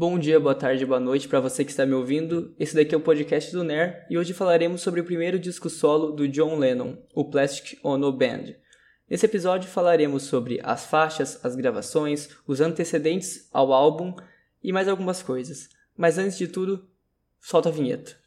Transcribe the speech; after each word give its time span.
Bom 0.00 0.18
dia, 0.18 0.40
boa 0.40 0.54
tarde, 0.54 0.86
boa 0.86 0.98
noite 0.98 1.28
para 1.28 1.40
você 1.40 1.62
que 1.62 1.70
está 1.70 1.84
me 1.84 1.92
ouvindo. 1.92 2.54
Esse 2.58 2.74
daqui 2.74 2.94
é 2.94 2.96
o 2.96 3.02
podcast 3.02 3.52
do 3.52 3.62
NER 3.62 4.06
e 4.08 4.16
hoje 4.16 4.32
falaremos 4.32 4.80
sobre 4.80 5.02
o 5.02 5.04
primeiro 5.04 5.38
disco 5.38 5.68
solo 5.68 6.12
do 6.12 6.26
John 6.26 6.56
Lennon, 6.56 6.96
o 7.14 7.22
Plastic 7.22 7.78
Ono 7.84 8.10
Band. 8.10 8.54
Nesse 9.10 9.26
episódio 9.26 9.68
falaremos 9.68 10.22
sobre 10.22 10.58
as 10.62 10.86
faixas, 10.86 11.38
as 11.44 11.54
gravações, 11.54 12.30
os 12.46 12.62
antecedentes 12.62 13.46
ao 13.52 13.74
álbum 13.74 14.16
e 14.62 14.72
mais 14.72 14.88
algumas 14.88 15.22
coisas. 15.22 15.68
Mas 15.94 16.16
antes 16.16 16.38
de 16.38 16.48
tudo, 16.48 16.88
solta 17.38 17.68
a 17.68 17.72
vinheta. 17.72 18.19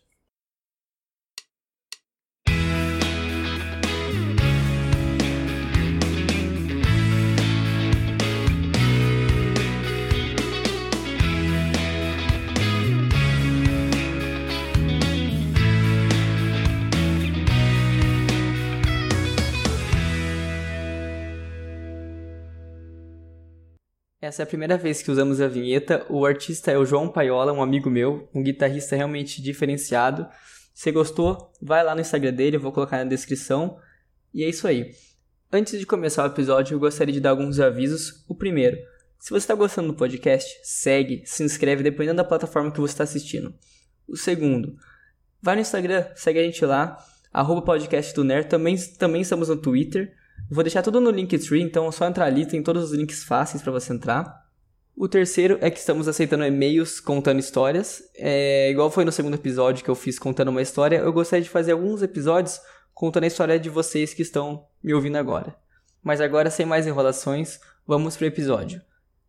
Essa 24.24 24.42
é 24.42 24.46
a 24.46 24.48
primeira 24.48 24.78
vez 24.78 25.02
que 25.02 25.12
usamos 25.12 25.42
a 25.42 25.50
vinheta. 25.50 26.06
O 26.10 26.26
artista 26.26 26.72
é 26.72 26.78
o 26.78 26.86
João 26.86 27.10
Paiola, 27.10 27.52
um 27.52 27.62
amigo 27.62 27.90
meu, 27.90 28.30
um 28.34 28.42
guitarrista 28.42 28.96
realmente 28.96 29.42
diferenciado. 29.42 30.26
Se 30.74 30.94
gostou, 30.94 31.52
vai 31.62 31.84
lá 31.84 31.94
no 31.94 32.00
Instagram 32.00 32.32
dele, 32.32 32.56
eu 32.56 32.62
vou 32.62 32.72
colocar 32.72 33.00
na 33.00 33.04
descrição. 33.04 33.78
E 34.34 34.42
é 34.42 34.48
isso 34.48 34.66
aí. 34.66 34.92
Antes 35.52 35.78
de 35.78 35.86
começar 35.86 36.24
o 36.24 36.28
episódio, 36.28 36.74
eu 36.74 36.80
gostaria 36.80 37.14
de 37.14 37.20
dar 37.20 37.32
alguns 37.32 37.60
avisos. 37.60 38.24
O 38.26 38.34
primeiro, 38.34 38.78
se 39.20 39.30
você 39.30 39.40
está 39.40 39.56
gostando 39.56 39.90
do 39.90 39.94
podcast, 39.94 40.58
segue, 40.64 41.22
se 41.26 41.44
inscreve, 41.44 41.84
dependendo 41.84 42.16
da 42.16 42.24
plataforma 42.24 42.72
que 42.72 42.80
você 42.80 42.94
está 42.94 43.04
assistindo. 43.04 43.54
O 44.08 44.16
segundo, 44.16 44.78
vai 45.42 45.56
no 45.56 45.62
Instagram, 45.62 46.08
segue 46.16 46.40
a 46.40 46.44
gente 46.44 46.66
lá, 46.66 46.98
arroba 47.30 47.62
podcast 47.62 48.16
do 48.16 48.24
Nerd. 48.24 48.48
Também, 48.48 48.78
também 48.98 49.22
estamos 49.22 49.50
no 49.50 49.58
Twitter. 49.58 50.14
Vou 50.50 50.64
deixar 50.64 50.82
tudo 50.82 51.00
no 51.00 51.10
Linktree, 51.10 51.62
então 51.62 51.88
é 51.88 51.92
só 51.92 52.08
entrar 52.08 52.26
ali, 52.26 52.46
tem 52.46 52.62
todos 52.62 52.86
os 52.86 52.92
links 52.92 53.24
fáceis 53.24 53.62
para 53.64 53.72
você 53.72 53.94
entrar. 53.94 54.44
O 54.96 55.08
terceiro 55.08 55.58
é 55.60 55.72
que 55.72 55.80
estamos 55.80 56.08
aceitando 56.08 56.46
e-mails 56.46 57.00
contando 57.00 57.40
histórias. 57.40 58.04
É, 58.16 58.70
igual 58.70 58.92
foi 58.92 59.04
no 59.04 59.12
segundo 59.12 59.34
episódio 59.34 59.84
que 59.84 59.90
eu 59.90 59.96
fiz 59.96 60.20
contando 60.20 60.50
uma 60.50 60.62
história, 60.62 60.98
eu 60.98 61.12
gostaria 61.12 61.44
de 61.44 61.50
fazer 61.50 61.72
alguns 61.72 62.04
episódios 62.04 62.60
contando 62.94 63.24
a 63.24 63.28
história 63.28 63.60
de 63.60 63.70
vocês 63.70 64.14
que 64.14 64.22
estão 64.22 64.68
me 64.84 64.94
ouvindo 64.94 65.16
agora. 65.16 65.56
Mas 66.04 66.22
agora, 66.22 66.52
sem 66.52 66.66
mais 66.66 66.86
enrolações, 66.86 67.60
vamos 67.88 68.16
pro 68.16 68.28
episódio. 68.28 68.82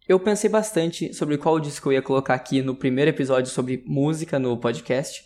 Eu 0.06 0.20
pensei 0.20 0.50
bastante 0.50 1.14
sobre 1.14 1.38
qual 1.38 1.58
disco 1.58 1.88
eu 1.88 1.94
ia 1.94 2.02
colocar 2.02 2.34
aqui 2.34 2.60
no 2.60 2.76
primeiro 2.76 3.10
episódio 3.10 3.50
sobre 3.50 3.82
música 3.86 4.38
no 4.38 4.58
podcast, 4.58 5.24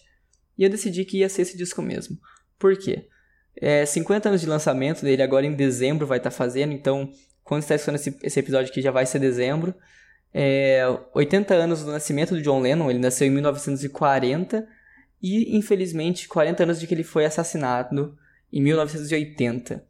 e 0.57 0.63
eu 0.63 0.71
decidi 0.71 1.05
que 1.05 1.19
ia 1.19 1.29
ser 1.29 1.43
esse 1.43 1.57
disco 1.57 1.83
mesmo. 1.83 2.17
Por 2.59 2.77
quê? 2.77 3.09
É, 3.61 3.85
50 3.85 4.29
anos 4.29 4.41
de 4.41 4.47
lançamento 4.47 5.03
dele, 5.03 5.23
agora 5.23 5.45
em 5.45 5.53
dezembro 5.53 6.07
vai 6.07 6.19
estar 6.19 6.31
tá 6.31 6.37
fazendo, 6.37 6.73
então 6.73 7.11
quando 7.43 7.63
está 7.63 7.75
escutando 7.75 7.97
esse, 7.97 8.17
esse, 8.23 8.39
episódio 8.39 8.71
aqui 8.71 8.81
já 8.81 8.91
vai 8.91 9.07
ser 9.07 9.19
dezembro. 9.19 9.75
É, 10.33 10.83
80 11.15 11.55
anos 11.55 11.83
do 11.83 11.91
nascimento 11.91 12.35
do 12.35 12.43
John 12.43 12.61
Lennon, 12.61 12.91
ele 12.91 12.99
nasceu 12.99 13.27
em 13.27 13.31
1940 13.31 14.67
e 15.23 15.57
infelizmente 15.57 16.29
40 16.29 16.63
anos 16.63 16.79
de 16.79 16.87
que 16.87 16.95
ele 16.95 17.03
foi 17.03 17.25
assassinado 17.25 18.17
em 18.53 18.63
1980. 18.63 19.85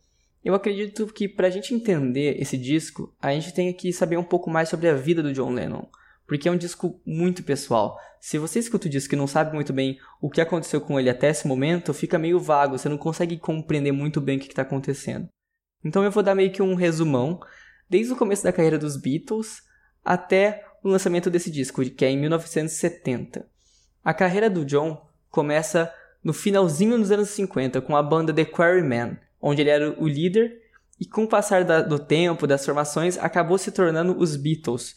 Eu 0.44 0.54
acredito 0.54 1.06
que 1.08 1.28
para 1.28 1.48
a 1.48 1.50
gente 1.50 1.74
entender 1.74 2.40
esse 2.40 2.56
disco, 2.56 3.14
a 3.20 3.32
gente 3.32 3.52
tem 3.52 3.72
que 3.72 3.92
saber 3.92 4.16
um 4.16 4.24
pouco 4.24 4.48
mais 4.48 4.68
sobre 4.68 4.88
a 4.88 4.94
vida 4.94 5.22
do 5.22 5.32
John 5.32 5.50
Lennon 5.50 5.86
porque 6.28 6.46
é 6.46 6.52
um 6.52 6.58
disco 6.58 7.00
muito 7.06 7.42
pessoal. 7.42 7.98
Se 8.20 8.38
você 8.38 8.58
escuta 8.58 8.86
o 8.86 8.90
disco 8.90 9.14
e 9.14 9.18
não 9.18 9.26
sabe 9.26 9.54
muito 9.54 9.72
bem 9.72 9.98
o 10.20 10.30
que 10.30 10.40
aconteceu 10.40 10.80
com 10.80 10.98
ele 10.98 11.10
até 11.10 11.28
esse 11.28 11.46
momento, 11.46 11.94
fica 11.94 12.18
meio 12.18 12.40
vago, 12.40 12.78
você 12.78 12.88
não 12.88 12.98
consegue 12.98 13.38
compreender 13.38 13.92
muito 13.92 14.20
bem 14.20 14.36
o 14.36 14.40
que 14.40 14.48
está 14.48 14.62
acontecendo. 14.62 15.28
Então 15.84 16.02
eu 16.02 16.10
vou 16.10 16.22
dar 16.22 16.34
meio 16.34 16.52
que 16.52 16.62
um 16.62 16.74
resumão, 16.74 17.40
desde 17.88 18.12
o 18.12 18.16
começo 18.16 18.42
da 18.42 18.52
carreira 18.52 18.78
dos 18.78 18.96
Beatles 18.96 19.62
até 20.04 20.64
o 20.82 20.88
lançamento 20.88 21.30
desse 21.30 21.50
disco, 21.50 21.84
que 21.84 22.04
é 22.04 22.10
em 22.10 22.18
1970. 22.18 23.46
A 24.04 24.14
carreira 24.14 24.48
do 24.48 24.64
John 24.64 25.06
começa 25.30 25.92
no 26.22 26.32
finalzinho 26.32 26.98
dos 26.98 27.10
anos 27.10 27.30
50 27.30 27.80
com 27.80 27.96
a 27.96 28.02
banda 28.02 28.32
The 28.32 28.44
Quarrymen, 28.44 29.18
onde 29.40 29.62
ele 29.62 29.70
era 29.70 29.94
o 30.00 30.08
líder 30.08 30.68
e 31.00 31.06
com 31.06 31.24
o 31.24 31.28
passar 31.28 31.64
da, 31.64 31.80
do 31.80 31.98
tempo, 31.98 32.46
das 32.46 32.64
formações, 32.64 33.16
acabou 33.18 33.56
se 33.56 33.70
tornando 33.70 34.18
os 34.18 34.36
Beatles, 34.36 34.96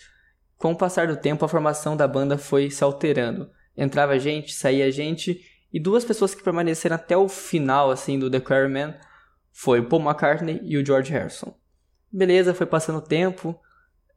com 0.61 0.73
o 0.73 0.77
passar 0.77 1.07
do 1.07 1.17
tempo, 1.17 1.43
a 1.43 1.49
formação 1.49 1.97
da 1.97 2.07
banda 2.07 2.37
foi 2.37 2.69
se 2.69 2.83
alterando. 2.83 3.49
Entrava 3.75 4.19
gente, 4.19 4.53
saía 4.53 4.91
gente, 4.91 5.41
e 5.73 5.79
duas 5.79 6.05
pessoas 6.05 6.35
que 6.35 6.43
permaneceram 6.43 6.95
até 6.95 7.17
o 7.17 7.27
final 7.27 7.89
assim 7.89 8.19
do 8.19 8.29
The 8.29 8.39
Quarrymen 8.39 8.93
foi 9.51 9.79
o 9.79 9.89
Paul 9.89 10.03
McCartney 10.03 10.59
e 10.63 10.77
o 10.77 10.85
George 10.85 11.11
Harrison. 11.11 11.55
Beleza, 12.11 12.53
foi 12.53 12.67
passando 12.67 12.99
o 12.99 13.01
tempo, 13.01 13.59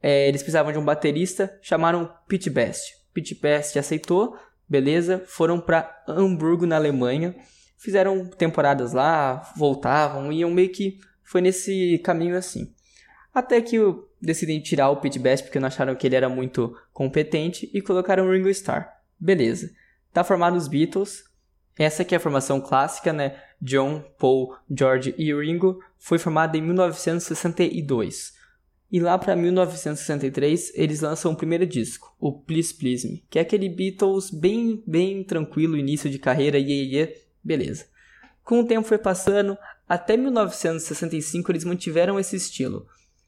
é, 0.03 0.27
eles 0.27 0.43
precisavam 0.43 0.71
de 0.71 0.77
um 0.77 0.85
baterista, 0.85 1.57
chamaram 1.63 2.13
Pete 2.27 2.49
Best. 2.49 2.93
Pete 3.11 3.33
Best 3.33 3.79
aceitou, 3.79 4.37
beleza, 4.69 5.23
foram 5.25 5.59
para 5.59 6.03
Hamburgo, 6.07 6.67
na 6.67 6.75
Alemanha, 6.75 7.35
fizeram 7.75 8.23
temporadas 8.27 8.93
lá, 8.93 9.51
voltavam, 9.57 10.31
iam 10.31 10.51
meio 10.51 10.69
que 10.69 10.99
foi 11.23 11.41
nesse 11.41 11.99
caminho 12.03 12.37
assim. 12.37 12.74
Até 13.35 13.61
que 13.61 13.77
decidem 14.21 14.61
tirar 14.61 14.89
o 14.89 14.95
Pete 14.95 15.19
Best 15.19 15.43
porque 15.43 15.59
não 15.59 15.67
acharam 15.67 15.93
que 15.93 16.07
ele 16.07 16.15
era 16.15 16.29
muito 16.29 16.73
competente 16.93 17.69
e 17.73 17.81
colocaram 17.81 18.25
o 18.25 18.31
Ringo 18.31 18.47
Starr. 18.47 18.89
Beleza. 19.19 19.69
Tá 20.13 20.23
formado 20.23 20.55
os 20.55 20.69
Beatles. 20.69 21.25
Essa 21.77 22.03
aqui 22.03 22.15
é 22.15 22.17
a 22.17 22.21
formação 22.21 22.61
clássica, 22.61 23.11
né? 23.11 23.37
John, 23.61 23.99
Paul, 24.17 24.55
George 24.71 25.13
e 25.17 25.33
Ringo 25.33 25.79
foi 25.97 26.17
formada 26.17 26.57
em 26.57 26.61
1962. 26.61 28.31
E 28.89 29.01
lá 29.01 29.17
para 29.17 29.35
1963 29.35 30.71
eles 30.73 31.01
lançam 31.01 31.33
o 31.33 31.35
primeiro 31.35 31.65
disco, 31.65 32.15
o 32.17 32.31
Please 32.31 32.73
Please 32.73 33.05
Me, 33.05 33.25
que 33.29 33.37
é 33.37 33.41
aquele 33.41 33.67
Beatles 33.67 34.31
bem 34.31 34.81
bem 34.87 35.25
tranquilo 35.25 35.75
início 35.75 36.09
de 36.09 36.19
carreira, 36.19 36.57
e 36.57 37.13
beleza. 37.43 37.87
Com 38.45 38.61
o 38.61 38.65
tempo 38.65 38.87
foi 38.87 38.97
passando, 38.97 39.57
até 39.89 40.15
1965 40.15 41.51
eles 41.51 41.65
mantiveram 41.65 42.17
esse 42.17 42.37
estilo. 42.37 42.87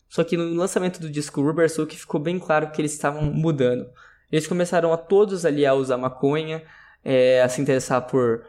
Só 0.10 0.24
que 0.24 0.38
no 0.38 0.54
lançamento 0.54 1.00
do 1.00 1.10
disco 1.10 1.42
Rubber 1.42 1.70
Soul 1.70 1.88
ficou 1.90 2.20
bem 2.20 2.40
claro 2.40 2.72
que 2.72 2.82
eles 2.82 2.94
estavam 2.94 3.24
mudando. 3.24 3.88
Eles 4.32 4.48
começaram 4.48 4.92
a 4.94 4.98
todos 4.98 5.46
ali 5.46 5.66
a 5.66 5.74
usar 5.74 5.98
maconha, 5.98 6.64
é, 7.04 7.42
a 7.42 7.50
se 7.50 7.62
interessar 7.62 8.08
por 8.08 8.44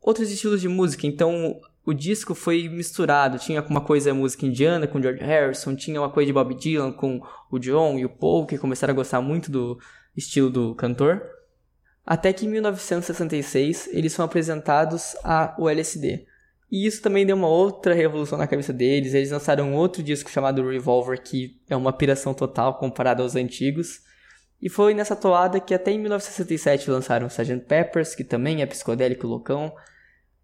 outros 0.00 0.30
estilos 0.30 0.60
de 0.60 0.68
música. 0.68 1.06
Então 1.06 1.60
o 1.84 1.92
disco 1.92 2.34
foi 2.34 2.68
misturado. 2.68 3.38
Tinha 3.38 3.62
uma 3.62 3.80
coisa 3.80 4.14
música 4.14 4.46
indiana 4.46 4.86
com 4.86 5.00
George 5.00 5.22
Harrison, 5.22 5.74
tinha 5.74 6.00
uma 6.00 6.10
coisa 6.10 6.26
de 6.26 6.32
Bob 6.32 6.54
Dylan 6.54 6.92
com 6.92 7.20
o 7.50 7.58
John 7.58 7.98
e 7.98 8.04
o 8.04 8.08
Paul, 8.08 8.46
que 8.46 8.58
começaram 8.58 8.92
a 8.92 8.96
gostar 8.96 9.20
muito 9.20 9.50
do 9.50 9.78
estilo 10.16 10.50
do 10.50 10.74
cantor. 10.74 11.22
Até 12.04 12.32
que 12.32 12.46
em 12.46 12.48
1966 12.48 13.88
eles 13.92 14.12
são 14.12 14.24
apresentados 14.24 15.16
ao 15.22 15.68
LSD. 15.68 16.26
E 16.70 16.86
isso 16.86 17.02
também 17.02 17.26
deu 17.26 17.36
uma 17.36 17.48
outra 17.48 17.92
revolução 17.92 18.38
na 18.38 18.46
cabeça 18.46 18.72
deles. 18.72 19.12
Eles 19.12 19.32
lançaram 19.32 19.70
um 19.70 19.74
outro 19.74 20.02
disco 20.02 20.30
chamado 20.30 20.68
Revolver, 20.68 21.20
que 21.20 21.60
é 21.68 21.74
uma 21.74 21.92
piração 21.92 22.32
total 22.32 22.78
comparado 22.78 23.22
aos 23.22 23.34
antigos. 23.34 24.02
E 24.62 24.68
foi 24.68 24.94
nessa 24.94 25.16
toada 25.16 25.58
que 25.58 25.74
até 25.74 25.90
em 25.90 25.98
1967 25.98 26.90
lançaram 26.90 27.26
Sgt. 27.26 27.66
Peppers, 27.66 28.14
que 28.14 28.22
também 28.22 28.62
é 28.62 28.66
psicodélico 28.66 29.26
loucão. 29.26 29.72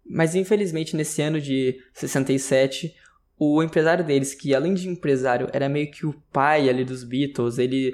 Mas 0.05 0.35
infelizmente 0.35 0.95
nesse 0.95 1.21
ano 1.21 1.39
de 1.39 1.79
67, 1.93 2.93
o 3.39 3.61
empresário 3.61 4.03
deles, 4.03 4.33
que 4.33 4.55
além 4.55 4.73
de 4.73 4.89
empresário 4.89 5.47
era 5.53 5.69
meio 5.69 5.91
que 5.91 6.05
o 6.05 6.13
pai 6.31 6.67
ali 6.67 6.83
dos 6.83 7.03
Beatles, 7.03 7.57
ele, 7.57 7.93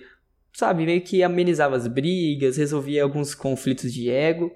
sabe, 0.54 0.86
meio 0.86 1.02
que 1.02 1.22
amenizava 1.22 1.76
as 1.76 1.86
brigas, 1.86 2.58
resolvia 2.58 3.04
alguns 3.04 3.36
conflitos 3.36 3.94
de 3.94 4.10
ego, 4.10 4.52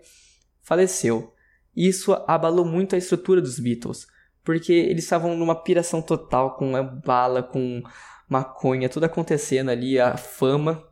faleceu. 0.62 1.34
Isso 1.78 2.12
abalou 2.28 2.66
muito 2.66 2.96
a 2.96 2.98
estrutura 2.98 3.40
dos 3.40 3.60
Beatles, 3.60 4.08
porque 4.44 4.74
eles 4.74 5.04
estavam 5.04 5.38
numa 5.38 5.54
piração 5.54 6.02
total 6.02 6.58
com 6.58 6.76
a 6.76 6.82
bala, 6.82 7.44
com 7.44 7.84
maconha, 8.28 8.90
tudo 8.90 9.04
acontecendo 9.04 9.70
ali, 9.70 10.00
a 10.00 10.18
fama, 10.18 10.84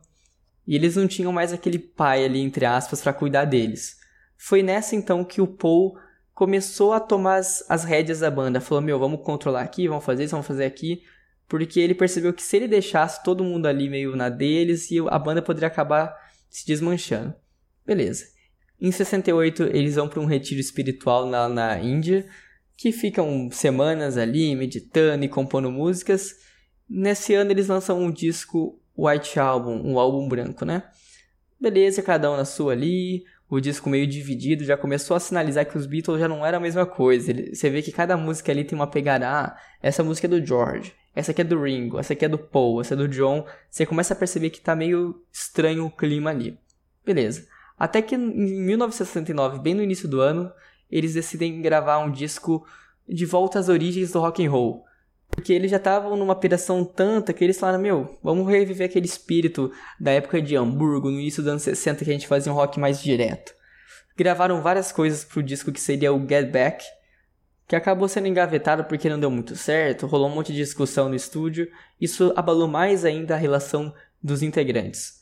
e 0.64 0.76
eles 0.76 0.94
não 0.94 1.08
tinham 1.08 1.32
mais 1.32 1.52
aquele 1.52 1.80
pai 1.80 2.24
ali, 2.24 2.40
entre 2.40 2.64
aspas, 2.64 3.02
para 3.02 3.12
cuidar 3.12 3.46
deles. 3.46 3.96
Foi 4.36 4.62
nessa 4.62 4.94
então 4.94 5.24
que 5.24 5.40
o 5.40 5.46
Paul 5.48 5.98
começou 6.32 6.92
a 6.92 7.00
tomar 7.00 7.38
as, 7.38 7.68
as 7.68 7.82
rédeas 7.82 8.20
da 8.20 8.30
banda, 8.30 8.60
falou: 8.60 8.80
Meu, 8.80 8.96
vamos 8.96 9.22
controlar 9.24 9.62
aqui, 9.62 9.88
vamos 9.88 10.04
fazer 10.04 10.22
isso, 10.22 10.32
vamos 10.32 10.46
fazer 10.46 10.66
aqui, 10.66 11.02
porque 11.48 11.80
ele 11.80 11.96
percebeu 11.96 12.32
que 12.32 12.42
se 12.44 12.56
ele 12.56 12.68
deixasse 12.68 13.24
todo 13.24 13.42
mundo 13.42 13.66
ali 13.66 13.88
meio 13.88 14.14
na 14.14 14.28
deles, 14.28 14.88
a 15.10 15.18
banda 15.18 15.42
poderia 15.42 15.66
acabar 15.66 16.14
se 16.48 16.64
desmanchando. 16.64 17.34
Beleza. 17.84 18.35
Em 18.80 18.90
68, 18.90 19.64
eles 19.64 19.94
vão 19.94 20.08
para 20.08 20.20
um 20.20 20.26
retiro 20.26 20.60
espiritual 20.60 21.26
na, 21.26 21.48
na 21.48 21.78
Índia, 21.78 22.26
que 22.76 22.92
ficam 22.92 23.48
semanas 23.50 24.18
ali 24.18 24.54
meditando 24.54 25.24
e 25.24 25.28
compondo 25.28 25.70
músicas. 25.70 26.34
Nesse 26.88 27.34
ano, 27.34 27.50
eles 27.50 27.68
lançam 27.68 28.00
um 28.00 28.10
disco 28.10 28.78
White 28.96 29.38
Album, 29.40 29.80
um 29.82 29.98
álbum 29.98 30.28
branco, 30.28 30.64
né? 30.64 30.82
Beleza, 31.58 32.02
cada 32.02 32.30
um 32.30 32.36
na 32.36 32.44
sua 32.44 32.72
ali, 32.72 33.24
o 33.48 33.60
disco 33.60 33.88
meio 33.88 34.06
dividido, 34.06 34.62
já 34.62 34.76
começou 34.76 35.16
a 35.16 35.20
sinalizar 35.20 35.64
que 35.64 35.78
os 35.78 35.86
Beatles 35.86 36.20
já 36.20 36.28
não 36.28 36.44
eram 36.44 36.58
a 36.58 36.60
mesma 36.60 36.84
coisa. 36.84 37.32
Você 37.52 37.70
vê 37.70 37.80
que 37.80 37.92
cada 37.92 38.14
música 38.16 38.52
ali 38.52 38.62
tem 38.62 38.76
uma 38.76 38.86
pegada, 38.86 39.26
ah, 39.26 39.56
essa 39.82 40.04
música 40.04 40.26
é 40.26 40.30
do 40.30 40.44
George, 40.44 40.92
essa 41.14 41.30
aqui 41.30 41.40
é 41.40 41.44
do 41.44 41.62
Ringo, 41.62 41.98
essa 41.98 42.12
aqui 42.12 42.26
é 42.26 42.28
do 42.28 42.38
Paul, 42.38 42.82
essa 42.82 42.92
é 42.92 42.96
do 42.96 43.08
John. 43.08 43.46
Você 43.70 43.86
começa 43.86 44.12
a 44.12 44.16
perceber 44.16 44.50
que 44.50 44.60
tá 44.60 44.76
meio 44.76 45.22
estranho 45.32 45.86
o 45.86 45.90
clima 45.90 46.30
ali. 46.30 46.58
Beleza. 47.04 47.46
Até 47.78 48.00
que 48.00 48.14
em 48.14 48.18
1969, 48.18 49.58
bem 49.58 49.74
no 49.74 49.82
início 49.82 50.08
do 50.08 50.20
ano, 50.20 50.50
eles 50.90 51.14
decidem 51.14 51.60
gravar 51.60 51.98
um 51.98 52.10
disco 52.10 52.66
de 53.08 53.26
volta 53.26 53.58
às 53.58 53.68
origens 53.68 54.12
do 54.12 54.20
rock 54.20 54.44
and 54.44 54.50
roll. 54.50 54.84
Porque 55.28 55.52
eles 55.52 55.70
já 55.70 55.76
estavam 55.76 56.16
numa 56.16 56.32
operação 56.32 56.84
tanta 56.84 57.32
que 57.32 57.44
eles 57.44 57.58
falaram, 57.58 57.80
meu, 57.80 58.18
vamos 58.22 58.48
reviver 58.48 58.88
aquele 58.88 59.06
espírito 59.06 59.70
da 60.00 60.12
época 60.12 60.40
de 60.40 60.56
Hamburgo, 60.56 61.10
no 61.10 61.20
início 61.20 61.42
dos 61.42 61.50
anos 61.50 61.62
60, 61.62 62.04
que 62.04 62.10
a 62.10 62.12
gente 62.12 62.26
fazia 62.26 62.52
um 62.52 62.54
rock 62.54 62.78
mais 62.78 63.02
direto. 63.02 63.52
Gravaram 64.16 64.62
várias 64.62 64.92
coisas 64.92 65.24
pro 65.24 65.42
disco 65.42 65.72
que 65.72 65.80
seria 65.80 66.12
o 66.12 66.26
Get 66.26 66.50
Back, 66.50 66.84
que 67.68 67.76
acabou 67.76 68.08
sendo 68.08 68.28
engavetado 68.28 68.84
porque 68.84 69.08
não 69.08 69.18
deu 69.18 69.30
muito 69.30 69.56
certo, 69.56 70.06
rolou 70.06 70.28
um 70.28 70.34
monte 70.34 70.52
de 70.52 70.58
discussão 70.58 71.08
no 71.08 71.16
estúdio, 71.16 71.68
isso 72.00 72.32
abalou 72.36 72.68
mais 72.68 73.04
ainda 73.04 73.34
a 73.34 73.38
relação 73.38 73.92
dos 74.22 74.42
integrantes. 74.42 75.15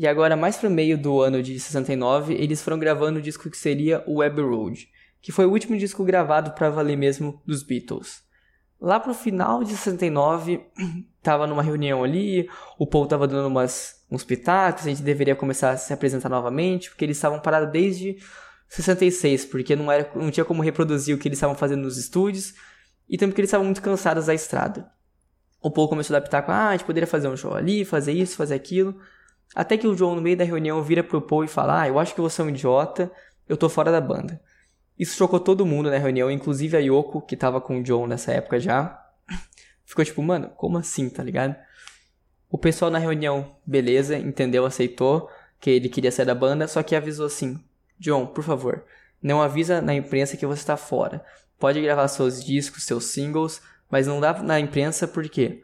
E 0.00 0.06
agora, 0.06 0.34
mais 0.34 0.56
pro 0.56 0.70
meio 0.70 0.96
do 0.96 1.20
ano 1.20 1.42
de 1.42 1.60
69, 1.60 2.32
eles 2.32 2.62
foram 2.62 2.78
gravando 2.78 3.18
o 3.18 3.22
disco 3.22 3.50
que 3.50 3.56
seria 3.58 4.02
o 4.06 4.22
Abbey 4.22 4.42
Road, 4.42 4.88
que 5.20 5.30
foi 5.30 5.44
o 5.44 5.50
último 5.50 5.76
disco 5.76 6.02
gravado 6.02 6.52
para 6.52 6.70
valer 6.70 6.96
mesmo 6.96 7.42
dos 7.46 7.62
Beatles. 7.62 8.22
Lá 8.80 8.98
pro 8.98 9.12
final 9.12 9.62
de 9.62 9.76
69, 9.76 10.58
tava 11.22 11.46
numa 11.46 11.62
reunião 11.62 12.02
ali, 12.02 12.48
o 12.78 12.86
Paul 12.86 13.06
tava 13.06 13.28
dando 13.28 13.48
umas, 13.48 14.02
uns 14.10 14.24
pitacos, 14.24 14.86
a 14.86 14.88
gente 14.88 15.02
deveria 15.02 15.36
começar 15.36 15.72
a 15.72 15.76
se 15.76 15.92
apresentar 15.92 16.30
novamente, 16.30 16.88
porque 16.88 17.04
eles 17.04 17.18
estavam 17.18 17.38
parados 17.38 17.70
desde 17.70 18.16
66, 18.70 19.44
porque 19.44 19.76
não, 19.76 19.92
era, 19.92 20.10
não 20.14 20.30
tinha 20.30 20.46
como 20.46 20.62
reproduzir 20.62 21.14
o 21.14 21.18
que 21.18 21.28
eles 21.28 21.36
estavam 21.36 21.54
fazendo 21.54 21.82
nos 21.82 21.98
estúdios, 21.98 22.54
e 23.06 23.18
também 23.18 23.32
porque 23.32 23.42
eles 23.42 23.50
estavam 23.50 23.66
muito 23.66 23.82
cansados 23.82 24.24
da 24.24 24.32
estrada. 24.32 24.90
O 25.60 25.70
Paul 25.70 25.90
começou 25.90 26.16
a 26.16 26.20
dar 26.20 26.24
pitaco, 26.24 26.50
ah, 26.50 26.68
a 26.68 26.72
gente 26.72 26.86
poderia 26.86 27.06
fazer 27.06 27.28
um 27.28 27.36
show 27.36 27.54
ali, 27.54 27.84
fazer 27.84 28.12
isso, 28.12 28.34
fazer 28.34 28.54
aquilo. 28.54 28.98
Até 29.54 29.76
que 29.76 29.86
o 29.86 29.96
João, 29.96 30.14
no 30.14 30.22
meio 30.22 30.36
da 30.36 30.44
reunião, 30.44 30.82
vira 30.82 31.02
pro 31.02 31.20
Paul 31.20 31.44
e 31.44 31.48
fala, 31.48 31.82
ah, 31.82 31.88
eu 31.88 31.98
acho 31.98 32.14
que 32.14 32.20
você 32.20 32.40
é 32.40 32.44
um 32.44 32.50
idiota, 32.50 33.10
eu 33.48 33.56
tô 33.56 33.68
fora 33.68 33.90
da 33.90 34.00
banda. 34.00 34.40
Isso 34.98 35.16
chocou 35.16 35.40
todo 35.40 35.66
mundo 35.66 35.90
na 35.90 35.98
reunião, 35.98 36.30
inclusive 36.30 36.76
a 36.76 36.80
Yoko, 36.80 37.22
que 37.22 37.36
tava 37.36 37.60
com 37.60 37.80
o 37.80 37.82
John 37.82 38.06
nessa 38.06 38.32
época 38.32 38.60
já. 38.60 39.02
Ficou 39.84 40.04
tipo, 40.04 40.22
mano, 40.22 40.50
como 40.56 40.78
assim, 40.78 41.08
tá 41.08 41.22
ligado? 41.22 41.56
O 42.50 42.58
pessoal 42.58 42.90
na 42.90 42.98
reunião, 42.98 43.56
beleza, 43.66 44.18
entendeu, 44.18 44.66
aceitou 44.66 45.28
que 45.58 45.70
ele 45.70 45.88
queria 45.88 46.12
sair 46.12 46.26
da 46.26 46.34
banda, 46.34 46.68
só 46.68 46.82
que 46.82 46.94
avisou 46.94 47.26
assim: 47.26 47.62
John, 47.98 48.26
por 48.26 48.44
favor, 48.44 48.84
não 49.22 49.40
avisa 49.40 49.80
na 49.80 49.94
imprensa 49.94 50.36
que 50.36 50.46
você 50.46 50.60
está 50.60 50.76
fora. 50.76 51.24
Pode 51.58 51.80
gravar 51.80 52.08
seus 52.08 52.44
discos, 52.44 52.84
seus 52.84 53.06
singles, 53.06 53.62
mas 53.90 54.06
não 54.06 54.20
dá 54.20 54.42
na 54.42 54.58
imprensa 54.58 55.06
porque 55.06 55.62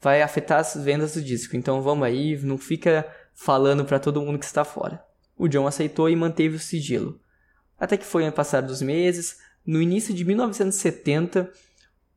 vai 0.00 0.22
afetar 0.22 0.60
as 0.60 0.74
vendas 0.74 1.14
do 1.14 1.22
disco. 1.22 1.56
Então 1.56 1.82
vamos 1.82 2.06
aí, 2.06 2.36
não 2.38 2.56
fica 2.56 3.06
falando 3.34 3.84
para 3.84 3.98
todo 3.98 4.20
mundo 4.20 4.38
que 4.38 4.44
está 4.44 4.64
fora. 4.64 5.04
O 5.36 5.48
John 5.48 5.66
aceitou 5.66 6.08
e 6.08 6.16
manteve 6.16 6.56
o 6.56 6.60
sigilo. 6.60 7.20
Até 7.78 7.96
que 7.96 8.04
foi 8.04 8.30
passar 8.30 8.62
dos 8.62 8.80
meses, 8.80 9.38
no 9.66 9.80
início 9.80 10.14
de 10.14 10.24
1970, 10.24 11.50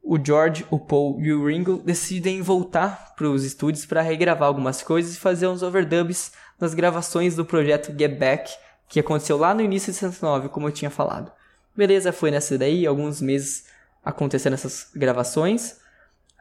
o 0.01 0.23
George, 0.23 0.65
o 0.69 0.79
Paul 0.79 1.19
e 1.19 1.33
o 1.33 1.47
Ringo 1.47 1.77
decidem 1.77 2.41
voltar 2.41 3.15
para 3.15 3.27
os 3.27 3.44
estúdios 3.44 3.85
para 3.85 4.01
regravar 4.01 4.47
algumas 4.47 4.83
coisas 4.83 5.15
e 5.15 5.19
fazer 5.19 5.47
uns 5.47 5.63
overdubs 5.63 6.31
nas 6.59 6.75
gravações 6.75 7.35
do 7.35 7.44
projeto 7.44 7.97
Get 7.97 8.18
Back, 8.18 8.51
que 8.88 9.00
aconteceu 9.00 9.38
lá 9.38 9.53
no 9.53 9.61
início 9.61 9.91
de 9.91 9.97
69, 9.97 10.50
como 10.50 10.68
eu 10.68 10.71
tinha 10.71 10.91
falado. 10.91 11.31
Beleza, 11.75 12.13
foi 12.13 12.29
nessa 12.29 12.57
daí, 12.57 12.85
alguns 12.85 13.19
meses 13.19 13.65
acontecendo 14.03 14.53
essas 14.53 14.91
gravações, 14.95 15.77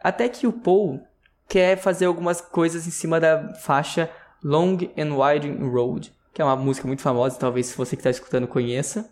até 0.02 0.28
que 0.28 0.46
o 0.46 0.52
Paul 0.52 1.02
quer 1.48 1.78
fazer 1.78 2.04
algumas 2.04 2.42
coisas 2.42 2.86
em 2.86 2.90
cima 2.90 3.18
da 3.18 3.54
faixa 3.54 4.10
Long 4.44 4.76
and 4.98 5.16
Winding 5.16 5.66
Road, 5.70 6.12
que 6.34 6.42
é 6.42 6.44
uma 6.44 6.54
música 6.54 6.86
muito 6.86 7.00
famosa, 7.00 7.38
talvez 7.38 7.66
se 7.66 7.76
você 7.76 7.96
que 7.96 8.00
está 8.00 8.10
escutando 8.10 8.46
conheça. 8.46 9.10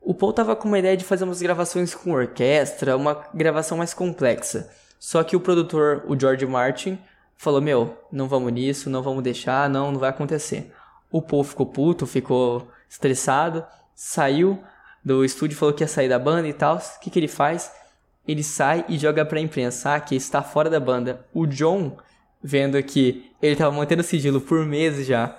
O 0.00 0.14
Paul 0.14 0.32
tava 0.32 0.54
com 0.54 0.68
uma 0.68 0.78
ideia 0.78 0.96
de 0.96 1.04
fazer 1.04 1.24
umas 1.24 1.42
gravações 1.42 1.92
com 1.92 2.12
orquestra, 2.12 2.96
uma 2.96 3.26
gravação 3.34 3.76
mais 3.76 3.92
complexa. 3.92 4.70
Só 5.00 5.24
que 5.24 5.34
o 5.34 5.40
produtor, 5.40 6.04
o 6.06 6.18
George 6.18 6.46
Martin, 6.46 6.96
falou: 7.36 7.60
Meu, 7.60 7.96
não 8.12 8.28
vamos 8.28 8.52
nisso, 8.52 8.88
não 8.88 9.02
vamos 9.02 9.24
deixar, 9.24 9.68
não, 9.68 9.90
não 9.90 9.98
vai 9.98 10.10
acontecer. 10.10 10.72
O 11.10 11.20
Paul 11.20 11.42
ficou 11.42 11.66
puto, 11.66 12.06
ficou 12.06 12.68
estressado, 12.88 13.64
saiu 13.96 14.62
do 15.04 15.24
estúdio, 15.24 15.56
falou 15.56 15.74
que 15.74 15.82
ia 15.82 15.88
sair 15.88 16.08
da 16.08 16.18
banda 16.18 16.46
e 16.46 16.52
tal. 16.52 16.76
O 16.76 17.00
que, 17.00 17.10
que 17.10 17.18
ele 17.18 17.28
faz? 17.28 17.72
Ele 18.26 18.42
sai 18.42 18.84
e 18.88 18.98
joga 18.98 19.24
pra 19.24 19.40
imprensa 19.40 19.94
ah, 19.94 20.00
que 20.00 20.14
está 20.14 20.42
fora 20.42 20.70
da 20.70 20.80
banda. 20.80 21.24
O 21.32 21.46
John, 21.46 21.96
vendo 22.42 22.82
que 22.82 23.30
ele 23.40 23.56
tava 23.56 23.74
mantendo 23.74 24.02
sigilo 24.02 24.40
por 24.40 24.64
meses 24.64 25.06
já, 25.06 25.36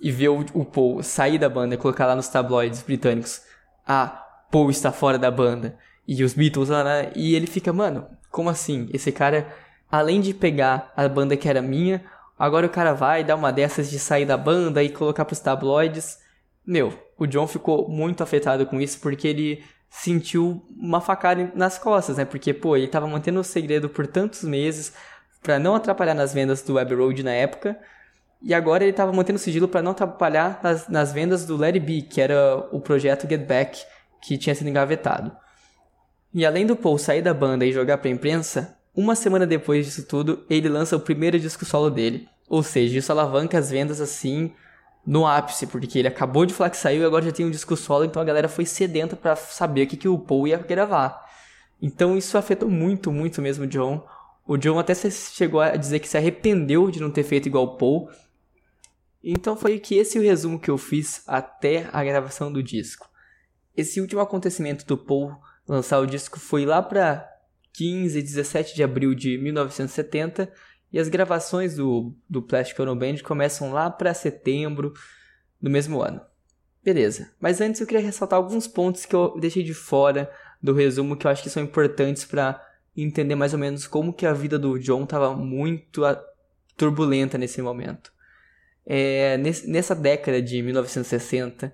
e 0.00 0.10
vê 0.10 0.28
o, 0.28 0.44
o 0.52 0.64
Paul 0.64 1.02
sair 1.02 1.38
da 1.38 1.48
banda 1.48 1.74
e 1.74 1.78
colocar 1.78 2.06
lá 2.06 2.14
nos 2.14 2.28
tabloides 2.28 2.82
britânicos 2.82 3.40
ah, 3.86 4.26
Paul 4.50 4.70
está 4.70 4.90
fora 4.90 5.18
da 5.18 5.30
banda. 5.30 5.78
E 6.08 6.24
os 6.24 6.34
Beatles 6.34 6.68
lá, 6.68 6.82
né? 6.82 7.12
E 7.14 7.34
ele 7.34 7.46
fica, 7.46 7.72
mano, 7.72 8.06
como 8.30 8.50
assim? 8.50 8.88
Esse 8.92 9.12
cara, 9.12 9.46
além 9.90 10.20
de 10.20 10.34
pegar 10.34 10.92
a 10.96 11.08
banda 11.08 11.36
que 11.36 11.48
era 11.48 11.62
minha, 11.62 12.04
agora 12.38 12.66
o 12.66 12.70
cara 12.70 12.92
vai 12.92 13.22
dar 13.22 13.36
uma 13.36 13.52
dessas 13.52 13.88
de 13.88 13.98
sair 13.98 14.26
da 14.26 14.36
banda 14.36 14.82
e 14.82 14.88
colocar 14.88 15.24
pros 15.24 15.40
tabloides. 15.40 16.18
Meu, 16.66 16.92
o 17.16 17.26
John 17.26 17.46
ficou 17.46 17.88
muito 17.88 18.22
afetado 18.22 18.66
com 18.66 18.80
isso 18.80 18.98
porque 19.00 19.28
ele 19.28 19.64
sentiu 19.88 20.64
uma 20.76 21.00
facada 21.00 21.50
nas 21.54 21.78
costas, 21.78 22.16
né? 22.16 22.24
Porque, 22.24 22.52
pô, 22.52 22.76
ele 22.76 22.88
tava 22.88 23.06
mantendo 23.06 23.40
o 23.40 23.44
segredo 23.44 23.88
por 23.88 24.06
tantos 24.06 24.42
meses 24.42 24.92
para 25.46 25.60
não 25.60 25.76
atrapalhar 25.76 26.12
nas 26.12 26.34
vendas 26.34 26.60
do 26.62 26.74
Web 26.74 26.92
Road 26.96 27.22
na 27.22 27.30
época. 27.30 27.78
E 28.42 28.52
agora 28.52 28.82
ele 28.82 28.90
estava 28.90 29.12
mantendo 29.12 29.38
sigilo 29.38 29.68
para 29.68 29.80
não 29.80 29.92
atrapalhar 29.92 30.58
nas, 30.60 30.88
nas 30.88 31.12
vendas 31.12 31.46
do 31.46 31.62
It 31.62 31.78
Be, 31.78 32.02
que 32.02 32.20
era 32.20 32.66
o 32.72 32.80
projeto 32.80 33.28
Get 33.28 33.46
Back, 33.46 33.80
que 34.20 34.36
tinha 34.36 34.56
sido 34.56 34.68
engavetado. 34.68 35.30
E 36.34 36.44
além 36.44 36.66
do 36.66 36.74
Paul 36.74 36.98
sair 36.98 37.22
da 37.22 37.32
banda 37.32 37.64
e 37.64 37.70
jogar 37.70 37.98
para 37.98 38.08
a 38.08 38.12
imprensa, 38.12 38.76
uma 38.92 39.14
semana 39.14 39.46
depois 39.46 39.86
disso 39.86 40.04
tudo, 40.04 40.44
ele 40.50 40.68
lança 40.68 40.96
o 40.96 41.00
primeiro 41.00 41.38
disco 41.38 41.64
solo 41.64 41.90
dele. 41.90 42.28
Ou 42.48 42.64
seja, 42.64 42.98
isso 42.98 43.12
alavanca 43.12 43.56
as 43.56 43.70
vendas 43.70 44.00
assim 44.00 44.52
no 45.06 45.28
ápice, 45.28 45.68
porque 45.68 46.00
ele 46.00 46.08
acabou 46.08 46.44
de 46.44 46.52
falar 46.52 46.70
que 46.70 46.76
saiu 46.76 47.02
e 47.02 47.04
agora 47.04 47.24
já 47.24 47.30
tem 47.30 47.46
um 47.46 47.50
disco 47.50 47.76
solo, 47.76 48.04
então 48.04 48.20
a 48.20 48.24
galera 48.24 48.48
foi 48.48 48.66
sedenta 48.66 49.14
para 49.14 49.36
saber 49.36 49.84
o 49.84 49.86
que, 49.86 49.96
que 49.96 50.08
o 50.08 50.18
Paul 50.18 50.48
ia 50.48 50.58
gravar. 50.58 51.24
Então 51.80 52.16
isso 52.16 52.36
afetou 52.36 52.68
muito, 52.68 53.12
muito 53.12 53.40
mesmo 53.40 53.64
o 53.64 53.68
John. 53.68 54.04
O 54.46 54.56
John 54.56 54.78
até 54.78 54.94
chegou 54.94 55.60
a 55.60 55.76
dizer 55.76 55.98
que 55.98 56.08
se 56.08 56.16
arrependeu 56.16 56.90
de 56.90 57.00
não 57.00 57.10
ter 57.10 57.24
feito 57.24 57.46
igual 57.46 57.64
o 57.64 57.76
Paul, 57.76 58.08
então 59.22 59.56
foi 59.56 59.80
que 59.80 59.96
esse 59.96 60.16
é 60.16 60.20
o 60.20 60.24
resumo 60.24 60.60
que 60.60 60.70
eu 60.70 60.78
fiz 60.78 61.22
até 61.26 61.88
a 61.92 62.04
gravação 62.04 62.52
do 62.52 62.62
disco. 62.62 63.10
Esse 63.76 64.00
último 64.00 64.20
acontecimento 64.20 64.86
do 64.86 64.96
Paul 64.96 65.36
lançar 65.66 65.98
o 65.98 66.06
disco 66.06 66.38
foi 66.38 66.64
lá 66.64 66.80
para 66.80 67.28
15 67.72 68.18
e 68.18 68.22
17 68.22 68.74
de 68.76 68.84
abril 68.84 69.14
de 69.14 69.36
1970 69.36 70.50
e 70.92 70.98
as 70.98 71.08
gravações 71.08 71.74
do, 71.74 72.14
do 72.30 72.40
Plastic 72.40 72.78
Ono 72.78 72.94
Band 72.94 73.16
começam 73.24 73.72
lá 73.72 73.90
para 73.90 74.14
setembro 74.14 74.92
do 75.60 75.68
mesmo 75.68 76.00
ano. 76.00 76.20
Beleza, 76.82 77.32
mas 77.40 77.60
antes 77.60 77.80
eu 77.80 77.86
queria 77.86 78.04
ressaltar 78.04 78.36
alguns 78.36 78.68
pontos 78.68 79.04
que 79.04 79.14
eu 79.14 79.36
deixei 79.40 79.64
de 79.64 79.74
fora 79.74 80.30
do 80.62 80.72
resumo 80.72 81.16
que 81.16 81.26
eu 81.26 81.30
acho 81.30 81.42
que 81.42 81.50
são 81.50 81.64
importantes 81.64 82.24
para 82.24 82.64
entender 82.96 83.34
mais 83.34 83.52
ou 83.52 83.58
menos 83.58 83.86
como 83.86 84.12
que 84.12 84.26
a 84.26 84.32
vida 84.32 84.58
do 84.58 84.78
John 84.78 85.04
estava 85.04 85.34
muito 85.34 86.02
turbulenta 86.76 87.36
nesse 87.36 87.60
momento. 87.60 88.12
É, 88.84 89.36
nessa 89.38 89.94
década 89.94 90.40
de 90.40 90.62
1960, 90.62 91.72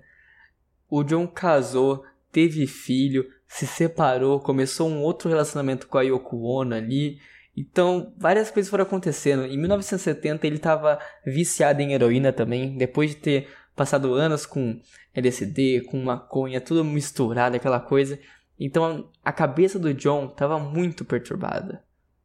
o 0.89 1.03
John 1.03 1.27
casou, 1.27 2.03
teve 2.31 2.65
filho, 2.65 3.27
se 3.47 3.67
separou, 3.67 4.39
começou 4.39 4.89
um 4.89 5.01
outro 5.01 5.29
relacionamento 5.29 5.87
com 5.87 5.97
a 5.97 6.01
Yoko 6.01 6.41
Ono 6.43 6.73
ali. 6.73 7.19
Então, 7.55 8.11
várias 8.17 8.49
coisas 8.49 8.69
foram 8.69 8.83
acontecendo. 8.83 9.45
Em 9.45 9.57
1970, 9.57 10.47
ele 10.47 10.55
estava 10.55 10.99
viciado 11.23 11.81
em 11.81 11.93
heroína 11.93 12.33
também, 12.33 12.75
depois 12.75 13.11
de 13.11 13.17
ter 13.17 13.47
passado 13.75 14.13
anos 14.13 14.45
com 14.45 14.79
LSD, 15.13 15.81
com 15.81 16.01
maconha, 16.01 16.59
tudo 16.59 16.83
misturado, 16.83 17.55
aquela 17.55 17.79
coisa. 17.79 18.19
Então, 18.59 19.09
a 19.23 19.31
cabeça 19.31 19.79
do 19.79 19.93
John 19.93 20.27
estava 20.27 20.59
muito 20.59 21.03
perturbada. 21.03 21.83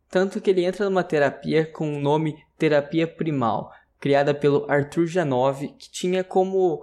Tanto 0.08 0.40
que 0.40 0.50
ele 0.50 0.64
entra 0.64 0.84
numa 0.84 1.04
terapia 1.04 1.66
com 1.66 1.96
o 1.96 2.00
nome 2.00 2.36
Terapia 2.56 3.06
Primal, 3.06 3.70
criada 4.00 4.32
pelo 4.34 4.70
Arthur 4.70 5.06
Janov, 5.06 5.68
que 5.78 5.90
tinha 5.90 6.24
como 6.24 6.82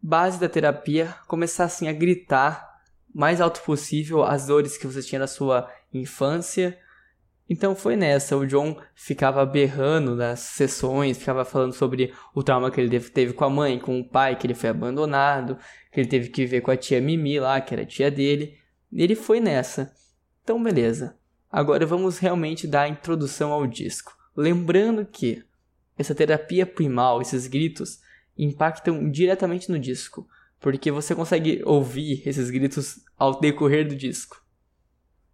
base 0.00 0.38
da 0.38 0.48
terapia 0.48 1.14
começar 1.26 1.64
assim 1.64 1.88
a 1.88 1.92
gritar 1.92 2.72
mais 3.14 3.40
alto 3.40 3.62
possível 3.62 4.24
as 4.24 4.46
dores 4.46 4.76
que 4.76 4.86
você 4.86 5.02
tinha 5.02 5.18
na 5.18 5.26
sua 5.26 5.70
infância 5.92 6.78
Então 7.48 7.76
foi 7.76 7.96
nessa, 7.96 8.36
o 8.36 8.46
John 8.46 8.80
ficava 8.94 9.44
berrando 9.44 10.16
nas 10.16 10.40
sessões, 10.40 11.18
ficava 11.18 11.44
falando 11.44 11.74
sobre 11.74 12.12
o 12.34 12.42
trauma 12.42 12.70
que 12.70 12.80
ele 12.80 12.98
teve 13.00 13.34
com 13.34 13.44
a 13.44 13.50
mãe, 13.50 13.78
com 13.78 14.00
o 14.00 14.08
pai, 14.08 14.36
que 14.36 14.46
ele 14.46 14.54
foi 14.54 14.70
abandonado, 14.70 15.58
que 15.92 16.00
ele 16.00 16.08
teve 16.08 16.30
que 16.30 16.46
ver 16.46 16.62
com 16.62 16.70
a 16.70 16.76
tia 16.76 17.00
Mimi 17.00 17.38
lá, 17.38 17.60
que 17.60 17.74
era 17.74 17.84
tia 17.84 18.10
dele. 18.10 18.56
Ele 18.92 19.14
foi 19.14 19.40
nessa. 19.40 19.94
Então 20.42 20.62
beleza. 20.62 21.16
Agora 21.50 21.86
vamos 21.86 22.18
realmente 22.18 22.66
dar 22.66 22.82
a 22.82 22.88
introdução 22.88 23.52
ao 23.52 23.66
disco. 23.66 24.16
Lembrando 24.36 25.04
que 25.04 25.44
essa 25.98 26.14
terapia 26.14 26.66
primal, 26.66 27.20
esses 27.20 27.46
gritos, 27.46 28.00
impactam 28.36 29.10
diretamente 29.10 29.70
no 29.70 29.78
disco, 29.78 30.26
porque 30.58 30.90
você 30.90 31.14
consegue 31.14 31.62
ouvir 31.64 32.22
esses 32.26 32.50
gritos 32.50 33.00
ao 33.18 33.38
decorrer 33.38 33.86
do 33.86 33.94
disco. 33.94 34.42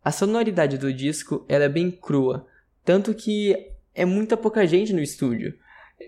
A 0.04 0.10
sonoridade 0.10 0.78
do 0.78 0.92
disco 0.92 1.44
é 1.48 1.68
bem 1.68 1.90
crua, 1.90 2.46
tanto 2.84 3.14
que 3.14 3.72
é 3.94 4.04
muita 4.04 4.36
pouca 4.36 4.66
gente 4.66 4.92
no 4.92 5.00
estúdio. 5.00 5.54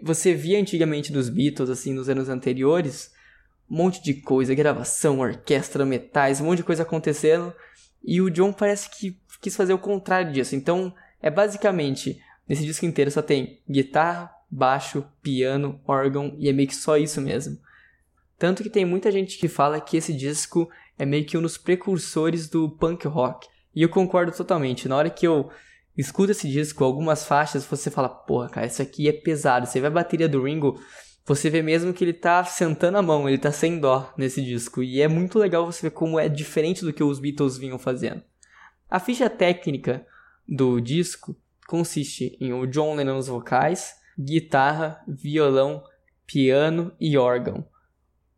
Você 0.03 0.33
via 0.33 0.59
antigamente 0.59 1.13
dos 1.13 1.29
Beatles, 1.29 1.69
assim, 1.69 1.93
nos 1.93 2.09
anos 2.09 2.29
anteriores, 2.29 3.13
um 3.71 3.77
monte 3.77 4.03
de 4.03 4.15
coisa, 4.15 4.55
gravação, 4.55 5.21
orquestra, 5.21 5.87
metais, 5.87 6.41
um 6.41 6.47
monte 6.47 6.59
de 6.59 6.65
coisa 6.65 6.83
acontecendo, 6.83 7.55
e 8.03 8.21
o 8.21 8.31
John 8.31 8.53
parece 8.53 8.91
que 8.91 9.19
quis 9.41 9.57
fazer 9.57 9.73
o 9.73 9.79
contrário 9.79 10.33
disso. 10.33 10.57
Então, 10.57 10.93
é 11.23 11.31
basicamente, 11.31 12.21
nesse 12.49 12.65
disco 12.65 12.85
inteiro 12.85 13.11
só 13.11 13.23
tem 13.23 13.63
guitarra, 13.69 14.31
baixo, 14.51 15.05
piano, 15.23 15.81
órgão, 15.87 16.35
e 16.39 16.49
é 16.49 16.53
meio 16.53 16.69
que 16.69 16.75
só 16.75 16.97
isso 16.97 17.21
mesmo. 17.21 17.59
Tanto 18.39 18.63
que 18.63 18.71
tem 18.71 18.85
muita 18.85 19.13
gente 19.13 19.39
que 19.39 19.49
fala 19.49 19.81
que 19.81 19.97
esse 19.97 20.13
disco 20.13 20.69
é 20.99 21.05
meio 21.05 21.25
que 21.25 21.37
um 21.37 21.43
dos 21.43 21.59
precursores 21.59 22.49
do 22.49 22.71
punk 22.71 23.07
rock. 23.07 23.47
E 23.75 23.83
eu 23.83 23.89
concordo 23.89 24.33
totalmente. 24.33 24.89
Na 24.89 24.97
hora 24.97 25.11
que 25.11 25.27
eu 25.27 25.51
escuto 25.97 26.33
esse 26.33 26.49
disco, 26.49 26.83
algumas 26.83 27.25
faixas, 27.25 27.65
você 27.65 27.91
fala, 27.91 28.09
porra, 28.09 28.49
cara, 28.49 28.67
isso 28.67 28.81
aqui 28.81 29.09
é 29.09 29.13
pesado. 29.13 29.67
Você 29.67 29.81
vê 29.81 29.87
a 29.87 29.91
bateria 29.91 30.29
do 30.29 30.43
Ringo, 30.43 30.81
você 31.25 31.49
vê 31.49 31.63
mesmo 31.63 31.93
que 31.93 32.05
ele 32.05 32.13
tá 32.13 32.43
sentando 32.45 32.99
a 32.99 33.03
mão, 33.03 33.29
ele 33.29 33.39
tá 33.39 33.53
sem 33.53 33.79
dó 33.79 34.13
nesse 34.17 34.43
disco. 34.43 34.83
E 34.83 35.01
é 35.01 35.09
muito 35.09 35.39
legal 35.39 35.65
você 35.65 35.83
ver 35.83 35.91
como 35.91 36.19
é 36.19 36.29
diferente 36.29 36.85
do 36.85 36.93
que 36.93 37.05
os 37.05 37.19
Beatles 37.19 37.57
vinham 37.57 37.79
fazendo. 37.79 38.23
A 38.89 38.99
ficha 38.99 39.31
técnica 39.31 40.05
do 40.49 40.81
disco 40.81 41.37
consiste 41.69 42.37
em 42.41 42.53
o 42.53 42.67
John 42.67 42.97
Lennon 42.97 43.15
nos 43.15 43.29
vocais, 43.29 43.95
guitarra, 44.19 45.01
violão, 45.07 45.85
piano 46.27 46.93
e 46.99 47.17
órgão. 47.17 47.65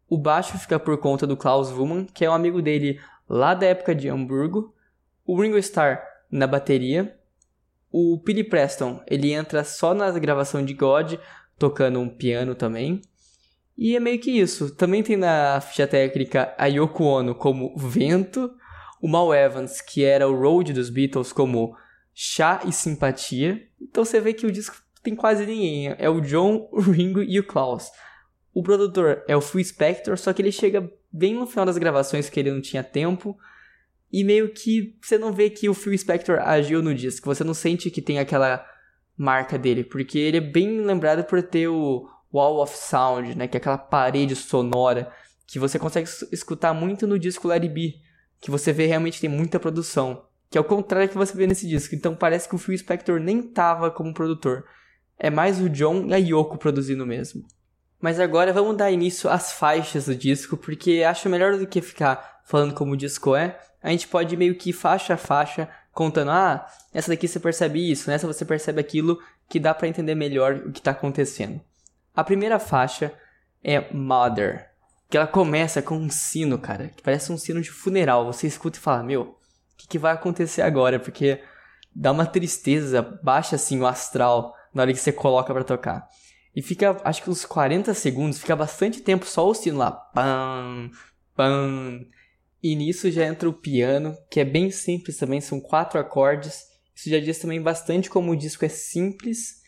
O 0.06 0.18
baixo 0.18 0.58
fica 0.58 0.78
por 0.78 0.98
conta 0.98 1.26
do 1.26 1.36
Klaus 1.38 1.70
Wumann, 1.70 2.04
que 2.04 2.24
é 2.24 2.28
um 2.28 2.34
amigo 2.34 2.60
dele 2.60 3.00
lá 3.26 3.54
da 3.54 3.66
época 3.66 3.94
de 3.94 4.10
Hamburgo, 4.10 4.74
o 5.24 5.40
Ringo 5.40 5.56
Starr 5.56 6.02
na 6.30 6.46
bateria. 6.46 7.18
O 7.90 8.18
Billy 8.18 8.44
Preston, 8.44 9.02
ele 9.06 9.32
entra 9.32 9.64
só 9.64 9.94
na 9.94 10.10
gravação 10.18 10.62
de 10.62 10.74
God, 10.74 11.14
tocando 11.58 12.00
um 12.00 12.08
piano 12.08 12.54
também. 12.54 13.00
E 13.76 13.96
é 13.96 14.00
meio 14.00 14.18
que 14.18 14.30
isso. 14.30 14.74
Também 14.74 15.02
tem 15.02 15.16
na 15.16 15.60
ficha 15.60 15.86
técnica 15.86 16.54
a 16.58 16.66
Yoko 16.66 17.04
Ono 17.04 17.34
como 17.34 17.76
vento, 17.76 18.52
o 19.00 19.08
Mal 19.08 19.34
Evans, 19.34 19.80
que 19.80 20.04
era 20.04 20.28
o 20.28 20.38
road 20.38 20.72
dos 20.72 20.90
Beatles, 20.90 21.32
como 21.32 21.76
chá 22.14 22.60
e 22.66 22.72
simpatia. 22.72 23.66
Então 23.80 24.04
você 24.04 24.20
vê 24.20 24.32
que 24.32 24.46
o 24.46 24.52
disco 24.52 24.76
tem 25.02 25.16
quase 25.16 25.44
ninguém. 25.44 25.94
É 25.98 26.08
o 26.08 26.20
John, 26.20 26.68
o 26.70 26.80
Ringo 26.80 27.22
e 27.22 27.38
o 27.38 27.44
Klaus. 27.44 27.90
O 28.54 28.62
produtor 28.62 29.24
é 29.26 29.36
o 29.36 29.40
Phil 29.40 29.64
Spector, 29.64 30.18
só 30.18 30.32
que 30.32 30.42
ele 30.42 30.52
chega 30.52 30.90
bem 31.10 31.34
no 31.34 31.46
final 31.46 31.64
das 31.64 31.78
gravações 31.78 32.28
que 32.28 32.38
ele 32.38 32.52
não 32.52 32.60
tinha 32.60 32.84
tempo. 32.84 33.36
E 34.12 34.22
meio 34.22 34.52
que 34.52 34.98
você 35.00 35.16
não 35.16 35.32
vê 35.32 35.48
que 35.48 35.68
o 35.68 35.74
Phil 35.74 35.96
Spector 35.96 36.38
agiu 36.38 36.82
no 36.82 36.94
disco, 36.94 37.34
você 37.34 37.42
não 37.42 37.54
sente 37.54 37.90
que 37.90 38.02
tem 38.02 38.18
aquela 38.18 38.64
marca 39.16 39.58
dele, 39.58 39.84
porque 39.84 40.18
ele 40.18 40.38
é 40.38 40.40
bem 40.40 40.80
lembrado 40.80 41.24
por 41.24 41.42
ter 41.42 41.68
o 41.68 42.08
Wall 42.32 42.62
of 42.62 42.76
Sound, 42.76 43.36
né, 43.36 43.46
que 43.46 43.56
é 43.56 43.58
aquela 43.58 43.78
parede 43.78 44.34
sonora 44.34 45.12
que 45.46 45.58
você 45.58 45.78
consegue 45.78 46.08
escutar 46.32 46.72
muito 46.72 47.06
no 47.06 47.18
disco 47.18 47.46
Larry 47.46 47.68
B, 47.68 47.94
que 48.40 48.50
você 48.50 48.72
vê 48.72 48.86
realmente 48.86 49.20
tem 49.20 49.28
muita 49.28 49.60
produção, 49.60 50.24
que 50.50 50.56
é 50.56 50.60
o 50.60 50.64
contrário 50.64 51.08
que 51.08 51.16
você 51.16 51.36
vê 51.36 51.46
nesse 51.46 51.68
disco. 51.68 51.94
Então 51.94 52.14
parece 52.14 52.48
que 52.48 52.54
o 52.54 52.58
Phil 52.58 52.76
Spector 52.76 53.20
nem 53.20 53.42
tava 53.42 53.90
como 53.90 54.14
produtor. 54.14 54.64
É 55.18 55.28
mais 55.28 55.60
o 55.60 55.68
John 55.68 56.06
e 56.06 56.14
a 56.14 56.16
Yoko 56.16 56.56
produzindo 56.56 57.06
mesmo. 57.06 57.44
Mas 58.00 58.18
agora 58.18 58.52
vamos 58.52 58.76
dar 58.76 58.90
início 58.90 59.28
às 59.30 59.52
faixas 59.52 60.06
do 60.06 60.16
disco, 60.16 60.56
porque 60.56 61.04
acho 61.06 61.28
melhor 61.28 61.56
do 61.56 61.66
que 61.66 61.80
ficar 61.80 62.40
falando 62.44 62.74
como 62.74 62.92
o 62.92 62.96
disco 62.96 63.36
é, 63.36 63.60
a 63.82 63.90
gente 63.90 64.08
pode 64.08 64.36
meio 64.36 64.54
que 64.54 64.72
faixa 64.72 65.14
a 65.14 65.18
faixa 65.18 65.68
contando, 65.92 66.30
ah, 66.30 66.66
essa 66.92 67.10
daqui 67.10 67.28
você 67.28 67.38
percebe 67.38 67.90
isso, 67.90 68.10
nessa 68.10 68.26
você 68.26 68.44
percebe 68.44 68.80
aquilo, 68.80 69.18
que 69.48 69.60
dá 69.60 69.74
para 69.74 69.88
entender 69.88 70.14
melhor 70.14 70.54
o 70.66 70.72
que 70.72 70.80
está 70.80 70.90
acontecendo. 70.90 71.60
A 72.14 72.24
primeira 72.24 72.58
faixa 72.58 73.12
é 73.62 73.92
Mother, 73.92 74.70
que 75.08 75.16
ela 75.16 75.26
começa 75.26 75.82
com 75.82 75.96
um 75.96 76.10
sino, 76.10 76.58
cara, 76.58 76.88
que 76.88 77.02
parece 77.02 77.32
um 77.32 77.38
sino 77.38 77.60
de 77.60 77.70
funeral. 77.70 78.26
Você 78.26 78.46
escuta 78.46 78.78
e 78.78 78.80
fala, 78.80 79.02
meu, 79.02 79.22
o 79.22 79.36
que, 79.76 79.86
que 79.86 79.98
vai 79.98 80.12
acontecer 80.12 80.62
agora? 80.62 80.98
Porque 80.98 81.42
dá 81.94 82.10
uma 82.10 82.26
tristeza, 82.26 83.02
baixa 83.22 83.56
assim 83.56 83.78
o 83.78 83.86
astral 83.86 84.54
na 84.72 84.82
hora 84.82 84.92
que 84.92 84.98
você 84.98 85.12
coloca 85.12 85.52
para 85.52 85.64
tocar. 85.64 86.08
E 86.54 86.62
fica, 86.62 87.00
acho 87.04 87.22
que 87.22 87.30
uns 87.30 87.44
40 87.44 87.94
segundos, 87.94 88.38
fica 88.38 88.54
bastante 88.54 89.00
tempo 89.00 89.24
só 89.24 89.48
o 89.48 89.54
sino 89.54 89.78
lá. 89.78 89.90
Pam, 89.90 90.90
pam. 91.34 92.00
E 92.62 92.76
nisso 92.76 93.10
já 93.10 93.26
entra 93.26 93.48
o 93.48 93.52
piano, 93.52 94.16
que 94.30 94.38
é 94.38 94.44
bem 94.44 94.70
simples 94.70 95.16
também, 95.16 95.40
são 95.40 95.60
quatro 95.60 95.98
acordes. 95.98 96.64
Isso 96.94 97.10
já 97.10 97.18
diz 97.18 97.38
também 97.38 97.60
bastante 97.60 98.08
como 98.08 98.30
o 98.30 98.36
disco 98.36 98.64
é 98.64 98.68
simples. 98.68 99.62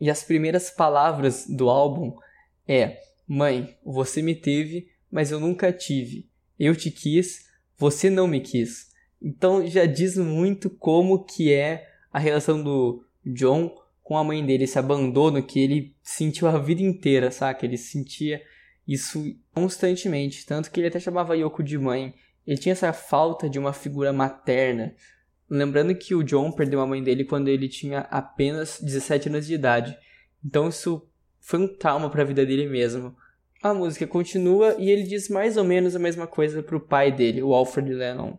E 0.00 0.08
as 0.08 0.22
primeiras 0.22 0.70
palavras 0.70 1.46
do 1.48 1.68
álbum 1.68 2.16
é: 2.68 3.00
Mãe, 3.26 3.76
você 3.84 4.22
me 4.22 4.34
teve, 4.34 4.88
mas 5.10 5.30
eu 5.30 5.40
nunca 5.40 5.72
tive. 5.72 6.28
Eu 6.58 6.76
te 6.76 6.90
quis, 6.90 7.46
você 7.76 8.08
não 8.08 8.28
me 8.28 8.40
quis. 8.40 8.90
Então 9.20 9.66
já 9.66 9.84
diz 9.84 10.16
muito 10.16 10.70
como 10.70 11.24
que 11.24 11.52
é 11.52 11.88
a 12.12 12.18
relação 12.18 12.62
do 12.62 13.04
John 13.24 13.74
com 14.02 14.16
a 14.16 14.24
mãe 14.24 14.44
dele, 14.44 14.64
esse 14.64 14.78
abandono 14.78 15.42
que 15.42 15.60
ele 15.60 15.94
sentiu 16.02 16.48
a 16.48 16.58
vida 16.58 16.82
inteira, 16.82 17.30
saca? 17.30 17.64
Ele 17.64 17.76
sentia 17.76 18.42
isso 18.90 19.36
constantemente, 19.54 20.44
tanto 20.44 20.68
que 20.68 20.80
ele 20.80 20.88
até 20.88 20.98
chamava 20.98 21.36
Yoko 21.36 21.62
de 21.62 21.78
mãe. 21.78 22.12
Ele 22.44 22.58
tinha 22.58 22.72
essa 22.72 22.92
falta 22.92 23.48
de 23.48 23.56
uma 23.56 23.72
figura 23.72 24.12
materna. 24.12 24.96
Lembrando 25.48 25.94
que 25.94 26.12
o 26.12 26.24
John 26.24 26.50
perdeu 26.50 26.80
a 26.80 26.86
mãe 26.86 27.00
dele 27.00 27.24
quando 27.24 27.46
ele 27.46 27.68
tinha 27.68 28.00
apenas 28.10 28.80
17 28.80 29.28
anos 29.28 29.46
de 29.46 29.54
idade. 29.54 29.96
Então 30.44 30.68
isso 30.68 31.08
foi 31.38 31.60
um 31.60 31.68
trauma 31.68 32.10
para 32.10 32.22
a 32.22 32.24
vida 32.24 32.44
dele 32.44 32.68
mesmo. 32.68 33.14
A 33.62 33.72
música 33.72 34.08
continua 34.08 34.74
e 34.76 34.90
ele 34.90 35.04
diz 35.04 35.28
mais 35.28 35.56
ou 35.56 35.62
menos 35.62 35.94
a 35.94 36.00
mesma 36.00 36.26
coisa 36.26 36.60
para 36.60 36.76
o 36.76 36.80
pai 36.80 37.12
dele, 37.12 37.44
o 37.44 37.54
Alfred 37.54 37.94
Lennon. 37.94 38.36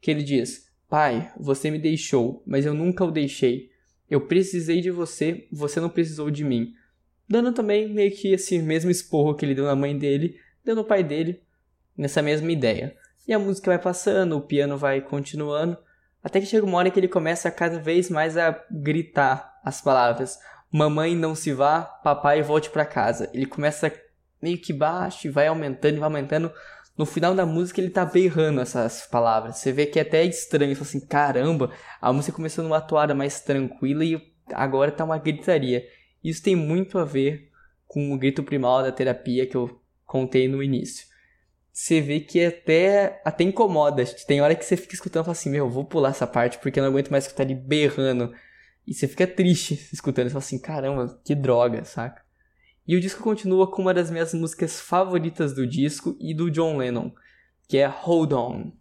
Que 0.00 0.10
ele 0.10 0.24
diz: 0.24 0.68
Pai, 0.88 1.30
você 1.38 1.70
me 1.70 1.78
deixou, 1.78 2.42
mas 2.44 2.66
eu 2.66 2.74
nunca 2.74 3.04
o 3.04 3.12
deixei. 3.12 3.70
Eu 4.10 4.22
precisei 4.22 4.80
de 4.80 4.90
você, 4.90 5.46
você 5.52 5.78
não 5.78 5.88
precisou 5.88 6.28
de 6.28 6.42
mim 6.42 6.74
dando 7.28 7.52
também 7.52 7.92
meio 7.92 8.10
que 8.10 8.32
esse 8.32 8.58
mesmo 8.58 8.90
esporro 8.90 9.34
que 9.34 9.44
ele 9.44 9.54
deu 9.54 9.64
na 9.64 9.76
mãe 9.76 9.96
dele, 9.96 10.38
deu 10.64 10.74
no 10.74 10.84
pai 10.84 11.02
dele, 11.02 11.42
nessa 11.96 12.22
mesma 12.22 12.50
ideia. 12.50 12.96
E 13.26 13.32
a 13.32 13.38
música 13.38 13.70
vai 13.70 13.78
passando, 13.78 14.36
o 14.36 14.40
piano 14.40 14.76
vai 14.78 15.00
continuando, 15.00 15.76
até 16.22 16.40
que 16.40 16.46
chega 16.46 16.66
uma 16.66 16.78
hora 16.78 16.90
que 16.90 16.98
ele 16.98 17.08
começa 17.08 17.50
cada 17.50 17.78
vez 17.78 18.10
mais 18.10 18.36
a 18.36 18.60
gritar 18.70 19.60
as 19.64 19.80
palavras: 19.80 20.38
Mamãe 20.70 21.14
não 21.14 21.34
se 21.34 21.52
vá, 21.52 21.82
papai 21.82 22.42
volte 22.42 22.70
para 22.70 22.84
casa. 22.84 23.30
Ele 23.32 23.46
começa 23.46 23.92
meio 24.42 24.58
que 24.58 24.72
baixo 24.72 25.26
e 25.26 25.30
vai 25.30 25.46
aumentando 25.46 25.96
e 25.96 25.98
vai 25.98 26.08
aumentando. 26.08 26.52
No 26.98 27.06
final 27.06 27.34
da 27.34 27.44
música 27.44 27.80
ele 27.80 27.90
tá 27.90 28.04
berrando 28.04 28.60
essas 28.60 29.06
palavras. 29.06 29.58
Você 29.58 29.70
vê 29.70 29.86
que 29.86 29.98
é 29.98 30.02
até 30.02 30.24
estranho, 30.24 30.74
você 30.74 30.76
fala 30.76 30.88
assim, 30.88 31.06
caramba, 31.06 31.70
a 32.00 32.12
música 32.12 32.34
começou 32.34 32.64
numa 32.64 32.80
toada 32.80 33.14
mais 33.14 33.40
tranquila 33.40 34.04
e 34.04 34.20
agora 34.52 34.90
tá 34.90 35.04
uma 35.04 35.18
gritaria. 35.18 35.84
Isso 36.22 36.42
tem 36.42 36.56
muito 36.56 36.98
a 36.98 37.04
ver 37.04 37.50
com 37.86 38.12
o 38.12 38.18
grito 38.18 38.42
primal 38.42 38.82
da 38.82 38.92
terapia 38.92 39.46
que 39.46 39.56
eu 39.56 39.80
contei 40.04 40.48
no 40.48 40.62
início. 40.62 41.06
Você 41.72 42.00
vê 42.00 42.20
que 42.20 42.42
até, 42.42 43.20
até 43.24 43.44
incomoda. 43.44 44.04
Tem 44.26 44.40
hora 44.40 44.54
que 44.54 44.64
você 44.64 44.76
fica 44.76 44.94
escutando 44.94 45.22
e 45.22 45.26
fala 45.26 45.32
assim: 45.32 45.50
Meu, 45.50 45.68
vou 45.68 45.84
pular 45.84 46.08
essa 46.08 46.26
parte 46.26 46.58
porque 46.58 46.80
eu 46.80 46.82
não 46.82 46.90
aguento 46.90 47.10
mais 47.10 47.24
escutar 47.24 47.42
ele 47.42 47.54
berrando. 47.54 48.32
E 48.86 48.94
você 48.94 49.06
fica 49.06 49.26
triste 49.26 49.74
escutando. 49.92 50.26
Você 50.26 50.32
fala 50.32 50.44
assim: 50.44 50.58
Caramba, 50.58 51.20
que 51.22 51.34
droga, 51.34 51.84
saca? 51.84 52.24
E 52.88 52.96
o 52.96 53.00
disco 53.00 53.22
continua 53.22 53.70
com 53.70 53.82
uma 53.82 53.92
das 53.92 54.10
minhas 54.10 54.32
músicas 54.32 54.80
favoritas 54.80 55.52
do 55.54 55.66
disco 55.66 56.16
e 56.18 56.32
do 56.32 56.50
John 56.50 56.78
Lennon, 56.78 57.12
que 57.68 57.76
é 57.76 57.86
Hold 57.86 58.32
On. 58.32 58.72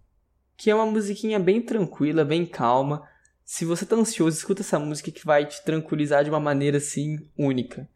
Que 0.56 0.70
é 0.70 0.76
uma 0.76 0.86
musiquinha 0.86 1.38
bem 1.38 1.62
tranquila, 1.62 2.24
bem 2.24 2.46
calma, 2.46 3.06
se 3.46 3.64
você 3.64 3.86
tá 3.86 3.96
ansioso, 3.96 4.36
escuta 4.36 4.64
essa 4.64 4.80
música 4.80 5.12
que 5.12 5.24
vai 5.24 5.46
te 5.46 5.64
tranquilizar 5.64 6.24
de 6.24 6.32
uma 6.32 6.40
maneira 6.40 6.78
assim 6.78 7.18
única. 7.38 7.88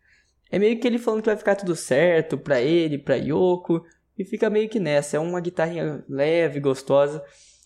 É 0.51 0.59
meio 0.59 0.79
que 0.79 0.87
ele 0.87 0.99
falando 0.99 1.21
que 1.21 1.29
vai 1.29 1.37
ficar 1.37 1.55
tudo 1.55 1.75
certo 1.75 2.37
pra 2.37 2.61
ele, 2.61 2.99
pra 2.99 3.15
Yoko, 3.15 3.83
e 4.17 4.23
fica 4.23 4.49
meio 4.49 4.69
que 4.69 4.79
nessa. 4.79 5.17
É 5.17 5.19
uma 5.19 5.41
guitarrinha 5.41 6.03
leve, 6.07 6.59
gostosa. 6.59 7.23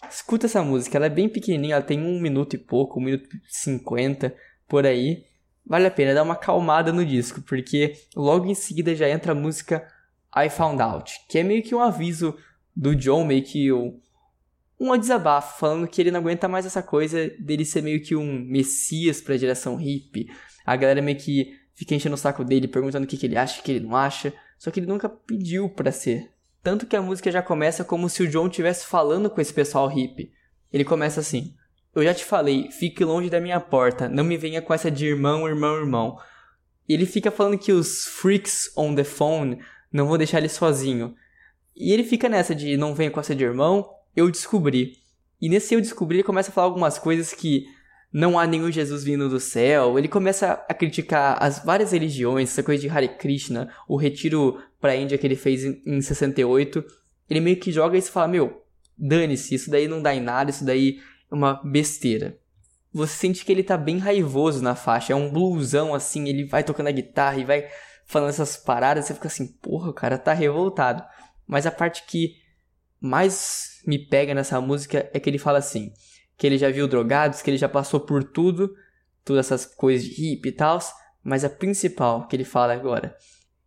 Escuta 0.09 0.45
essa 0.45 0.63
música, 0.63 0.97
ela 0.97 1.05
é 1.07 1.09
bem 1.09 1.27
pequenininha, 1.29 1.75
ela 1.75 1.83
tem 1.83 1.99
um 1.99 2.19
minuto 2.19 2.55
e 2.55 2.57
pouco, 2.57 2.99
um 2.99 3.03
minuto 3.03 3.27
e 3.35 3.39
cinquenta, 3.47 4.35
por 4.67 4.85
aí. 4.85 5.25
Vale 5.65 5.87
a 5.87 5.91
pena 5.91 6.13
dar 6.13 6.23
uma 6.23 6.35
calmada 6.35 6.91
no 6.91 7.05
disco, 7.05 7.41
porque 7.41 7.93
logo 8.15 8.45
em 8.45 8.55
seguida 8.55 8.95
já 8.95 9.09
entra 9.09 9.31
a 9.31 9.35
música 9.35 9.87
I 10.35 10.49
Found 10.49 10.81
Out, 10.81 11.13
que 11.29 11.39
é 11.39 11.43
meio 11.43 11.63
que 11.63 11.73
um 11.73 11.79
aviso 11.79 12.35
do 12.75 12.95
John, 12.95 13.23
meio 13.23 13.43
que 13.43 13.71
um, 13.71 13.97
um 14.79 14.97
desabafo, 14.97 15.59
falando 15.59 15.87
que 15.87 16.01
ele 16.01 16.11
não 16.11 16.19
aguenta 16.19 16.47
mais 16.47 16.65
essa 16.65 16.83
coisa 16.83 17.29
dele 17.39 17.63
ser 17.63 17.81
meio 17.81 18.01
que 18.01 18.15
um 18.15 18.39
messias 18.39 19.21
pra 19.21 19.37
geração 19.37 19.75
hippie. 19.75 20.29
A 20.65 20.75
galera 20.75 21.01
meio 21.01 21.17
que 21.17 21.57
fica 21.73 21.95
enchendo 21.95 22.15
o 22.15 22.17
saco 22.17 22.43
dele, 22.43 22.67
perguntando 22.67 23.05
o 23.05 23.07
que, 23.07 23.17
que 23.17 23.25
ele 23.25 23.37
acha, 23.37 23.59
o 23.59 23.63
que 23.63 23.71
ele 23.71 23.85
não 23.85 23.95
acha, 23.95 24.33
só 24.57 24.71
que 24.71 24.79
ele 24.79 24.87
nunca 24.87 25.09
pediu 25.09 25.69
para 25.69 25.91
ser. 25.91 26.31
Tanto 26.61 26.85
que 26.85 26.95
a 26.95 27.01
música 27.01 27.31
já 27.31 27.41
começa 27.41 27.83
como 27.83 28.09
se 28.09 28.23
o 28.23 28.27
John 28.27 28.47
estivesse 28.47 28.85
falando 28.85 29.29
com 29.29 29.41
esse 29.41 29.53
pessoal 29.53 29.87
hippie. 29.87 30.31
Ele 30.71 30.85
começa 30.85 31.19
assim: 31.19 31.55
Eu 31.93 32.03
já 32.03 32.13
te 32.13 32.23
falei, 32.23 32.71
fique 32.71 33.03
longe 33.03 33.29
da 33.29 33.41
minha 33.41 33.59
porta, 33.59 34.07
não 34.07 34.23
me 34.23 34.37
venha 34.37 34.61
com 34.61 34.73
essa 34.73 34.89
de 34.89 35.05
irmão, 35.05 35.47
irmão, 35.47 35.75
irmão. 35.75 36.17
E 36.87 36.93
ele 36.93 37.05
fica 37.05 37.31
falando 37.31 37.57
que 37.57 37.71
os 37.71 38.05
freaks 38.05 38.71
on 38.77 38.95
the 38.95 39.03
phone 39.03 39.59
não 39.91 40.07
vão 40.07 40.17
deixar 40.17 40.39
ele 40.39 40.49
sozinho. 40.49 41.15
E 41.75 41.91
ele 41.91 42.03
fica 42.03 42.29
nessa 42.29 42.53
de 42.53 42.77
não 42.77 42.95
venha 42.95 43.11
com 43.11 43.19
essa 43.19 43.35
de 43.35 43.43
irmão, 43.43 43.89
eu 44.15 44.29
descobri. 44.29 44.97
E 45.41 45.49
nesse 45.49 45.73
eu 45.73 45.81
descobri, 45.81 46.17
ele 46.17 46.23
começa 46.23 46.49
a 46.49 46.53
falar 46.53 46.67
algumas 46.67 46.97
coisas 46.97 47.33
que 47.33 47.65
não 48.13 48.37
há 48.37 48.45
nenhum 48.45 48.71
Jesus 48.71 49.03
vindo 49.03 49.27
do 49.27 49.39
céu. 49.39 49.97
Ele 49.97 50.07
começa 50.07 50.63
a 50.69 50.73
criticar 50.73 51.37
as 51.41 51.63
várias 51.65 51.91
religiões, 51.91 52.49
essa 52.51 52.61
coisa 52.61 52.81
de 52.81 52.89
Hare 52.89 53.17
Krishna, 53.17 53.73
o 53.87 53.97
retiro 53.97 54.61
pra 54.79 54.95
Índia 54.95 55.17
que 55.17 55.25
ele 55.25 55.35
fez 55.35 55.65
em, 55.65 55.81
em 55.85 56.01
68. 56.01 56.85
Ele 57.29 57.39
meio 57.39 57.57
que 57.57 57.71
joga 57.71 57.97
isso 57.97 58.09
e 58.09 58.11
fala: 58.11 58.27
Meu, 58.27 58.63
dane-se, 58.97 59.55
isso 59.55 59.71
daí 59.71 59.87
não 59.87 60.01
dá 60.01 60.13
em 60.13 60.21
nada, 60.21 60.51
isso 60.51 60.63
daí 60.63 60.99
é 61.31 61.35
uma 61.35 61.55
besteira. 61.63 62.37
Você 62.93 63.13
sente 63.13 63.43
que 63.43 63.51
ele 63.51 63.63
tá 63.63 63.75
bem 63.75 63.97
raivoso 63.97 64.61
na 64.61 64.75
faixa, 64.75 65.13
é 65.13 65.15
um 65.15 65.31
bluesão 65.31 65.95
assim, 65.95 66.29
ele 66.29 66.45
vai 66.45 66.63
tocando 66.63 66.87
a 66.87 66.91
guitarra 66.91 67.39
e 67.39 67.43
vai 67.43 67.67
falando 68.05 68.29
essas 68.29 68.55
paradas, 68.55 69.05
você 69.05 69.15
fica 69.15 69.27
assim, 69.27 69.47
porra, 69.47 69.89
o 69.89 69.93
cara 69.93 70.19
tá 70.19 70.31
revoltado. 70.31 71.03
Mas 71.47 71.65
a 71.65 71.71
parte 71.71 72.05
que 72.05 72.35
mais 73.01 73.72
me 73.85 73.99
pega 73.99 74.33
nessa 74.33 74.59
música 74.61 75.09
é 75.13 75.19
que 75.19 75.29
ele 75.29 75.37
fala 75.37 75.59
assim: 75.59 75.91
que 76.37 76.47
ele 76.47 76.57
já 76.57 76.69
viu 76.69 76.87
drogados, 76.87 77.41
que 77.41 77.49
ele 77.49 77.57
já 77.57 77.69
passou 77.69 77.99
por 77.99 78.23
tudo, 78.23 78.73
todas 79.23 79.45
essas 79.45 79.65
coisas 79.65 80.05
de 80.05 80.13
hippie 80.13 80.49
e 80.49 80.51
tal, 80.51 80.79
mas 81.23 81.43
a 81.43 81.49
principal 81.49 82.27
que 82.27 82.35
ele 82.35 82.43
fala 82.43 82.73
agora: 82.73 83.15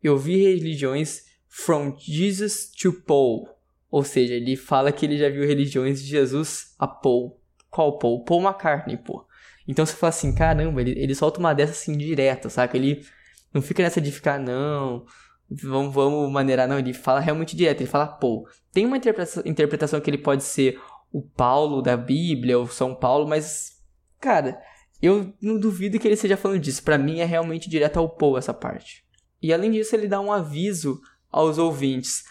eu 0.02 0.16
vi 0.16 0.36
religiões 0.36 1.22
from 1.48 1.96
Jesus 1.98 2.70
to 2.70 2.92
Paul. 2.92 3.48
Ou 3.90 4.02
seja, 4.02 4.34
ele 4.34 4.56
fala 4.56 4.92
que 4.92 5.06
ele 5.06 5.16
já 5.16 5.28
viu 5.28 5.46
religiões 5.46 6.02
de 6.02 6.08
Jesus 6.08 6.74
a 6.78 6.86
Paul. 6.86 7.40
Qual 7.70 7.98
Paul? 7.98 8.24
Paul 8.24 8.42
McCartney, 8.42 8.96
pô. 8.96 9.26
Então 9.66 9.84
você 9.84 9.94
fala 9.94 10.10
assim, 10.10 10.34
caramba, 10.34 10.80
ele, 10.80 10.92
ele 10.98 11.14
solta 11.14 11.40
uma 11.40 11.54
dessa 11.54 11.72
assim 11.72 11.96
direto, 11.96 12.50
saca? 12.50 12.76
Ele 12.76 13.04
não 13.52 13.62
fica 13.62 13.82
nessa 13.82 14.00
de 14.00 14.12
ficar, 14.12 14.38
não, 14.38 15.06
vamos, 15.50 15.94
vamos 15.94 16.30
maneirar, 16.30 16.68
não. 16.68 16.78
Ele 16.78 16.92
fala 16.92 17.20
realmente 17.20 17.56
direto, 17.56 17.80
ele 17.80 17.90
fala 17.90 18.06
Paul. 18.06 18.46
Tem 18.72 18.86
uma 18.86 18.96
interpretação, 18.96 20.00
que 20.00 20.10
ele 20.10 20.18
pode 20.18 20.44
ser 20.44 20.80
o 21.12 21.22
Paulo 21.22 21.80
da 21.80 21.96
Bíblia, 21.96 22.58
ou 22.58 22.66
São 22.66 22.94
Paulo, 22.94 23.28
mas, 23.28 23.82
cara, 24.20 24.60
eu 25.00 25.32
não 25.40 25.58
duvido 25.58 25.98
que 25.98 26.06
ele 26.06 26.14
esteja 26.14 26.36
falando 26.36 26.60
disso. 26.60 26.82
Para 26.82 26.98
mim 26.98 27.20
é 27.20 27.24
realmente 27.24 27.70
direto 27.70 27.98
ao 27.98 28.08
Paul 28.08 28.38
essa 28.38 28.52
parte. 28.52 29.04
E 29.42 29.52
além 29.52 29.70
disso, 29.70 29.94
ele 29.94 30.08
dá 30.08 30.20
um 30.20 30.32
aviso 30.32 31.00
aos 31.30 31.58
ouvintes. 31.58 32.24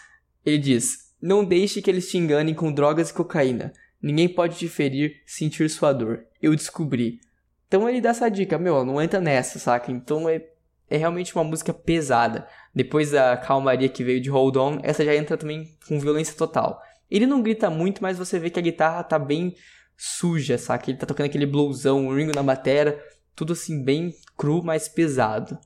Ele 0.44 0.58
diz: 0.58 1.14
Não 1.20 1.44
deixe 1.44 1.80
que 1.80 1.90
eles 1.90 2.10
te 2.10 2.18
enganem 2.18 2.54
com 2.54 2.72
drogas 2.72 3.10
e 3.10 3.14
cocaína. 3.14 3.72
Ninguém 4.00 4.28
pode 4.28 4.56
te 4.56 4.68
ferir, 4.68 5.22
sentir 5.26 5.68
sua 5.70 5.92
dor. 5.92 6.24
Eu 6.40 6.54
descobri. 6.54 7.20
Então 7.66 7.88
ele 7.88 8.00
dá 8.00 8.10
essa 8.10 8.28
dica, 8.28 8.58
meu, 8.58 8.84
não 8.84 9.02
entra 9.02 9.20
nessa, 9.20 9.58
saca? 9.58 9.90
Então 9.90 10.28
é, 10.28 10.44
é 10.88 10.96
realmente 10.96 11.34
uma 11.34 11.44
música 11.44 11.72
pesada. 11.72 12.46
Depois 12.74 13.10
da 13.10 13.36
calmaria 13.36 13.88
que 13.88 14.04
veio 14.04 14.20
de 14.20 14.30
Hold 14.30 14.56
On, 14.56 14.78
essa 14.82 15.04
já 15.04 15.14
entra 15.14 15.36
também 15.36 15.76
com 15.88 15.98
violência 15.98 16.36
total. 16.36 16.80
Ele 17.10 17.26
não 17.26 17.42
grita 17.42 17.70
muito, 17.70 18.02
mas 18.02 18.18
você 18.18 18.38
vê 18.38 18.50
que 18.50 18.58
a 18.58 18.62
guitarra 18.62 19.02
tá 19.02 19.18
bem 19.18 19.54
suja, 19.96 20.58
saca? 20.58 20.90
Ele 20.90 20.98
tá 20.98 21.06
tocando 21.06 21.26
aquele 21.26 21.46
bluesão, 21.46 22.06
o 22.06 22.14
Ringo 22.14 22.34
na 22.34 22.42
bateria, 22.42 23.02
tudo 23.34 23.52
assim 23.52 23.82
bem 23.82 24.14
cru, 24.36 24.62
mas 24.62 24.88
pesado. 24.88 25.58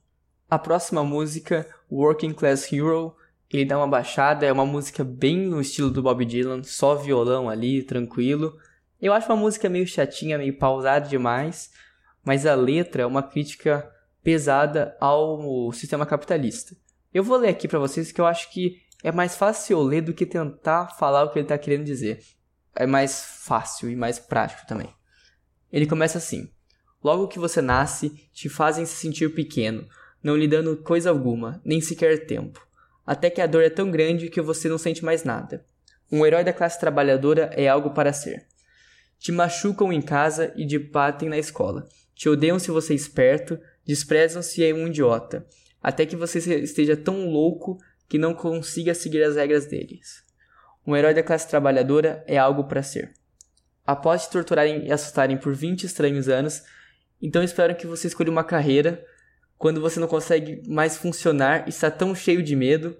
A 0.48 0.58
próxima 0.58 1.04
música, 1.04 1.66
Working 1.90 2.32
Class 2.32 2.72
Hero, 2.72 3.14
ele 3.50 3.64
dá 3.64 3.76
uma 3.76 3.88
baixada, 3.88 4.46
é 4.46 4.52
uma 4.52 4.66
música 4.66 5.02
bem 5.02 5.36
no 5.36 5.60
estilo 5.60 5.90
do 5.90 6.02
Bob 6.02 6.24
Dylan, 6.24 6.62
só 6.62 6.94
violão 6.94 7.48
ali, 7.48 7.82
tranquilo. 7.82 8.56
Eu 9.00 9.12
acho 9.12 9.28
uma 9.28 9.36
música 9.36 9.68
meio 9.68 9.86
chatinha, 9.86 10.38
meio 10.38 10.56
pausada 10.56 11.08
demais, 11.08 11.70
mas 12.24 12.46
a 12.46 12.54
letra 12.54 13.02
é 13.02 13.06
uma 13.06 13.22
crítica 13.22 13.90
pesada 14.22 14.96
ao 15.00 15.72
sistema 15.72 16.06
capitalista. 16.06 16.76
Eu 17.12 17.24
vou 17.24 17.36
ler 17.36 17.48
aqui 17.48 17.66
para 17.66 17.78
vocês 17.78 18.12
que 18.12 18.20
eu 18.20 18.26
acho 18.26 18.50
que 18.52 18.80
é 19.02 19.10
mais 19.10 19.36
fácil 19.36 19.78
eu 19.78 19.82
ler 19.82 20.02
do 20.02 20.14
que 20.14 20.26
tentar 20.26 20.88
falar 20.98 21.24
o 21.24 21.30
que 21.30 21.38
ele 21.38 21.44
está 21.44 21.58
querendo 21.58 21.84
dizer. 21.84 22.20
É 22.74 22.86
mais 22.86 23.22
fácil 23.22 23.90
e 23.90 23.96
mais 23.96 24.18
prático 24.18 24.66
também. 24.66 24.88
Ele 25.72 25.86
começa 25.86 26.18
assim: 26.18 26.50
Logo 27.02 27.28
que 27.28 27.38
você 27.38 27.62
nasce, 27.62 28.10
te 28.32 28.48
fazem 28.48 28.84
se 28.84 28.94
sentir 28.96 29.34
pequeno, 29.34 29.88
não 30.22 30.36
lhe 30.36 30.46
dando 30.46 30.76
coisa 30.76 31.08
alguma, 31.08 31.60
nem 31.64 31.80
sequer 31.80 32.26
tempo. 32.26 32.64
Até 33.06 33.30
que 33.30 33.40
a 33.40 33.46
dor 33.46 33.62
é 33.62 33.70
tão 33.70 33.90
grande 33.90 34.28
que 34.28 34.40
você 34.40 34.68
não 34.68 34.78
sente 34.78 35.04
mais 35.04 35.24
nada. 35.24 35.64
Um 36.12 36.26
herói 36.26 36.44
da 36.44 36.52
classe 36.52 36.78
trabalhadora 36.78 37.50
é 37.54 37.66
algo 37.66 37.90
para 37.90 38.12
ser. 38.12 38.46
Te 39.18 39.32
machucam 39.32 39.92
em 39.92 40.02
casa 40.02 40.52
e 40.56 40.66
te 40.66 40.78
batem 40.78 41.28
na 41.28 41.38
escola. 41.38 41.88
Te 42.14 42.28
odeiam 42.28 42.58
se 42.58 42.70
você 42.70 42.92
é 42.92 42.96
esperto, 42.96 43.58
desprezam 43.90 44.40
se 44.40 44.64
é 44.64 44.72
um 44.72 44.86
idiota. 44.86 45.44
Até 45.82 46.06
que 46.06 46.14
você 46.14 46.38
esteja 46.62 46.96
tão 46.96 47.28
louco 47.28 47.76
que 48.08 48.18
não 48.18 48.34
consiga 48.34 48.94
seguir 48.94 49.22
as 49.22 49.34
regras 49.34 49.66
deles. 49.66 50.22
Um 50.86 50.96
herói 50.96 51.12
da 51.12 51.22
classe 51.22 51.48
trabalhadora 51.48 52.24
é 52.26 52.38
algo 52.38 52.64
para 52.64 52.82
ser. 52.82 53.12
Após 53.84 54.22
te 54.22 54.30
torturarem 54.30 54.86
e 54.86 54.92
assustarem 54.92 55.36
por 55.36 55.54
20 55.54 55.84
estranhos 55.84 56.28
anos, 56.28 56.62
então 57.20 57.42
esperam 57.42 57.74
que 57.74 57.86
você 57.86 58.06
escolha 58.06 58.30
uma 58.30 58.44
carreira 58.44 59.04
quando 59.58 59.80
você 59.80 59.98
não 59.98 60.06
consegue 60.06 60.62
mais 60.68 60.96
funcionar 60.96 61.66
e 61.66 61.70
está 61.70 61.90
tão 61.90 62.14
cheio 62.14 62.42
de 62.42 62.54
medo. 62.54 62.96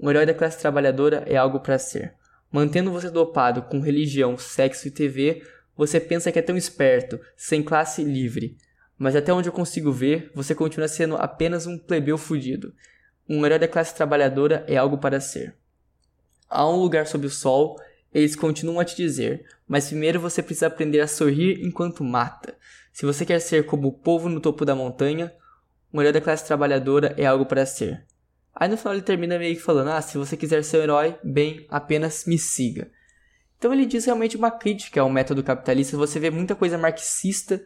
Um 0.00 0.08
herói 0.08 0.24
da 0.24 0.34
classe 0.34 0.58
trabalhadora 0.58 1.24
é 1.26 1.36
algo 1.36 1.60
para 1.60 1.78
ser. 1.78 2.14
Mantendo 2.50 2.90
você 2.90 3.10
dopado 3.10 3.62
com 3.62 3.80
religião, 3.80 4.38
sexo 4.38 4.88
e 4.88 4.90
TV, 4.90 5.42
você 5.76 6.00
pensa 6.00 6.32
que 6.32 6.38
é 6.38 6.42
tão 6.42 6.56
esperto, 6.56 7.20
sem 7.36 7.62
classe 7.62 8.02
livre. 8.02 8.56
Mas 9.02 9.16
até 9.16 9.32
onde 9.32 9.48
eu 9.48 9.52
consigo 9.52 9.90
ver, 9.90 10.30
você 10.32 10.54
continua 10.54 10.86
sendo 10.86 11.16
apenas 11.16 11.66
um 11.66 11.76
plebeu 11.76 12.16
fudido. 12.16 12.72
Um 13.28 13.44
herói 13.44 13.58
da 13.58 13.66
classe 13.66 13.92
trabalhadora 13.96 14.64
é 14.68 14.76
algo 14.76 14.96
para 14.96 15.18
ser. 15.18 15.56
Há 16.48 16.68
um 16.68 16.76
lugar 16.76 17.08
sob 17.08 17.26
o 17.26 17.30
sol, 17.30 17.76
eles 18.14 18.36
continuam 18.36 18.78
a 18.78 18.84
te 18.84 18.94
dizer, 18.94 19.44
mas 19.66 19.88
primeiro 19.88 20.20
você 20.20 20.40
precisa 20.40 20.68
aprender 20.68 21.00
a 21.00 21.08
sorrir 21.08 21.66
enquanto 21.66 22.04
mata. 22.04 22.56
Se 22.92 23.04
você 23.04 23.26
quer 23.26 23.40
ser 23.40 23.66
como 23.66 23.88
o 23.88 23.92
povo 23.92 24.28
no 24.28 24.38
topo 24.38 24.64
da 24.64 24.76
montanha, 24.76 25.34
um 25.92 26.00
herói 26.00 26.12
da 26.12 26.20
classe 26.20 26.46
trabalhadora 26.46 27.12
é 27.18 27.26
algo 27.26 27.44
para 27.44 27.66
ser. 27.66 28.06
Aí 28.54 28.68
no 28.68 28.76
final 28.76 28.94
ele 28.94 29.02
termina 29.02 29.36
meio 29.36 29.56
que 29.56 29.62
falando: 29.62 29.88
Ah, 29.88 30.00
se 30.00 30.16
você 30.16 30.36
quiser 30.36 30.62
ser 30.62 30.78
um 30.78 30.82
herói, 30.84 31.18
bem, 31.24 31.66
apenas 31.68 32.24
me 32.24 32.38
siga. 32.38 32.88
Então 33.58 33.72
ele 33.72 33.84
diz 33.84 34.04
realmente 34.04 34.36
uma 34.36 34.52
crítica 34.52 35.00
ao 35.00 35.10
método 35.10 35.42
capitalista. 35.42 35.96
Você 35.96 36.20
vê 36.20 36.30
muita 36.30 36.54
coisa 36.54 36.78
marxista 36.78 37.60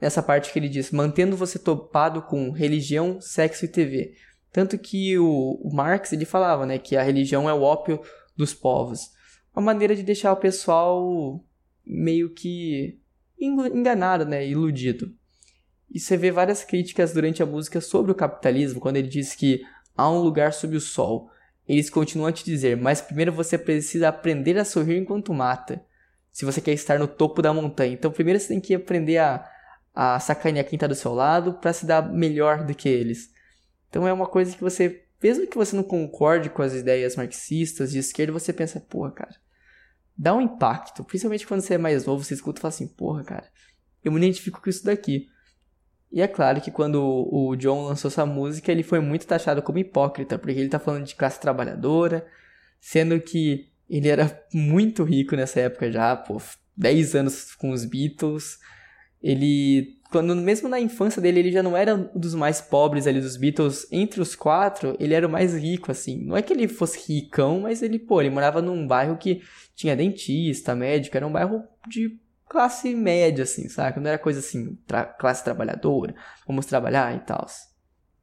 nessa 0.00 0.22
parte 0.22 0.52
que 0.52 0.58
ele 0.58 0.68
diz, 0.68 0.90
mantendo 0.90 1.36
você 1.36 1.58
topado 1.58 2.22
com 2.22 2.50
religião, 2.50 3.20
sexo 3.20 3.64
e 3.64 3.68
TV. 3.68 4.14
Tanto 4.52 4.78
que 4.78 5.18
o, 5.18 5.60
o 5.62 5.74
Marx 5.74 6.12
ele 6.12 6.24
falava, 6.24 6.64
né, 6.64 6.78
que 6.78 6.96
a 6.96 7.02
religião 7.02 7.48
é 7.48 7.52
o 7.52 7.62
ópio 7.62 8.00
dos 8.36 8.54
povos. 8.54 9.10
Uma 9.54 9.62
maneira 9.62 9.94
de 9.94 10.02
deixar 10.02 10.32
o 10.32 10.36
pessoal 10.36 11.44
meio 11.84 12.30
que 12.30 13.00
enganado, 13.40 14.24
né, 14.24 14.46
iludido. 14.46 15.12
E 15.90 15.98
você 15.98 16.16
vê 16.16 16.30
várias 16.30 16.64
críticas 16.64 17.12
durante 17.12 17.42
a 17.42 17.46
música 17.46 17.80
sobre 17.80 18.12
o 18.12 18.14
capitalismo, 18.14 18.80
quando 18.80 18.96
ele 18.96 19.08
diz 19.08 19.34
que 19.34 19.62
há 19.96 20.08
um 20.10 20.20
lugar 20.20 20.52
sob 20.52 20.76
o 20.76 20.80
sol. 20.80 21.30
Eles 21.66 21.90
continuam 21.90 22.28
a 22.28 22.32
te 22.32 22.44
dizer, 22.44 22.76
mas 22.76 23.00
primeiro 23.00 23.32
você 23.32 23.58
precisa 23.58 24.08
aprender 24.08 24.58
a 24.58 24.64
sorrir 24.64 24.98
enquanto 24.98 25.34
mata. 25.34 25.84
Se 26.30 26.44
você 26.44 26.60
quer 26.60 26.72
estar 26.72 26.98
no 26.98 27.08
topo 27.08 27.42
da 27.42 27.52
montanha. 27.52 27.92
Então 27.92 28.10
primeiro 28.10 28.38
você 28.38 28.48
tem 28.48 28.60
que 28.60 28.74
aprender 28.74 29.18
a, 29.18 29.44
a 30.00 30.20
sacanear 30.20 30.64
quem 30.64 30.76
está 30.76 30.86
do 30.86 30.94
seu 30.94 31.12
lado 31.12 31.54
para 31.54 31.72
se 31.72 31.84
dar 31.84 32.08
melhor 32.08 32.64
do 32.64 32.72
que 32.72 32.88
eles. 32.88 33.32
Então 33.88 34.06
é 34.06 34.12
uma 34.12 34.28
coisa 34.28 34.54
que 34.54 34.62
você, 34.62 35.04
mesmo 35.20 35.44
que 35.48 35.56
você 35.56 35.74
não 35.74 35.82
concorde 35.82 36.48
com 36.48 36.62
as 36.62 36.72
ideias 36.72 37.16
marxistas 37.16 37.90
de 37.90 37.98
esquerda, 37.98 38.32
você 38.32 38.52
pensa, 38.52 38.78
porra, 38.78 39.10
cara, 39.10 39.34
dá 40.16 40.32
um 40.36 40.40
impacto. 40.40 41.02
Principalmente 41.02 41.44
quando 41.44 41.62
você 41.62 41.74
é 41.74 41.78
mais 41.78 42.06
novo, 42.06 42.22
você 42.22 42.34
escuta 42.34 42.60
e 42.60 42.62
fala 42.62 42.72
assim, 42.72 42.86
porra, 42.86 43.24
cara, 43.24 43.48
eu 44.04 44.12
me 44.12 44.18
identifico 44.18 44.62
com 44.62 44.70
isso 44.70 44.84
daqui. 44.84 45.26
E 46.12 46.22
é 46.22 46.28
claro 46.28 46.60
que 46.60 46.70
quando 46.70 47.02
o 47.02 47.56
John 47.56 47.86
lançou 47.86 48.08
essa 48.08 48.24
música, 48.24 48.70
ele 48.70 48.84
foi 48.84 49.00
muito 49.00 49.26
taxado 49.26 49.62
como 49.62 49.78
hipócrita, 49.78 50.38
porque 50.38 50.60
ele 50.60 50.68
tá 50.68 50.78
falando 50.78 51.06
de 51.06 51.16
classe 51.16 51.40
trabalhadora, 51.40 52.24
sendo 52.80 53.20
que 53.20 53.68
ele 53.90 54.06
era 54.06 54.46
muito 54.54 55.02
rico 55.02 55.34
nessa 55.34 55.58
época 55.58 55.90
já, 55.90 56.14
pô, 56.14 56.40
10 56.76 57.16
anos 57.16 57.52
com 57.56 57.72
os 57.72 57.84
Beatles. 57.84 58.60
Ele, 59.22 59.98
quando 60.10 60.34
mesmo 60.36 60.68
na 60.68 60.80
infância 60.80 61.20
dele, 61.20 61.40
ele 61.40 61.52
já 61.52 61.62
não 61.62 61.76
era 61.76 61.94
um 61.94 62.18
dos 62.18 62.34
mais 62.34 62.60
pobres 62.60 63.06
ali 63.06 63.20
dos 63.20 63.36
Beatles. 63.36 63.86
Entre 63.90 64.20
os 64.20 64.36
quatro, 64.36 64.96
ele 65.00 65.14
era 65.14 65.26
o 65.26 65.30
mais 65.30 65.54
rico, 65.54 65.90
assim. 65.90 66.24
Não 66.24 66.36
é 66.36 66.42
que 66.42 66.52
ele 66.52 66.68
fosse 66.68 67.12
ricão, 67.12 67.60
mas 67.60 67.82
ele, 67.82 67.98
pô, 67.98 68.20
ele 68.20 68.30
morava 68.30 68.62
num 68.62 68.86
bairro 68.86 69.16
que 69.16 69.42
tinha 69.74 69.96
dentista, 69.96 70.74
médico, 70.74 71.16
era 71.16 71.26
um 71.26 71.32
bairro 71.32 71.64
de 71.88 72.18
classe 72.48 72.94
média, 72.94 73.44
assim, 73.44 73.68
sabe? 73.68 74.00
Não 74.00 74.08
era 74.08 74.18
coisa 74.18 74.40
assim, 74.40 74.76
tra 74.86 75.04
classe 75.04 75.44
trabalhadora, 75.44 76.14
vamos 76.46 76.66
trabalhar 76.66 77.14
e 77.14 77.20
tal. 77.20 77.46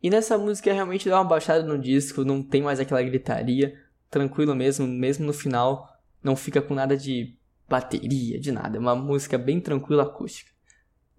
E 0.01 0.09
nessa 0.09 0.37
música 0.37 0.73
realmente 0.73 1.09
dá 1.09 1.17
uma 1.17 1.29
baixada 1.29 1.63
no 1.63 1.79
disco, 1.79 2.23
não 2.23 2.43
tem 2.43 2.61
mais 2.61 2.79
aquela 2.79 3.01
gritaria, 3.01 3.79
tranquilo 4.09 4.55
mesmo, 4.55 4.87
mesmo 4.87 5.25
no 5.25 5.33
final, 5.33 5.87
não 6.23 6.35
fica 6.35 6.61
com 6.61 6.73
nada 6.73 6.97
de 6.97 7.37
bateria, 7.67 8.39
de 8.39 8.51
nada, 8.51 8.77
é 8.77 8.79
uma 8.79 8.95
música 8.95 9.37
bem 9.37 9.59
tranquila 9.59 10.03
acústica. 10.03 10.51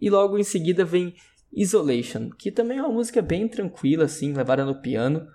E 0.00 0.10
logo 0.10 0.38
em 0.38 0.44
seguida 0.44 0.84
vem 0.84 1.14
Isolation, 1.52 2.30
que 2.30 2.50
também 2.50 2.78
é 2.78 2.82
uma 2.82 2.92
música 2.92 3.22
bem 3.22 3.48
tranquila, 3.48 4.04
assim, 4.04 4.32
levada 4.32 4.64
no 4.64 4.80
piano, 4.80 5.26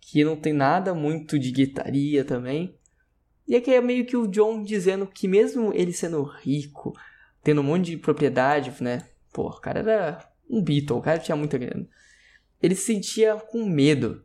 que 0.00 0.24
não 0.24 0.36
tem 0.36 0.52
nada 0.52 0.94
muito 0.94 1.38
de 1.38 1.50
guitaria 1.50 2.24
também. 2.24 2.74
E 3.46 3.56
aqui 3.56 3.72
é 3.72 3.80
meio 3.80 4.06
que 4.06 4.16
o 4.16 4.26
John 4.26 4.62
dizendo 4.62 5.06
que 5.06 5.28
mesmo 5.28 5.72
ele 5.74 5.92
sendo 5.92 6.22
rico, 6.22 6.94
tendo 7.42 7.60
um 7.60 7.64
monte 7.64 7.90
de 7.90 7.96
propriedade, 7.96 8.72
né? 8.82 9.06
Pô, 9.32 9.48
o 9.48 9.60
cara 9.60 9.80
era 9.80 10.30
um 10.48 10.62
Beatle, 10.62 10.98
o 10.98 11.02
cara 11.02 11.18
tinha 11.18 11.36
muita 11.36 11.58
grana. 11.58 11.88
Ele 12.62 12.74
se 12.74 12.82
sentia 12.82 13.36
com 13.36 13.64
medo. 13.66 14.24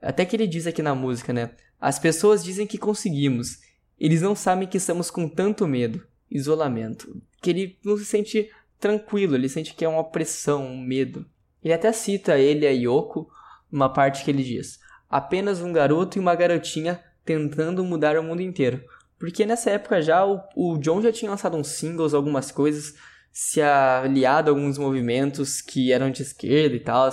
Até 0.00 0.24
que 0.24 0.36
ele 0.36 0.46
diz 0.46 0.66
aqui 0.66 0.82
na 0.82 0.94
música, 0.94 1.32
né? 1.32 1.50
As 1.80 1.98
pessoas 1.98 2.42
dizem 2.42 2.66
que 2.66 2.78
conseguimos. 2.78 3.58
Eles 3.98 4.22
não 4.22 4.34
sabem 4.34 4.66
que 4.66 4.76
estamos 4.76 5.10
com 5.10 5.28
tanto 5.28 5.66
medo. 5.66 6.04
Isolamento. 6.30 7.20
Que 7.40 7.50
ele 7.50 7.78
não 7.84 7.96
se 7.96 8.04
sente 8.04 8.50
tranquilo, 8.84 9.34
ele 9.34 9.48
sente 9.48 9.74
que 9.74 9.82
é 9.82 9.88
uma 9.88 10.04
pressão, 10.04 10.66
um 10.66 10.78
medo. 10.78 11.24
Ele 11.62 11.72
até 11.72 11.90
cita 11.90 12.38
ele 12.38 12.66
a 12.66 12.70
Yoko, 12.70 13.26
uma 13.72 13.90
parte 13.90 14.22
que 14.22 14.30
ele 14.30 14.44
diz: 14.44 14.78
apenas 15.08 15.62
um 15.62 15.72
garoto 15.72 16.18
e 16.18 16.20
uma 16.20 16.34
garotinha 16.34 17.02
tentando 17.24 17.82
mudar 17.82 18.18
o 18.18 18.22
mundo 18.22 18.42
inteiro. 18.42 18.84
Porque 19.18 19.46
nessa 19.46 19.70
época 19.70 20.02
já 20.02 20.26
o, 20.26 20.38
o 20.54 20.76
John 20.76 21.00
já 21.00 21.10
tinha 21.10 21.30
lançado 21.30 21.56
uns 21.56 21.68
singles, 21.68 22.12
algumas 22.12 22.50
coisas, 22.50 22.94
se 23.32 23.62
aliado 23.62 24.50
a 24.50 24.52
alguns 24.52 24.76
movimentos 24.76 25.62
que 25.62 25.90
eram 25.90 26.10
de 26.10 26.20
esquerda 26.20 26.76
e 26.76 26.80
tal. 26.80 27.08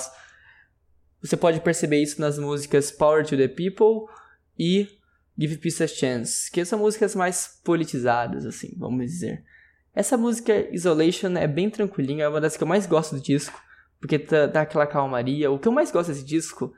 Você 1.22 1.38
pode 1.38 1.62
perceber 1.62 2.02
isso 2.02 2.20
nas 2.20 2.38
músicas 2.38 2.92
Power 2.92 3.26
to 3.26 3.38
the 3.38 3.48
People 3.48 4.14
e 4.60 4.90
Give 5.40 5.58
Peace 5.58 5.82
a 5.82 5.88
Chance, 5.88 6.52
que 6.52 6.66
são 6.66 6.80
músicas 6.80 7.16
mais 7.16 7.62
politizadas, 7.64 8.46
assim, 8.46 8.74
vamos 8.78 9.06
dizer. 9.06 9.46
Essa 9.94 10.18
música 10.18 10.68
Isolation 10.74 11.36
é 11.38 11.48
bem 11.48 11.70
tranquilinha, 11.70 12.24
é 12.24 12.28
uma 12.28 12.40
das 12.40 12.56
que 12.56 12.64
eu 12.64 12.68
mais 12.68 12.86
gosto 12.86 13.16
do 13.16 13.22
disco, 13.22 13.62
porque 14.00 14.18
dá 14.18 14.62
aquela 14.62 14.88
calmaria. 14.88 15.52
O 15.52 15.60
que 15.60 15.68
eu 15.68 15.72
mais 15.72 15.92
gosto 15.92 16.10
desse 16.10 16.24
disco 16.24 16.74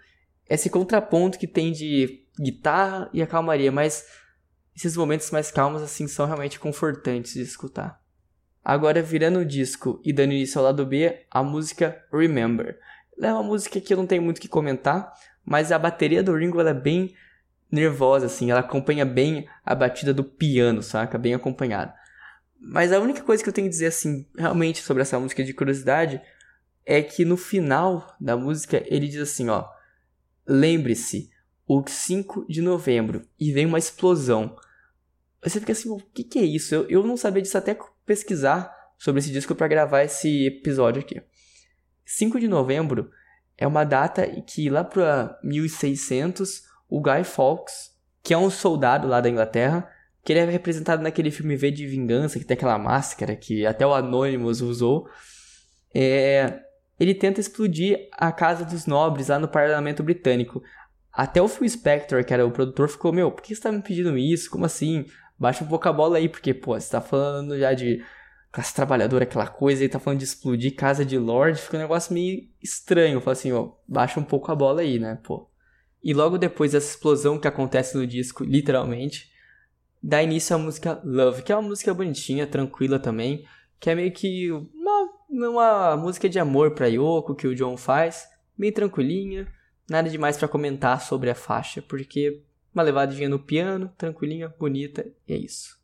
é 0.50 0.56
esse 0.56 0.70
contraponto 0.70 1.38
que 1.38 1.48
tem 1.48 1.72
de 1.72 2.26
guitarra 2.40 3.10
e 3.14 3.22
a 3.22 3.28
calmaria, 3.28 3.72
mas 3.72 4.06
esses 4.76 4.98
momentos 4.98 5.30
mais 5.30 5.52
calmos 5.52 5.84
assim 5.84 6.08
são 6.08 6.26
realmente 6.26 6.60
confortantes 6.60 7.34
de 7.34 7.42
escutar. 7.42 8.02
Agora 8.66 9.02
virando 9.02 9.40
o 9.40 9.46
disco 9.46 10.02
e 10.04 10.12
dando 10.12 10.34
início 10.34 10.58
ao 10.58 10.66
lado 10.66 10.86
B, 10.86 11.26
a 11.30 11.44
música 11.44 12.02
Remember. 12.12 12.80
Ela 13.18 13.28
é 13.28 13.34
uma 13.34 13.44
música 13.44 13.80
que 13.80 13.94
eu 13.94 13.98
não 13.98 14.08
tenho 14.08 14.24
muito 14.24 14.38
o 14.40 14.42
que 14.42 14.48
comentar, 14.48 15.14
mas 15.46 15.72
a 15.72 15.78
bateria 15.78 16.24
do 16.24 16.36
Ringo 16.36 16.60
é 16.62 16.74
bem 16.74 17.14
nervosa 17.72 18.28
assim, 18.28 18.50
ela 18.50 18.62
acompanha 18.62 19.06
bem 19.06 19.48
a 19.66 19.76
batida 19.76 20.14
do 20.14 20.24
piano, 20.24 20.82
saca? 20.82 21.18
Bem 21.18 21.34
acompanhada. 21.34 21.94
Mas 22.66 22.94
a 22.94 23.00
única 23.00 23.22
coisa 23.22 23.44
que 23.44 23.50
eu 23.50 23.54
tenho 23.54 23.66
que 23.68 23.72
dizer 23.72 23.88
assim, 23.88 24.26
realmente 24.38 24.82
sobre 24.82 25.02
essa 25.02 25.20
música 25.20 25.44
de 25.44 25.54
curiosidade 25.54 26.22
é 26.86 27.02
que 27.02 27.26
no 27.26 27.36
final 27.36 28.16
da 28.20 28.38
música 28.38 28.82
ele 28.86 29.08
diz 29.08 29.22
assim, 29.22 29.50
ó: 29.50 29.68
Lembre-se, 30.48 31.30
o 31.68 31.84
5 31.86 32.46
de 32.48 32.62
novembro 32.62 33.28
e 33.38 33.52
vem 33.52 33.66
uma 33.66 33.78
explosão. 33.78 34.56
Você 35.44 35.60
fica 35.60 35.74
assim, 35.74 35.90
o 35.90 35.98
que, 35.98 36.24
que 36.24 36.40
é 36.40 36.44
isso? 36.44 36.74
Eu, 36.74 36.90
eu 36.90 37.04
não 37.06 37.18
sabia 37.18 37.42
disso 37.42 37.58
até 37.58 37.78
pesquisar 38.06 38.74
sobre 38.98 39.20
esse 39.20 39.32
disco 39.32 39.54
para 39.54 39.68
gravar 39.68 40.04
esse 40.04 40.46
episódio 40.46 41.02
aqui. 41.02 41.22
5 42.06 42.40
de 42.40 42.48
novembro 42.48 43.12
é 43.58 43.68
uma 43.68 43.84
data 43.84 44.26
que 44.42 44.70
lá 44.70 44.86
para 44.86 45.38
1600 45.44 46.64
o 46.90 47.02
Guy 47.02 47.26
Fawkes, 47.26 47.92
que 48.22 48.34
é 48.34 48.38
um 48.38 48.50
soldado 48.50 49.08
lá 49.08 49.20
da 49.20 49.30
Inglaterra, 49.30 49.90
que 50.24 50.32
ele 50.32 50.40
é 50.40 50.46
representado 50.46 51.04
naquele 51.04 51.30
filme 51.30 51.56
V 51.56 51.72
de 51.72 51.86
Vingança, 51.86 52.40
que 52.40 52.46
tem 52.46 52.56
aquela 52.56 52.78
máscara 52.78 53.36
que 53.36 53.66
até 53.66 53.86
o 53.86 53.94
Anonymous 53.94 54.62
usou, 54.62 55.08
é, 55.94 56.62
ele 57.00 57.14
tenta 57.14 57.42
explodir 57.42 58.08
a 58.14 58.32
Casa 58.32 58.64
dos 58.64 58.86
Nobres 58.86 59.28
lá 59.28 59.38
no 59.38 59.48
Parlamento 59.48 60.02
Britânico. 60.02 60.64
Até 61.12 61.42
o 61.42 61.48
Phil 61.48 61.68
Spector, 61.68 62.24
que 62.24 62.34
era 62.34 62.46
o 62.46 62.52
produtor, 62.52 62.90
ficou, 62.90 63.12
meu, 63.12 63.32
por 63.32 63.44
que 63.44 63.54
você 63.54 63.62
tá 63.62 63.72
me 63.72 63.82
pedindo 63.82 64.18
isso? 64.18 64.50
Como 64.50 64.66
assim? 64.66 65.06
Baixa 65.38 65.64
um 65.64 65.68
pouco 65.68 65.88
a 65.90 65.94
bola 65.94 66.18
aí, 66.18 66.30
porque, 66.30 66.54
pô, 66.54 66.80
você 66.80 66.90
tá 66.90 67.02
falando 67.02 67.58
já 67.60 67.74
de 67.74 68.04
classe 68.52 68.74
trabalhadora, 68.74 69.24
aquela 69.24 69.48
coisa, 69.48 69.84
e 69.84 69.90
tá 69.90 70.00
falando 70.00 70.20
de 70.20 70.26
explodir 70.26 70.76
casa 70.76 71.04
de 71.04 71.18
Lord, 71.18 71.60
fica 71.60 71.76
um 71.76 71.82
negócio 71.82 72.14
meio 72.14 72.48
estranho. 72.62 73.20
Fala 73.20 73.34
assim, 73.34 73.52
ó, 73.52 73.72
baixa 73.88 74.20
um 74.20 74.24
pouco 74.24 74.52
a 74.52 74.56
bola 74.56 74.82
aí, 74.82 75.00
né, 75.00 75.20
pô. 75.24 75.50
E 76.04 76.14
logo 76.14 76.38
depois 76.38 76.72
dessa 76.72 76.92
explosão 76.92 77.40
que 77.40 77.48
acontece 77.48 77.98
no 77.98 78.06
disco, 78.06 78.44
literalmente, 78.44 79.33
dá 80.04 80.22
início 80.22 80.54
à 80.54 80.60
música 80.60 81.02
Love, 81.06 81.44
que 81.44 81.52
é 81.52 81.56
uma 81.56 81.70
música 81.70 81.94
bonitinha, 81.94 82.46
tranquila 82.46 83.00
também, 83.00 83.46
que 83.80 83.90
é 83.90 83.96
meio 83.96 84.12
que 84.12 84.52
uma, 84.52 85.10
uma 85.30 85.98
música 85.98 86.28
de 86.28 86.38
amor 86.38 86.72
pra 86.72 86.88
Yoko 86.88 87.34
que 87.34 87.48
o 87.48 87.56
John 87.56 87.78
faz, 87.78 88.28
bem 88.58 88.72
tranquilinha, 88.72 89.48
nada 89.90 90.10
demais 90.10 90.36
para 90.38 90.50
comentar 90.50 91.02
sobre 91.02 91.30
a 91.30 91.36
faixa, 91.36 91.82
porque 91.82 92.44
uma 92.76 92.84
levadinha 92.84 93.30
no 93.30 93.40
piano, 93.40 93.90
tranquilinha, 93.98 94.54
bonita, 94.60 95.06
e 95.26 95.34
é 95.34 95.38
isso. 95.38 95.82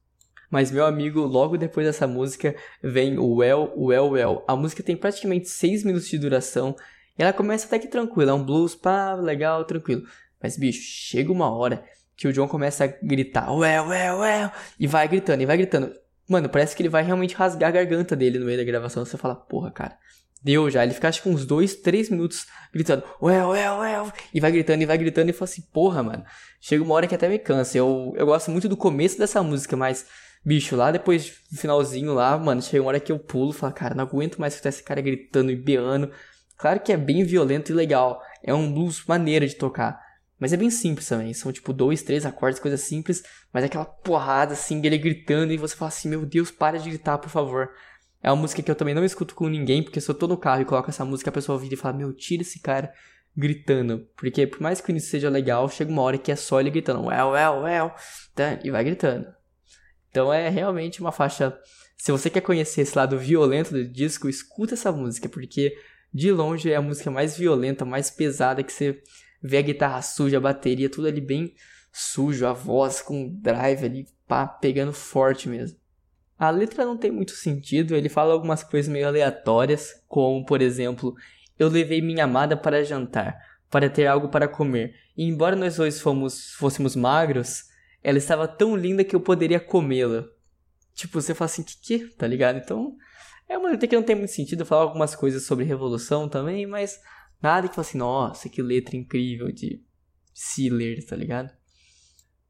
Mas 0.51 0.71
meu 0.71 0.85
amigo, 0.85 1.21
logo 1.21 1.57
depois 1.57 1.85
dessa 1.85 2.07
música 2.07 2.55
vem 2.81 3.19
o 3.19 3.35
Well, 3.35 3.71
Well, 3.77 4.09
Well. 4.09 4.43
A 4.47 4.55
música 4.55 4.81
tem 4.81 4.97
praticamente 4.97 5.47
6 5.47 5.83
minutos 5.83 6.09
de 6.09 6.17
duração 6.17 6.75
e 7.17 7.21
ela 7.21 7.31
começa 7.31 7.67
até 7.67 7.77
que 7.77 7.87
tranquila, 7.87 8.31
é 8.31 8.33
um 8.33 8.43
blues, 8.43 8.73
pá, 8.73 9.13
legal, 9.13 9.63
tranquilo. 9.65 10.03
Mas 10.41 10.57
bicho, 10.57 10.81
chega 10.81 11.31
uma 11.31 11.55
hora 11.55 11.83
que 12.19 12.27
o 12.27 12.33
John 12.33 12.49
começa 12.49 12.83
a 12.83 12.87
gritar, 12.87 13.49
well, 13.49 13.87
well, 13.87 14.19
well, 14.19 14.51
e 14.77 14.85
vai 14.85 15.07
gritando, 15.07 15.41
e 15.41 15.45
vai 15.45 15.55
gritando. 15.55 15.95
Mano, 16.27 16.49
parece 16.49 16.75
que 16.75 16.81
ele 16.81 16.89
vai 16.89 17.01
realmente 17.01 17.33
rasgar 17.33 17.69
a 17.69 17.71
garganta 17.71 18.13
dele 18.13 18.37
no 18.37 18.45
meio 18.45 18.57
da 18.57 18.63
gravação. 18.65 19.05
Você 19.05 19.17
fala, 19.17 19.35
porra, 19.35 19.71
cara, 19.71 19.97
deu 20.43 20.69
já. 20.69 20.83
Ele 20.83 20.93
fica 20.93 21.07
acho 21.07 21.23
que 21.23 21.29
uns 21.29 21.45
dois, 21.45 21.75
três 21.75 22.09
minutos 22.09 22.45
gritando, 22.73 23.03
well, 23.21 23.51
well, 23.51 23.79
well, 23.79 24.13
e 24.33 24.39
vai 24.41 24.51
gritando, 24.51 24.83
e 24.83 24.85
vai 24.85 24.97
gritando, 24.97 25.29
e 25.29 25.33
fala 25.33 25.49
assim, 25.49 25.61
porra, 25.71 26.03
mano. 26.03 26.25
Chega 26.59 26.83
uma 26.83 26.93
hora 26.93 27.07
que 27.07 27.15
até 27.15 27.29
me 27.29 27.39
cansa. 27.39 27.77
Eu, 27.77 28.13
eu 28.17 28.25
gosto 28.25 28.51
muito 28.51 28.67
do 28.67 28.75
começo 28.75 29.17
dessa 29.17 29.41
música, 29.41 29.77
mas, 29.77 30.05
bicho, 30.43 30.75
lá 30.75 30.91
depois 30.91 31.37
do 31.49 31.57
finalzinho 31.57 32.13
lá, 32.13 32.37
mano, 32.37 32.61
chega 32.61 32.83
uma 32.83 32.89
hora 32.89 32.99
que 32.99 33.13
eu 33.13 33.17
pulo 33.17 33.53
falo, 33.53 33.71
cara, 33.71 33.95
não 33.95 34.03
aguento 34.03 34.41
mais 34.41 34.55
escutar 34.55 34.69
esse 34.69 34.83
cara 34.83 34.99
gritando 34.99 35.51
e 35.51 35.55
beando. 35.55 36.11
Claro 36.57 36.81
que 36.81 36.91
é 36.91 36.97
bem 36.97 37.23
violento 37.23 37.71
e 37.71 37.75
legal. 37.75 38.21
É 38.43 38.53
um 38.53 38.69
blues 38.69 39.05
maneiro 39.07 39.47
de 39.47 39.55
tocar. 39.55 40.08
Mas 40.39 40.53
é 40.53 40.57
bem 40.57 40.69
simples 40.69 41.07
também. 41.07 41.33
São 41.33 41.51
tipo 41.51 41.73
dois, 41.73 42.01
três 42.01 42.25
acordes, 42.25 42.59
coisa 42.59 42.77
simples. 42.77 43.23
Mas 43.51 43.63
é 43.63 43.65
aquela 43.67 43.85
porrada 43.85 44.53
assim, 44.53 44.81
ele 44.85 44.97
gritando 44.97 45.51
e 45.51 45.57
você 45.57 45.75
fala 45.75 45.89
assim: 45.89 46.07
Meu 46.07 46.25
Deus, 46.25 46.49
para 46.49 46.79
de 46.79 46.89
gritar, 46.89 47.17
por 47.17 47.29
favor. 47.29 47.69
É 48.21 48.29
uma 48.31 48.41
música 48.41 48.61
que 48.61 48.69
eu 48.69 48.75
também 48.75 48.93
não 48.93 49.03
escuto 49.03 49.33
com 49.33 49.47
ninguém, 49.47 49.81
porque 49.81 50.01
se 50.01 50.09
eu 50.09 50.15
tô 50.15 50.27
no 50.27 50.37
carro 50.37 50.61
e 50.61 50.65
coloco 50.65 50.89
essa 50.89 51.05
música, 51.05 51.29
a 51.29 51.33
pessoa 51.33 51.57
vira 51.59 51.73
e 51.73 51.77
fala: 51.77 51.97
Meu, 51.97 52.13
tira 52.13 52.41
esse 52.41 52.59
cara 52.59 52.93
gritando. 53.35 54.07
Porque 54.15 54.47
por 54.47 54.61
mais 54.61 54.79
que 54.79 54.89
o 54.89 54.91
início 54.91 55.09
seja 55.09 55.29
legal, 55.29 55.69
chega 55.69 55.91
uma 55.91 56.01
hora 56.01 56.17
que 56.17 56.31
é 56.31 56.35
só 56.35 56.59
ele 56.59 56.71
gritando: 56.71 57.05
Well, 57.05 57.31
well, 57.31 57.63
well. 57.63 57.91
Tá? 58.33 58.59
E 58.63 58.71
vai 58.71 58.83
gritando. 58.83 59.27
Então 60.09 60.33
é 60.33 60.49
realmente 60.49 61.01
uma 61.01 61.11
faixa. 61.11 61.57
Se 61.97 62.11
você 62.13 62.29
quer 62.29 62.41
conhecer 62.41 62.81
esse 62.81 62.97
lado 62.97 63.17
violento 63.17 63.71
do 63.71 63.85
disco, 63.85 64.29
escuta 64.29 64.73
essa 64.73 64.89
música, 64.89 65.27
porque 65.27 65.75
de 66.13 66.31
longe 66.31 66.71
é 66.71 66.75
a 66.75 66.81
música 66.81 67.11
mais 67.11 67.37
violenta, 67.37 67.83
mais 67.83 68.09
pesada 68.09 68.63
que 68.63 68.71
você 68.71 69.01
vê 69.41 69.57
a 69.57 69.61
guitarra 69.61 70.01
suja, 70.01 70.37
a 70.37 70.41
bateria, 70.41 70.89
tudo 70.89 71.07
ali 71.07 71.21
bem 71.21 71.53
sujo, 71.91 72.45
a 72.45 72.53
voz 72.53 73.01
com 73.01 73.29
drive 73.41 73.85
ali, 73.85 74.07
pá, 74.27 74.47
pegando 74.47 74.93
forte 74.93 75.49
mesmo. 75.49 75.77
A 76.37 76.49
letra 76.49 76.85
não 76.85 76.97
tem 76.97 77.11
muito 77.11 77.31
sentido, 77.31 77.95
ele 77.95 78.07
fala 78.07 78.33
algumas 78.33 78.63
coisas 78.63 78.91
meio 78.91 79.07
aleatórias, 79.07 80.03
como, 80.07 80.45
por 80.45 80.61
exemplo, 80.61 81.13
eu 81.57 81.67
levei 81.67 82.01
minha 82.01 82.23
amada 82.23 82.55
para 82.55 82.83
jantar, 82.83 83.37
para 83.69 83.89
ter 83.89 84.07
algo 84.07 84.29
para 84.29 84.47
comer, 84.47 84.95
e 85.17 85.25
embora 85.25 85.55
nós 85.55 85.75
dois 85.75 85.99
fomos, 85.99 86.53
fôssemos 86.53 86.95
magros, 86.95 87.65
ela 88.01 88.17
estava 88.17 88.47
tão 88.47 88.75
linda 88.75 89.03
que 89.03 89.15
eu 89.15 89.19
poderia 89.19 89.59
comê-la. 89.59 90.25
Tipo, 90.93 91.21
você 91.21 91.33
fala 91.33 91.47
assim, 91.47 91.63
que 91.63 91.77
que? 91.77 91.99
Tá 92.15 92.25
ligado? 92.25 92.57
Então, 92.57 92.95
é 93.47 93.57
uma 93.57 93.69
letra 93.69 93.87
que 93.87 93.95
não 93.95 94.03
tem 94.03 94.15
muito 94.15 94.31
sentido, 94.31 94.65
falar 94.65 94.83
algumas 94.83 95.15
coisas 95.15 95.43
sobre 95.43 95.65
revolução 95.65 96.29
também, 96.29 96.65
mas 96.65 97.01
Nada 97.41 97.67
que 97.67 97.75
fala 97.75 97.87
assim, 97.87 97.97
nossa, 97.97 98.49
que 98.49 98.61
letra 98.61 98.97
incrível 98.97 99.51
de 99.51 99.81
se 100.33 100.69
ler, 100.69 101.05
tá 101.05 101.15
ligado? 101.15 101.53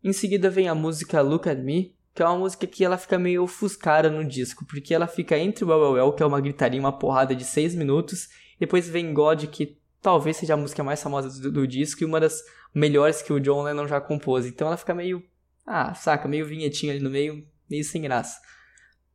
Em 0.04 0.14
seguida 0.14 0.50
vem 0.50 0.68
a 0.68 0.76
música 0.76 1.22
Look 1.22 1.48
at 1.48 1.60
Me, 1.60 1.96
que 2.14 2.24
é 2.24 2.26
uma 2.26 2.38
música 2.38 2.66
que 2.66 2.84
ela 2.84 2.98
fica 2.98 3.20
meio 3.20 3.44
ofuscada 3.44 4.10
no 4.10 4.24
disco, 4.24 4.66
porque 4.66 4.94
ela 4.94 5.08
fica 5.08 5.38
entre 5.38 5.64
Well 5.64 5.80
Well 5.80 5.94
Well, 5.94 6.14
que 6.14 6.24
é 6.24 6.26
uma 6.26 6.42
gritaria, 6.42 6.80
uma 6.80 6.98
porrada 6.98 7.36
de 7.36 7.44
6 7.44 7.76
minutos, 7.76 8.30
depois 8.60 8.90
vem 8.90 9.14
God, 9.14 9.46
que 9.46 9.80
talvez 10.02 10.38
seja 10.38 10.54
a 10.54 10.58
música 10.58 10.84
mais 10.84 11.02
famosa 11.02 11.42
do, 11.42 11.52
do, 11.52 11.68
disco 11.68 12.04
e 12.04 12.06
uma 12.06 12.20
das 12.20 12.42
melhores 12.74 13.22
que 13.22 13.34
o 13.34 13.40
John 13.40 13.64
Lennon 13.64 13.88
já 13.88 14.02
compôs. 14.02 14.46
Então 14.46 14.68
ela 14.68 14.78
fica 14.78 14.94
meio, 14.94 15.24
ah, 15.66 15.94
saca, 15.94 16.28
meio 16.28 16.46
vinhetinha 16.46 16.94
ali 16.94 17.02
no 17.02 17.10
meio, 17.10 17.46
meio 17.70 17.84
sem 17.84 18.02
graça. 18.02 18.40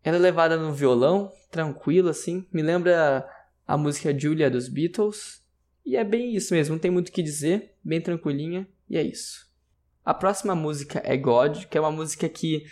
Ela 0.03 0.17
é 0.17 0.21
levada 0.21 0.57
no 0.57 0.73
violão, 0.73 1.33
tranquilo 1.51 2.09
assim, 2.09 2.47
me 2.53 2.63
lembra 2.63 3.27
a 3.67 3.77
música 3.77 4.19
Julia 4.19 4.51
dos 4.51 4.69
Beatles, 4.69 5.44
e 5.85 5.97
é 5.97 6.05
bem 6.05 6.35
isso 6.35 6.55
mesmo, 6.55 6.75
não 6.75 6.81
tem 6.81 6.91
muito 6.91 7.09
o 7.09 7.13
que 7.13 7.23
dizer, 7.23 7.75
bem 7.83 8.01
tranquilinha, 8.01 8.69
e 8.89 8.97
é 8.97 9.03
isso. 9.03 9.49
A 10.05 10.13
próxima 10.13 10.55
música 10.55 11.01
é 11.05 11.17
God, 11.17 11.65
que 11.65 11.79
é 11.79 11.81
uma 11.81 11.91
música 11.91 12.29
que 12.29 12.65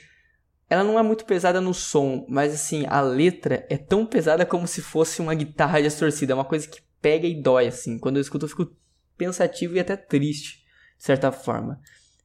ela 0.68 0.85
não 0.85 0.98
é 0.98 1.03
muito 1.03 1.27
pesada 1.27 1.61
no 1.61 1.75
som, 1.75 2.25
mas 2.29 2.55
assim, 2.55 2.87
a 2.88 3.01
letra 3.01 3.66
é 3.68 3.77
tão 3.77 4.07
pesada 4.07 4.46
como 4.46 4.66
se 4.66 4.81
fosse 4.81 5.20
uma 5.20 5.35
guitarra 5.35 5.83
distorcida, 5.83 6.33
é 6.33 6.35
uma 6.35 6.44
coisa 6.44 6.66
que 6.66 6.81
pega 7.01 7.27
e 7.27 7.42
dói 7.42 7.66
assim. 7.66 7.98
Quando 7.98 8.16
eu 8.16 8.22
escuto 8.22 8.46
eu 8.46 8.48
fico 8.48 8.75
pensativo 9.16 9.77
e 9.77 9.81
até 9.81 9.96
triste, 9.96 10.64
de 10.96 11.05
certa 11.05 11.31
forma. 11.31 11.79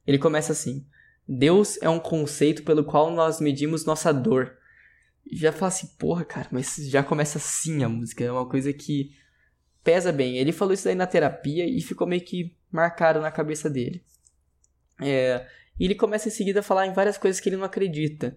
Ele 0.06 0.18
começa 0.18 0.52
assim: 0.52 0.86
Deus 1.28 1.78
é 1.82 1.88
um 1.90 1.98
conceito 1.98 2.62
pelo 2.62 2.84
qual 2.84 3.10
nós 3.10 3.38
medimos 3.38 3.84
nossa 3.84 4.12
dor. 4.12 4.56
Já 5.30 5.52
fala 5.52 5.68
assim, 5.68 5.88
porra, 5.98 6.24
cara, 6.24 6.48
mas 6.50 6.76
já 6.88 7.02
começa 7.02 7.36
assim 7.36 7.84
a 7.84 7.88
música, 7.88 8.24
é 8.24 8.32
uma 8.32 8.48
coisa 8.48 8.72
que 8.72 9.10
pesa 9.88 10.12
bem. 10.12 10.36
Ele 10.36 10.52
falou 10.52 10.74
isso 10.74 10.86
aí 10.86 10.94
na 10.94 11.06
terapia 11.06 11.66
e 11.66 11.80
ficou 11.80 12.06
meio 12.06 12.20
que 12.20 12.54
marcado 12.70 13.22
na 13.22 13.30
cabeça 13.30 13.70
dele. 13.70 14.04
É, 15.00 15.46
e 15.80 15.86
ele 15.86 15.94
começa 15.94 16.28
em 16.28 16.30
seguida 16.30 16.60
a 16.60 16.62
falar 16.62 16.86
em 16.86 16.92
várias 16.92 17.16
coisas 17.16 17.40
que 17.40 17.48
ele 17.48 17.56
não 17.56 17.64
acredita. 17.64 18.36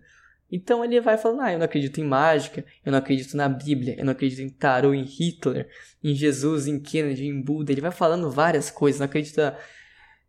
Então 0.49 0.81
ele 0.81 1.01
vai 1.01 1.17
falando: 1.17 1.41
Ah, 1.41 1.51
eu 1.51 1.57
não 1.57 1.65
acredito 1.65 1.99
em 1.99 2.05
mágica, 2.05 2.63
eu 2.85 2.91
não 2.93 2.99
acredito 2.99 3.35
na 3.35 3.49
Bíblia, 3.49 3.95
eu 3.97 4.05
não 4.05 4.13
acredito 4.13 4.39
em 4.39 4.49
tarô, 4.49 4.93
em 4.93 5.03
Hitler, 5.03 5.67
em 6.01 6.15
Jesus, 6.15 6.67
em 6.67 6.79
Kennedy, 6.79 7.27
em 7.27 7.41
Buda. 7.41 7.73
Ele 7.73 7.81
vai 7.81 7.91
falando 7.91 8.31
várias 8.31 8.71
coisas, 8.71 8.99
não 8.99 9.05
acredita 9.05 9.57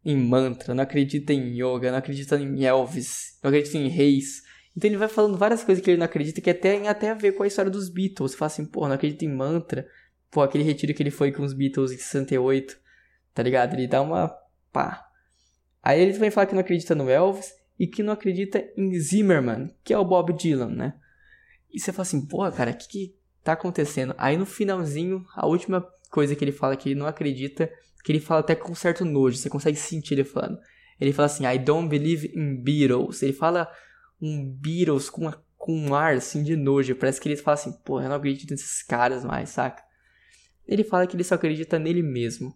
em 0.04 0.16
mantra, 0.16 0.74
não 0.74 0.82
acredita 0.82 1.32
em 1.32 1.54
yoga, 1.54 1.92
não 1.92 1.98
acredita 1.98 2.34
em 2.36 2.64
Elvis, 2.64 3.38
não 3.40 3.48
acredita 3.48 3.78
em 3.78 3.86
reis. 3.86 4.42
Então 4.76 4.90
ele 4.90 4.98
vai 4.98 5.08
falando 5.08 5.38
várias 5.38 5.62
coisas 5.62 5.84
que 5.84 5.88
ele 5.88 5.98
não 5.98 6.06
acredita 6.06 6.40
que 6.40 6.50
até 6.50 6.78
tem 6.78 6.88
até 6.88 7.10
a 7.10 7.14
ver 7.14 7.32
com 7.32 7.44
a 7.44 7.46
história 7.46 7.70
dos 7.70 7.88
Beatles. 7.88 8.34
Fala 8.34 8.50
assim, 8.50 8.66
pô, 8.66 8.88
não 8.88 8.94
acredita 8.96 9.24
em 9.24 9.32
mantra. 9.32 9.86
Pô, 10.32 10.42
aquele 10.42 10.64
retiro 10.64 10.92
que 10.92 11.02
ele 11.02 11.12
foi 11.12 11.30
com 11.30 11.44
os 11.44 11.52
Beatles 11.52 11.92
em 11.92 11.96
68, 11.96 12.76
tá 13.32 13.42
ligado? 13.42 13.74
Ele 13.74 13.86
dá 13.86 14.02
uma 14.02 14.28
pá, 14.72 15.12
Aí 15.82 16.00
ele 16.00 16.12
também 16.12 16.30
fala 16.30 16.46
que 16.46 16.54
não 16.54 16.60
acredita 16.60 16.94
no 16.94 17.10
Elvis 17.10 17.52
e 17.78 17.86
que 17.86 18.02
não 18.02 18.12
acredita 18.12 18.64
em 18.76 18.96
Zimmerman, 18.98 19.74
que 19.82 19.92
é 19.92 19.98
o 19.98 20.04
Bob 20.04 20.32
Dylan, 20.32 20.68
né? 20.68 20.94
E 21.72 21.80
você 21.80 21.92
fala 21.92 22.02
assim, 22.02 22.24
porra, 22.24 22.52
cara, 22.52 22.70
o 22.70 22.76
que, 22.76 22.88
que 22.88 23.16
tá 23.42 23.54
acontecendo? 23.54 24.14
Aí 24.16 24.36
no 24.36 24.46
finalzinho, 24.46 25.26
a 25.34 25.46
última 25.46 25.84
coisa 26.10 26.36
que 26.36 26.44
ele 26.44 26.52
fala 26.52 26.76
que 26.76 26.90
ele 26.90 27.00
não 27.00 27.06
acredita, 27.06 27.68
que 28.04 28.12
ele 28.12 28.20
fala 28.20 28.40
até 28.40 28.54
com 28.54 28.74
certo 28.74 29.04
nojo, 29.04 29.36
você 29.36 29.50
consegue 29.50 29.76
sentir 29.76 30.14
ele 30.14 30.24
falando. 30.24 30.58
Ele 31.00 31.12
fala 31.12 31.26
assim, 31.26 31.46
I 31.46 31.58
don't 31.58 31.88
believe 31.88 32.30
in 32.36 32.62
Beatles. 32.62 33.22
Ele 33.22 33.32
fala 33.32 33.68
um 34.20 34.48
Beatles 34.48 35.10
com, 35.10 35.32
com 35.56 35.76
um 35.76 35.94
ar 35.94 36.14
assim 36.14 36.44
de 36.44 36.54
nojo. 36.54 36.94
Parece 36.94 37.20
que 37.20 37.28
ele 37.28 37.36
fala 37.36 37.54
assim, 37.54 37.72
porra, 37.84 38.04
eu 38.04 38.08
não 38.10 38.16
acredito 38.16 38.50
nesses 38.52 38.84
caras 38.84 39.24
mais, 39.24 39.48
saca? 39.48 39.82
Ele 40.66 40.84
fala 40.84 41.06
que 41.06 41.16
ele 41.16 41.24
só 41.24 41.34
acredita 41.34 41.78
nele 41.78 42.02
mesmo, 42.02 42.54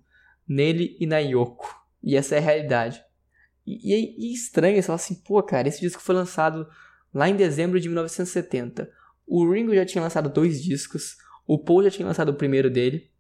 nele 0.49 0.97
e 1.01 1.07
na 1.07 1.19
Yoko. 1.19 1.69
E 2.03 2.17
essa 2.17 2.37
é 2.37 2.39
a 2.39 2.43
realidade. 2.43 3.03
E, 3.67 3.95
e, 3.95 4.31
e 4.31 4.35
estranho, 4.35 4.77
você 4.77 4.87
fala 4.87 4.97
assim, 4.97 5.15
pô, 5.15 5.43
cara, 5.43 5.69
esse 5.69 5.81
disco 5.81 6.01
foi 6.01 6.15
lançado 6.15 6.69
lá 7.13 7.29
em 7.29 7.37
dezembro 7.37 7.81
de 7.81 7.89
1970. 7.89 8.89
O 9.27 9.51
Ringo 9.51 9.75
já 9.75 9.85
tinha 9.85 10.03
lançado 10.03 10.29
dois 10.29 10.63
discos, 10.63 11.17
o 11.47 11.59
Paul 11.59 11.83
já 11.83 11.91
tinha 11.91 12.07
lançado 12.07 12.29
o 12.29 12.35
primeiro 12.35 12.71
dele, 12.71 13.11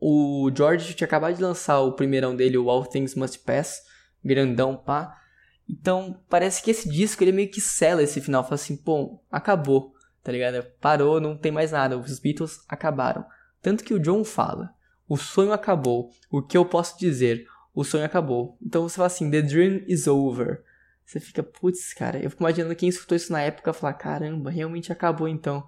o 0.00 0.50
George 0.56 0.94
tinha 0.94 1.06
acabado 1.06 1.34
de 1.34 1.42
lançar 1.42 1.80
o 1.80 1.92
primeirão 1.92 2.34
dele, 2.34 2.56
o 2.56 2.70
All 2.70 2.86
Things 2.86 3.14
Must 3.14 3.40
Pass, 3.40 3.82
grandão, 4.24 4.76
pá. 4.76 5.16
Então, 5.68 6.22
parece 6.30 6.62
que 6.62 6.70
esse 6.70 6.88
disco, 6.88 7.22
ele 7.22 7.32
meio 7.32 7.50
que 7.50 7.60
sela 7.60 8.02
esse 8.02 8.20
final, 8.20 8.42
fala 8.42 8.54
assim, 8.54 8.76
pô, 8.76 9.20
acabou, 9.30 9.92
tá 10.22 10.32
ligado? 10.32 10.64
Parou, 10.80 11.20
não 11.20 11.36
tem 11.36 11.52
mais 11.52 11.72
nada, 11.72 11.98
os 11.98 12.18
Beatles 12.18 12.60
acabaram. 12.68 13.24
Tanto 13.60 13.84
que 13.84 13.94
o 13.94 13.98
John 13.98 14.24
fala, 14.24 14.74
o 15.08 15.16
sonho 15.16 15.52
acabou, 15.52 16.10
o 16.30 16.42
que 16.42 16.56
eu 16.56 16.64
posso 16.64 16.98
dizer? 16.98 17.46
o 17.80 17.84
sonho 17.84 18.04
acabou. 18.04 18.58
Então 18.60 18.82
você 18.88 18.96
fala 18.96 19.06
assim, 19.06 19.30
the 19.30 19.40
dream 19.40 19.84
is 19.86 20.08
over. 20.08 20.64
Você 21.06 21.20
fica, 21.20 21.44
putz, 21.44 21.94
cara, 21.94 22.18
eu 22.18 22.28
fico 22.28 22.42
imaginando 22.42 22.74
quem 22.74 22.88
escutou 22.88 23.14
isso 23.14 23.30
na 23.30 23.40
época 23.40 23.72
falar, 23.72 23.94
caramba, 23.94 24.50
realmente 24.50 24.90
acabou 24.90 25.28
então. 25.28 25.64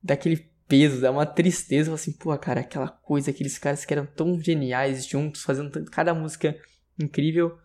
Daquele 0.00 0.48
peso, 0.68 1.00
dá 1.00 1.10
uma 1.10 1.26
tristeza, 1.26 1.92
assim, 1.92 2.12
pô, 2.12 2.36
cara, 2.38 2.60
aquela 2.60 2.86
coisa, 2.86 3.32
aqueles 3.32 3.58
caras 3.58 3.84
que 3.84 3.92
eram 3.92 4.06
tão 4.06 4.40
geniais 4.40 5.04
juntos, 5.04 5.42
fazendo 5.42 5.84
cada 5.86 6.14
música 6.14 6.56
incrível. 6.96 7.58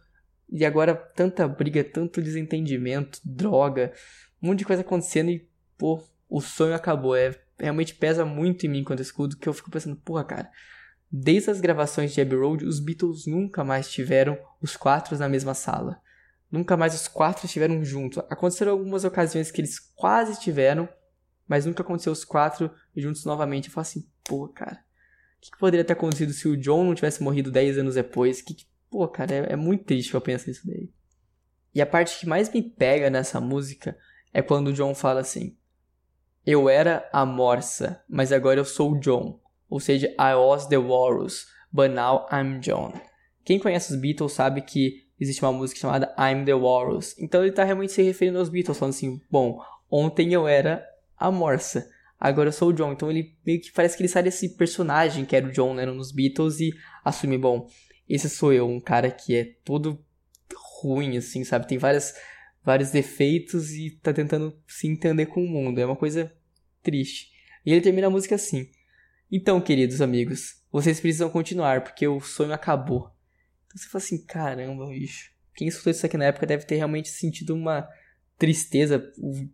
E 0.49 0.65
agora 0.65 0.95
tanta 0.95 1.47
briga, 1.47 1.83
tanto 1.83 2.23
desentendimento, 2.23 3.19
droga, 3.23 3.93
um 4.41 4.47
monte 4.47 4.59
de 4.59 4.65
coisa 4.65 4.81
acontecendo 4.81 5.29
e, 5.29 5.47
pô, 5.77 6.03
o 6.27 6.41
sonho 6.41 6.73
acabou. 6.73 7.15
É, 7.15 7.39
realmente 7.59 7.95
pesa 7.95 8.25
muito 8.25 8.65
em 8.65 8.69
mim 8.69 8.83
quando 8.83 8.99
eu 8.99 9.03
escuto, 9.03 9.37
que 9.37 9.47
eu 9.47 9.53
fico 9.53 9.71
pensando, 9.71 9.95
porra, 9.97 10.23
cara, 10.23 10.51
Desde 11.17 11.49
as 11.49 11.61
gravações 11.61 12.13
de 12.13 12.19
Abbey 12.19 12.37
Road, 12.37 12.65
os 12.65 12.79
Beatles 12.79 13.25
nunca 13.25 13.63
mais 13.63 13.89
tiveram 13.89 14.37
os 14.61 14.75
quatro 14.75 15.17
na 15.17 15.29
mesma 15.29 15.53
sala. 15.53 16.01
Nunca 16.51 16.75
mais 16.75 16.93
os 16.93 17.07
quatro 17.07 17.45
estiveram 17.45 17.83
juntos. 17.85 18.19
Aconteceram 18.29 18.73
algumas 18.73 19.05
ocasiões 19.05 19.49
que 19.49 19.61
eles 19.61 19.79
quase 19.79 20.39
tiveram, 20.39 20.89
mas 21.47 21.65
nunca 21.65 21.83
aconteceu 21.83 22.11
os 22.11 22.25
quatro 22.25 22.69
juntos 22.95 23.23
novamente. 23.23 23.67
Eu 23.67 23.73
falo 23.73 23.83
assim, 23.83 24.05
pô, 24.23 24.47
cara, 24.49 24.83
o 25.37 25.41
que, 25.41 25.51
que, 25.51 25.57
poderia 25.57 25.85
ter 25.85 25.93
acontecido 25.93 26.33
se 26.33 26.47
o 26.47 26.57
John 26.57 26.83
não 26.83 26.95
tivesse 26.95 27.23
morrido 27.23 27.51
10 27.51 27.77
anos 27.77 27.95
depois? 27.95 28.41
Que, 28.41 28.53
que 28.53 28.65
pô, 28.89 29.07
cara, 29.07 29.33
é, 29.33 29.53
é 29.53 29.55
muito 29.55 29.85
triste 29.85 30.13
eu 30.13 30.21
penso 30.21 30.49
nisso 30.49 30.65
daí. 30.65 30.91
E 31.73 31.81
a 31.81 31.85
parte 31.85 32.19
que 32.19 32.27
mais 32.27 32.51
me 32.51 32.61
pega 32.61 33.09
nessa 33.09 33.39
música 33.39 33.97
é 34.33 34.41
quando 34.41 34.67
o 34.67 34.73
John 34.73 34.93
fala 34.95 35.21
assim: 35.21 35.57
Eu 36.45 36.69
era 36.69 37.09
a 37.11 37.25
Morsa, 37.25 38.03
mas 38.07 38.31
agora 38.31 38.59
eu 38.59 38.65
sou 38.65 38.91
o 38.91 38.99
John. 38.99 39.39
Ou 39.69 39.79
seja, 39.79 40.07
I 40.19 40.35
was 40.35 40.67
the 40.67 40.77
Walrus, 40.77 41.47
but 41.71 41.89
now 41.89 42.27
I'm 42.31 42.59
John. 42.59 42.93
Quem 43.43 43.59
conhece 43.59 43.93
os 43.93 43.99
Beatles 43.99 44.33
sabe 44.33 44.61
que 44.61 45.05
existe 45.19 45.41
uma 45.43 45.51
música 45.51 45.79
chamada 45.79 46.13
I'm 46.19 46.45
the 46.45 46.53
Walrus. 46.53 47.17
Então 47.17 47.41
ele 47.41 47.49
está 47.49 47.63
realmente 47.63 47.93
se 47.93 48.01
referindo 48.01 48.37
aos 48.37 48.49
Beatles, 48.49 48.77
falando 48.77 48.93
assim: 48.93 49.21
bom, 49.29 49.59
ontem 49.89 50.33
eu 50.33 50.47
era 50.47 50.85
a 51.17 51.31
Morsa, 51.31 51.89
agora 52.19 52.49
eu 52.49 52.53
sou 52.53 52.69
o 52.69 52.73
John. 52.73 52.91
Então 52.91 53.09
ele 53.09 53.35
meio 53.45 53.59
que 53.59 53.71
parece 53.71 53.97
que 53.97 54.03
ele 54.03 54.09
sai 54.09 54.23
desse 54.23 54.55
personagem 54.55 55.25
que 55.25 55.35
era 55.35 55.47
o 55.47 55.51
John 55.51 55.73
né, 55.73 55.85
nos 55.85 56.11
Beatles 56.11 56.59
e 56.59 56.71
assume: 57.03 57.37
bom, 57.37 57.67
esse 58.07 58.29
sou 58.29 58.53
eu, 58.53 58.67
um 58.67 58.79
cara 58.79 59.09
que 59.09 59.35
é 59.35 59.45
todo 59.63 59.99
ruim, 60.81 61.17
assim, 61.17 61.43
sabe? 61.43 61.67
Tem 61.67 61.77
várias, 61.77 62.13
vários 62.65 62.89
defeitos 62.89 63.71
e 63.73 63.91
tá 63.91 64.11
tentando 64.11 64.57
se 64.67 64.87
entender 64.87 65.27
com 65.27 65.43
o 65.43 65.47
mundo. 65.47 65.79
É 65.79 65.85
uma 65.85 65.95
coisa 65.95 66.33
triste. 66.81 67.31
E 67.63 67.71
ele 67.71 67.81
termina 67.81 68.07
a 68.07 68.09
música 68.09 68.35
assim. 68.35 68.69
Então, 69.31 69.61
queridos 69.61 70.01
amigos, 70.01 70.61
vocês 70.71 70.99
precisam 70.99 71.29
continuar, 71.29 71.83
porque 71.83 72.07
o 72.07 72.19
sonho 72.19 72.53
acabou. 72.53 73.11
Então 73.67 73.77
você 73.77 73.87
fala 73.87 74.03
assim, 74.03 74.25
caramba, 74.25 74.87
bicho. 74.87 75.31
Quem 75.53 75.67
escutou 75.67 75.91
isso 75.91 76.05
aqui 76.05 76.17
na 76.17 76.25
época 76.25 76.45
deve 76.45 76.65
ter 76.65 76.75
realmente 76.75 77.09
sentido 77.09 77.53
uma 77.53 77.87
tristeza. 78.37 79.11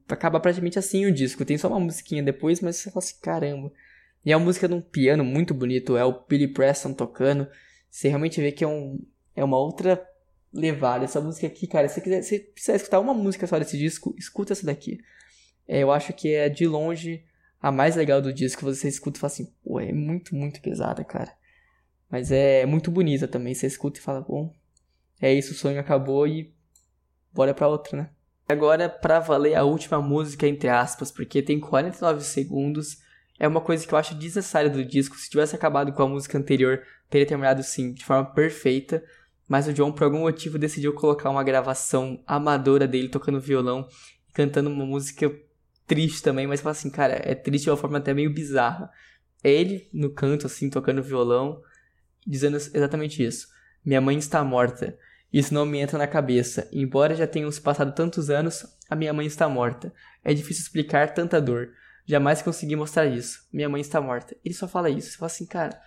Acaba 0.07 0.39
praticamente 0.39 0.79
assim 0.79 1.05
o 1.05 1.13
disco. 1.13 1.45
Tem 1.45 1.57
só 1.57 1.67
uma 1.67 1.79
musiquinha 1.79 2.23
depois, 2.23 2.61
mas 2.61 2.77
você 2.77 2.89
fala 2.89 3.03
assim, 3.03 3.19
caramba. 3.21 3.71
E 4.25 4.31
é 4.31 4.37
uma 4.37 4.45
música 4.45 4.67
de 4.67 4.73
um 4.73 4.81
piano 4.81 5.23
muito 5.23 5.53
bonito, 5.53 5.97
é 5.97 6.05
o 6.05 6.25
Billy 6.27 6.47
Preston 6.47 6.93
tocando. 6.93 7.47
Você 7.89 8.07
realmente 8.07 8.39
vê 8.39 8.51
que 8.51 8.63
é, 8.63 8.67
um, 8.67 8.99
é 9.35 9.43
uma 9.43 9.57
outra 9.57 10.01
levada. 10.53 11.05
Essa 11.05 11.21
música 11.21 11.47
aqui, 11.47 11.67
cara, 11.67 11.87
se 11.87 11.95
você 11.95 12.01
quiser, 12.01 12.21
se 12.21 12.39
precisar 12.39 12.75
escutar 12.75 12.99
uma 12.99 13.13
música 13.13 13.47
só 13.47 13.57
desse 13.57 13.77
disco, 13.77 14.13
escuta 14.17 14.53
essa 14.53 14.65
daqui. 14.65 14.99
É, 15.67 15.79
eu 15.79 15.91
acho 15.91 16.13
que 16.13 16.33
é 16.33 16.49
de 16.49 16.67
longe 16.67 17.23
a 17.61 17.71
mais 17.71 17.95
legal 17.95 18.21
do 18.21 18.33
disco, 18.33 18.65
você 18.65 18.87
escuta 18.87 19.17
e 19.17 19.21
fala 19.21 19.31
assim, 19.31 19.53
pô, 19.63 19.79
é 19.79 19.93
muito, 19.93 20.35
muito 20.35 20.61
pesada, 20.61 21.03
cara. 21.03 21.31
Mas 22.09 22.31
é 22.31 22.65
muito 22.65 22.91
bonita 22.91 23.27
também. 23.27 23.53
Você 23.53 23.67
escuta 23.67 23.99
e 23.99 24.03
fala, 24.03 24.21
bom, 24.21 24.53
é 25.21 25.33
isso, 25.33 25.53
o 25.53 25.55
sonho 25.55 25.79
acabou 25.79 26.27
e 26.27 26.53
bora 27.31 27.53
pra 27.53 27.67
outra, 27.67 27.97
né? 27.97 28.09
Agora, 28.49 28.89
pra 28.89 29.19
valer 29.19 29.55
a 29.55 29.63
última 29.63 30.01
música, 30.01 30.45
entre 30.45 30.67
aspas, 30.67 31.09
porque 31.11 31.41
tem 31.41 31.59
49 31.59 32.21
segundos, 32.21 32.97
é 33.39 33.47
uma 33.47 33.61
coisa 33.61 33.87
que 33.87 33.93
eu 33.93 33.97
acho 33.97 34.13
desnecessária 34.13 34.69
do 34.69 34.83
disco. 34.83 35.15
Se 35.15 35.29
tivesse 35.29 35.55
acabado 35.55 35.93
com 35.93 36.03
a 36.03 36.07
música 36.07 36.37
anterior, 36.37 36.83
teria 37.09 37.25
terminado 37.25 37.63
sim, 37.63 37.93
de 37.93 38.03
forma 38.03 38.25
perfeita. 38.25 39.03
Mas 39.51 39.67
o 39.67 39.73
John, 39.73 39.91
por 39.91 40.05
algum 40.05 40.19
motivo, 40.19 40.57
decidiu 40.57 40.93
colocar 40.93 41.29
uma 41.29 41.43
gravação 41.43 42.23
amadora 42.25 42.87
dele 42.87 43.09
tocando 43.09 43.37
violão 43.37 43.85
e 44.29 44.31
cantando 44.31 44.69
uma 44.69 44.85
música 44.85 45.29
triste 45.85 46.23
também, 46.23 46.47
mas 46.47 46.61
fala 46.61 46.71
assim, 46.71 46.89
cara, 46.89 47.19
é 47.21 47.35
triste 47.35 47.65
de 47.65 47.69
uma 47.69 47.75
forma 47.75 47.97
até 47.97 48.13
meio 48.13 48.33
bizarra. 48.33 48.89
É 49.43 49.51
ele 49.51 49.89
no 49.91 50.09
canto, 50.09 50.47
assim, 50.47 50.69
tocando 50.69 51.03
violão, 51.03 51.61
dizendo 52.25 52.55
exatamente 52.55 53.21
isso. 53.21 53.49
Minha 53.83 53.99
mãe 53.99 54.17
está 54.17 54.41
morta. 54.41 54.97
Isso 55.33 55.53
não 55.53 55.65
me 55.65 55.79
entra 55.79 55.97
na 55.97 56.07
cabeça. 56.07 56.69
Embora 56.71 57.13
já 57.13 57.27
tenham 57.27 57.51
se 57.51 57.59
passado 57.59 57.93
tantos 57.93 58.29
anos, 58.29 58.65
a 58.89 58.95
minha 58.95 59.11
mãe 59.11 59.27
está 59.27 59.49
morta. 59.49 59.93
É 60.23 60.33
difícil 60.33 60.63
explicar 60.63 61.13
tanta 61.13 61.41
dor. 61.41 61.71
Jamais 62.05 62.41
consegui 62.41 62.77
mostrar 62.77 63.05
isso. 63.05 63.45
Minha 63.51 63.67
mãe 63.67 63.81
está 63.81 63.99
morta. 63.99 64.33
Ele 64.45 64.55
só 64.55 64.65
fala 64.65 64.89
isso. 64.89 65.11
Você 65.11 65.17
fala 65.17 65.29
assim, 65.29 65.45
cara, 65.45 65.77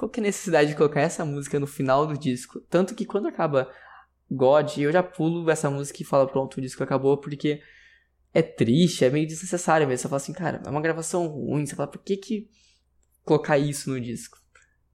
qual 0.00 0.08
que 0.08 0.18
é 0.18 0.22
a 0.22 0.26
necessidade 0.26 0.70
de 0.70 0.76
colocar 0.76 1.02
essa 1.02 1.26
música 1.26 1.60
no 1.60 1.66
final 1.66 2.06
do 2.06 2.16
disco? 2.16 2.58
Tanto 2.70 2.94
que 2.94 3.04
quando 3.04 3.28
acaba 3.28 3.70
God, 4.30 4.78
eu 4.78 4.90
já 4.90 5.02
pulo 5.02 5.50
essa 5.50 5.68
música 5.68 6.00
e 6.00 6.06
falo, 6.06 6.26
pronto, 6.26 6.56
o 6.56 6.60
disco 6.62 6.82
acabou, 6.82 7.18
porque 7.18 7.60
é 8.32 8.40
triste, 8.40 9.04
é 9.04 9.10
meio 9.10 9.26
desnecessário 9.26 9.86
mesmo. 9.86 9.98
Você 9.98 10.08
fala 10.08 10.16
assim, 10.16 10.32
cara, 10.32 10.62
é 10.64 10.70
uma 10.70 10.80
gravação 10.80 11.26
ruim. 11.26 11.66
Você 11.66 11.76
fala, 11.76 11.90
por 11.90 12.00
que 12.02 12.16
que 12.16 12.48
colocar 13.26 13.58
isso 13.58 13.90
no 13.90 14.00
disco? 14.00 14.38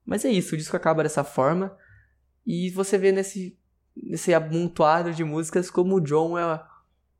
Mas 0.05 0.25
é 0.25 0.29
isso, 0.29 0.55
o 0.55 0.57
disco 0.57 0.75
acaba 0.75 1.03
dessa 1.03 1.23
forma. 1.23 1.73
E 2.45 2.69
você 2.71 2.97
vê 2.97 3.13
nesse 3.13 3.57
nesse 3.95 4.31
amontoado 4.33 5.11
de 5.11 5.23
músicas 5.23 5.71
como 5.71 5.95
o 5.95 6.01
John 6.01 6.37
é 6.37 6.63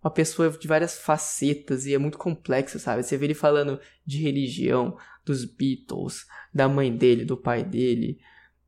uma 0.08 0.12
pessoa 0.12 0.50
de 0.50 0.68
várias 0.68 0.98
facetas 0.98 1.86
e 1.86 1.94
é 1.94 1.98
muito 1.98 2.18
complexo, 2.18 2.80
sabe? 2.80 3.04
Você 3.04 3.18
vê 3.18 3.26
ele 3.26 3.34
falando 3.34 3.80
de 4.06 4.22
religião, 4.22 4.98
dos 5.26 5.44
Beatles, 5.44 6.26
da 6.54 6.70
mãe 6.70 6.96
dele, 6.96 7.26
do 7.26 7.36
pai 7.36 7.64
dele. 7.64 8.18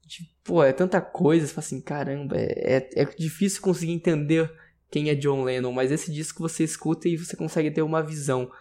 De, 0.06 0.30
pô, 0.44 0.62
é 0.62 0.74
tanta 0.74 1.00
coisa, 1.00 1.48
você 1.48 1.54
fala 1.54 1.66
assim, 1.66 1.82
caramba, 1.82 2.36
é, 2.38 2.90
é, 2.94 3.02
é 3.02 3.06
difícil 3.06 3.62
conseguir 3.62 3.94
entender 3.94 4.52
quem 4.92 5.10
é 5.10 5.16
John 5.16 5.44
Lennon, 5.44 5.72
mas 5.72 5.92
esse 5.92 6.12
disco 6.12 6.42
você 6.42 6.66
escuta 6.66 7.08
e 7.08 7.16
você 7.16 7.38
consegue 7.38 7.72
ter 7.72 7.82
uma 7.82 8.04
visão 8.04 8.52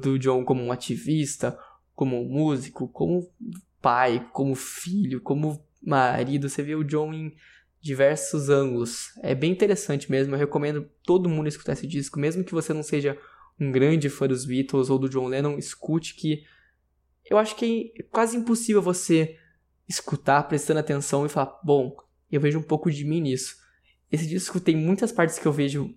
do 0.00 0.18
John 0.18 0.44
como 0.44 0.62
um 0.62 0.72
ativista, 0.72 1.58
como 1.94 2.18
um 2.18 2.26
músico, 2.26 2.88
como 2.88 3.28
pai, 3.82 4.26
como 4.32 4.54
filho, 4.54 5.20
como 5.20 5.62
marido. 5.82 6.48
Você 6.48 6.62
vê 6.62 6.74
o 6.74 6.84
John 6.84 7.12
em 7.12 7.34
diversos 7.84 8.48
ângulos. 8.48 9.12
É 9.22 9.34
bem 9.34 9.52
interessante 9.52 10.10
mesmo, 10.10 10.34
eu 10.34 10.38
recomendo 10.38 10.88
todo 11.02 11.28
mundo 11.28 11.48
escutar 11.48 11.74
esse 11.74 11.86
disco, 11.86 12.18
mesmo 12.18 12.42
que 12.42 12.54
você 12.54 12.72
não 12.72 12.82
seja 12.82 13.18
um 13.60 13.70
grande 13.70 14.08
fã 14.08 14.26
dos 14.26 14.46
Beatles 14.46 14.88
ou 14.88 14.98
do 14.98 15.06
John 15.06 15.28
Lennon, 15.28 15.58
escute 15.58 16.14
que 16.14 16.44
eu 17.28 17.36
acho 17.36 17.54
que 17.54 17.92
é 17.98 18.02
quase 18.04 18.38
impossível 18.38 18.80
você 18.80 19.36
escutar 19.86 20.44
prestando 20.44 20.80
atenção 20.80 21.26
e 21.26 21.28
falar, 21.28 21.60
bom, 21.62 21.94
eu 22.32 22.40
vejo 22.40 22.58
um 22.58 22.62
pouco 22.62 22.90
de 22.90 23.04
mim 23.04 23.20
nisso. 23.20 23.54
Esse 24.10 24.26
disco 24.26 24.58
tem 24.58 24.74
muitas 24.74 25.12
partes 25.12 25.38
que 25.38 25.44
eu 25.44 25.52
vejo 25.52 25.94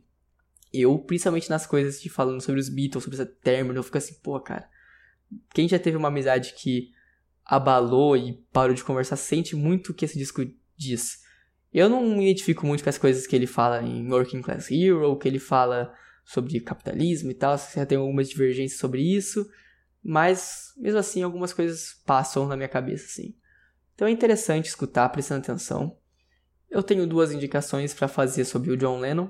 eu, 0.73 1.00
principalmente 1.00 1.50
nas 1.50 1.65
coisas 1.65 2.02
de 2.02 2.10
falando 2.10 2.41
sobre 2.41 2.60
os 2.60 2.67
Beatles, 2.67 3.02
sobre 3.02 3.17
essa 3.17 3.26
término, 3.26 3.80
eu 3.80 3.84
fico 3.84 3.97
assim, 3.97 4.15
pô, 4.21 4.38
cara, 4.41 4.69
quem 5.54 5.69
já 5.69 5.80
teve 5.80 5.95
uma 5.95 6.10
amizade 6.10 6.54
que 6.54 6.91
abalou 7.45 8.17
e 8.17 8.45
parou 8.52 8.76
de 8.76 8.84
conversar 8.84 9.15
sente 9.15 9.56
muito 9.56 9.91
o 9.91 9.93
que 9.93 10.04
esse 10.04 10.17
disco 10.17 10.45
diz. 10.76 11.26
Eu 11.78 11.88
não 11.88 12.02
me 12.02 12.24
identifico 12.24 12.66
muito 12.66 12.84
com 12.84 12.90
as 12.90 12.98
coisas 12.98 13.28
que 13.28 13.36
ele 13.36 13.46
fala 13.46 13.84
em 13.84 14.12
Working 14.12 14.42
Class 14.42 14.72
Hero, 14.72 15.16
que 15.16 15.28
ele 15.28 15.38
fala 15.38 15.94
sobre 16.26 16.60
capitalismo 16.60 17.30
e 17.30 17.36
tal, 17.36 17.56
você 17.56 17.86
tem 17.86 18.00
algumas 18.00 18.28
divergências 18.28 18.80
sobre 18.80 19.04
isso, 19.04 19.48
mas 20.04 20.74
mesmo 20.76 20.98
assim 20.98 21.22
algumas 21.22 21.54
coisas 21.54 22.02
passam 22.04 22.48
na 22.48 22.56
minha 22.56 22.68
cabeça, 22.68 23.06
assim. 23.06 23.36
Então 23.94 24.08
é 24.08 24.12
interessante 24.12 24.66
escutar, 24.66 25.08
prestando 25.10 25.42
atenção. 25.42 25.96
Eu 26.68 26.82
tenho 26.82 27.06
duas 27.06 27.32
indicações 27.32 27.94
para 27.94 28.08
fazer 28.08 28.46
sobre 28.46 28.72
o 28.72 28.76
John 28.76 29.00
Lennon. 29.00 29.30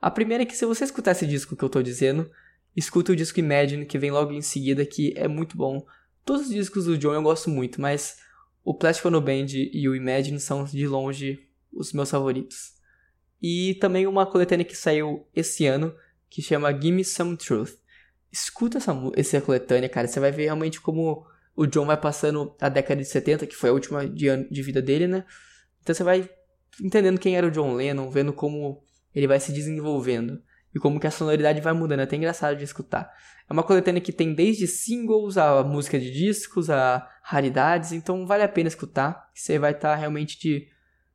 A 0.00 0.12
primeira 0.12 0.44
é 0.44 0.46
que 0.46 0.56
se 0.56 0.64
você 0.64 0.84
escutar 0.84 1.10
esse 1.10 1.26
disco 1.26 1.56
que 1.56 1.64
eu 1.64 1.68
tô 1.68 1.82
dizendo, 1.82 2.30
escuta 2.76 3.10
o 3.10 3.16
disco 3.16 3.40
Imagine, 3.40 3.84
que 3.84 3.98
vem 3.98 4.12
logo 4.12 4.30
em 4.30 4.42
seguida, 4.42 4.86
que 4.86 5.12
é 5.16 5.26
muito 5.26 5.56
bom. 5.56 5.84
Todos 6.24 6.42
os 6.42 6.54
discos 6.54 6.84
do 6.84 6.96
John 6.96 7.14
eu 7.14 7.22
gosto 7.22 7.50
muito, 7.50 7.80
mas 7.80 8.18
o 8.62 8.72
Plastic 8.72 9.06
Ono 9.06 9.20
Band 9.20 9.46
e 9.72 9.88
o 9.88 9.96
Imagine 9.96 10.38
são 10.38 10.62
de 10.62 10.86
longe 10.86 11.49
os 11.72 11.92
meus 11.92 12.10
favoritos. 12.10 12.74
E 13.42 13.74
também 13.80 14.06
uma 14.06 14.26
coletânea 14.26 14.64
que 14.64 14.76
saiu 14.76 15.26
esse 15.34 15.66
ano, 15.66 15.94
que 16.28 16.42
chama 16.42 16.72
Gimme 16.78 17.04
Some 17.04 17.36
Truth. 17.36 17.78
Escuta 18.30 18.78
essa, 18.78 18.94
essa 19.16 19.40
coletânea, 19.40 19.88
cara, 19.88 20.06
você 20.06 20.20
vai 20.20 20.30
ver 20.30 20.44
realmente 20.44 20.80
como 20.80 21.26
o 21.56 21.66
John 21.66 21.86
vai 21.86 21.96
passando 21.96 22.54
a 22.60 22.68
década 22.68 23.02
de 23.02 23.08
70, 23.08 23.46
que 23.46 23.56
foi 23.56 23.70
a 23.70 23.72
última 23.72 24.08
de, 24.08 24.48
de 24.48 24.62
vida 24.62 24.80
dele, 24.80 25.06
né? 25.06 25.24
Então 25.82 25.94
você 25.94 26.04
vai 26.04 26.28
entendendo 26.80 27.18
quem 27.18 27.36
era 27.36 27.46
o 27.46 27.50
John 27.50 27.74
Lennon, 27.74 28.10
vendo 28.10 28.32
como 28.32 28.82
ele 29.14 29.26
vai 29.26 29.40
se 29.40 29.52
desenvolvendo 29.52 30.40
e 30.74 30.78
como 30.78 31.00
que 31.00 31.06
a 31.06 31.10
sonoridade 31.10 31.60
vai 31.60 31.72
mudando, 31.72 32.00
é 32.00 32.02
até 32.04 32.16
engraçado 32.16 32.56
de 32.56 32.64
escutar. 32.64 33.12
É 33.48 33.52
uma 33.52 33.62
coletânea 33.62 34.00
que 34.00 34.12
tem 34.12 34.32
desde 34.32 34.66
singles 34.66 35.36
a 35.36 35.64
música 35.64 35.98
de 35.98 36.10
discos, 36.12 36.70
a 36.70 37.08
raridades, 37.22 37.92
então 37.92 38.26
vale 38.26 38.44
a 38.44 38.48
pena 38.48 38.68
escutar, 38.68 39.28
você 39.34 39.58
vai 39.58 39.72
estar 39.72 39.90
tá 39.90 39.96
realmente 39.96 40.38
de 40.38 40.68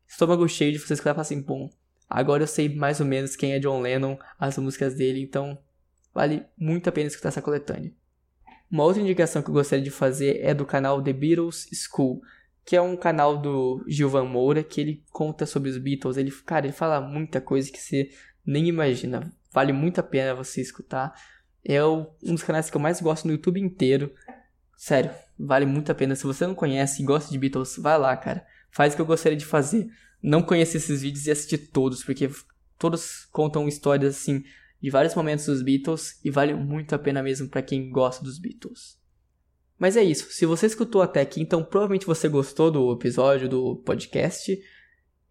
estômago 0.08 0.48
cheio 0.48 0.72
de 0.72 0.80
você 0.80 0.94
escutar 0.94 1.12
e 1.12 1.13
falar 1.13 1.22
assim, 1.22 1.41
bom, 1.41 1.70
agora 2.10 2.44
eu 2.44 2.48
sei 2.48 2.74
mais 2.74 3.00
ou 3.00 3.06
menos 3.06 3.36
quem 3.36 3.54
é 3.54 3.60
John 3.60 3.82
Lennon, 3.82 4.18
as 4.39 4.58
músicas 4.58 4.96
dele, 4.96 5.22
então 5.22 5.58
vale 6.13 6.46
muito 6.58 6.88
a 6.88 6.91
pena 6.91 7.08
escutar 7.08 7.30
essa 7.30 7.41
coletânea. 7.41 7.91
Uma 8.70 8.84
outra 8.84 9.02
indicação 9.02 9.41
que 9.41 9.50
eu 9.50 9.54
gostaria 9.54 9.84
de 9.84 9.91
fazer 9.91 10.39
é 10.41 10.54
do 10.54 10.65
canal 10.65 11.02
The 11.02 11.13
Beatles 11.13 11.68
School, 11.74 12.22
que 12.63 12.76
é 12.76 12.82
um 12.82 12.98
canal 12.98 13.38
do 13.38 13.84
Gilvan 13.88 14.26
Moura, 14.26 14.63
que 14.63 14.82
ele 14.82 15.04
conta 15.12 15.46
sobre 15.46 15.70
os 15.70 15.78
Beatles, 15.78 16.18
ele, 16.18 16.32
cara, 16.32 16.65
ele 16.65 16.74
fala 16.74 17.00
muita 17.00 17.39
coisa 17.39 17.72
que 17.72 17.80
você 17.80 18.10
nem 18.46 18.68
imagina, 18.68 19.32
vale 19.52 19.72
muito 19.72 20.00
a 20.00 20.04
pena 20.04 20.34
você 20.34 20.62
escutar. 20.62 21.13
É 21.63 21.84
um 21.84 22.06
dos 22.22 22.44
canais 22.44 22.70
que 22.70 22.78
eu 22.78 22.82
mais 22.82 23.02
gosto 23.02 23.26
no 23.26 23.34
YouTube 23.34 23.60
inteiro. 23.60 24.13
Sério, 24.76 25.10
vale 25.38 25.65
muito 25.65 25.91
a 25.91 25.96
pena. 25.96 26.15
Se 26.15 26.24
você 26.24 26.46
não 26.46 26.54
conhece 26.54 27.02
e 27.02 27.06
gosta 27.06 27.32
de 27.32 27.39
Beatles, 27.39 27.76
vai 27.78 27.98
lá, 27.98 28.15
cara 28.15 28.46
faz 28.76 28.92
o 28.92 28.98
que 28.98 29.02
eu 29.02 29.06
gostaria 29.06 29.38
de 29.38 29.46
fazer. 29.46 29.88
Não 30.22 30.44
conhecer 30.44 30.78
esses 30.78 31.02
vídeos 31.02 31.26
e 31.26 31.32
assistir 31.32 31.58
todos, 31.58 32.04
porque 32.04 32.30
todos 32.78 33.26
contam 33.32 33.70
histórias 33.70 34.18
assim 34.18 34.44
de 34.82 34.90
vários 34.90 35.16
momentos 35.16 35.46
dos 35.46 35.64
Beatles 35.64 36.20
e 36.24 36.30
vale 36.30 36.54
muito 36.54 36.94
a 36.94 37.00
pena 37.00 37.24
mesmo 37.24 37.48
para 37.48 37.62
quem 37.62 37.90
gosta 37.90 38.22
dos 38.22 38.38
Beatles. 38.38 39.00
Mas 39.80 39.96
é 39.96 40.04
isso. 40.04 40.30
Se 40.30 40.46
você 40.46 40.66
escutou 40.66 41.02
até 41.02 41.22
aqui, 41.22 41.42
então 41.42 41.64
provavelmente 41.64 42.06
você 42.06 42.28
gostou 42.28 42.70
do 42.70 42.92
episódio 42.92 43.48
do 43.48 43.78
podcast. 43.78 44.62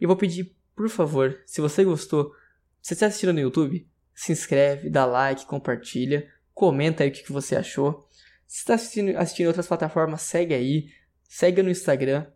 E 0.01 0.07
vou 0.07 0.17
pedir, 0.17 0.57
por 0.75 0.89
favor, 0.89 1.39
se 1.45 1.61
você 1.61 1.85
gostou, 1.85 2.33
se 2.81 2.89
você 2.89 2.95
está 2.95 3.07
assistindo 3.07 3.33
no 3.35 3.41
YouTube, 3.41 3.87
se 4.15 4.33
inscreve, 4.33 4.89
dá 4.89 5.05
like, 5.05 5.47
compartilha, 5.47 6.27
comenta 6.55 7.05
aí 7.05 7.11
o 7.11 7.13
que 7.13 7.31
você 7.31 7.57
achou. 7.57 8.09
Se 8.47 8.61
está 8.61 8.75
assistindo, 8.75 9.17
assistindo 9.19 9.49
outras 9.49 9.67
plataformas, 9.67 10.23
segue 10.23 10.55
aí, 10.55 10.89
segue 11.23 11.63
no 11.63 11.71
Instagram, 11.71 12.27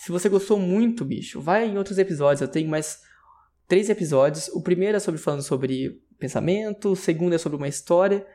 se 0.00 0.10
você 0.10 0.28
gostou 0.30 0.58
muito, 0.58 1.04
bicho, 1.04 1.42
vai 1.42 1.68
em 1.68 1.76
outros 1.76 1.98
episódios. 1.98 2.40
Eu 2.40 2.48
tenho 2.48 2.70
mais 2.70 3.02
três 3.68 3.90
episódios. 3.90 4.48
O 4.48 4.62
primeiro 4.62 4.96
é 4.96 5.00
sobre 5.00 5.20
falando 5.20 5.42
sobre 5.42 6.02
pensamento, 6.18 6.92
o 6.92 6.96
segundo 6.96 7.34
é 7.34 7.38
sobre 7.38 7.58
uma 7.58 7.68
história 7.68 8.26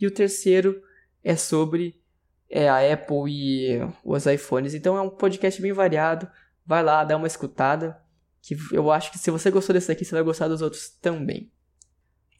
e 0.00 0.06
o 0.06 0.10
terceiro 0.10 0.82
é 1.22 1.36
sobre 1.36 2.02
é, 2.50 2.68
a 2.68 2.92
Apple 2.92 3.28
e 3.28 3.78
os 4.04 4.26
iPhones. 4.26 4.74
Então 4.74 4.96
é 4.96 5.00
um 5.00 5.10
podcast 5.10 5.62
bem 5.62 5.72
variado. 5.72 6.28
Vai 6.66 6.82
lá, 6.82 7.04
dá 7.04 7.16
uma 7.16 7.28
escutada. 7.28 8.02
Que 8.40 8.56
eu 8.72 8.90
acho 8.90 9.12
que 9.12 9.18
se 9.18 9.30
você 9.30 9.48
gostou 9.48 9.74
desse 9.74 9.92
aqui, 9.92 10.04
você 10.04 10.16
vai 10.16 10.24
gostar 10.24 10.48
dos 10.48 10.60
outros 10.60 10.88
também. 10.88 11.52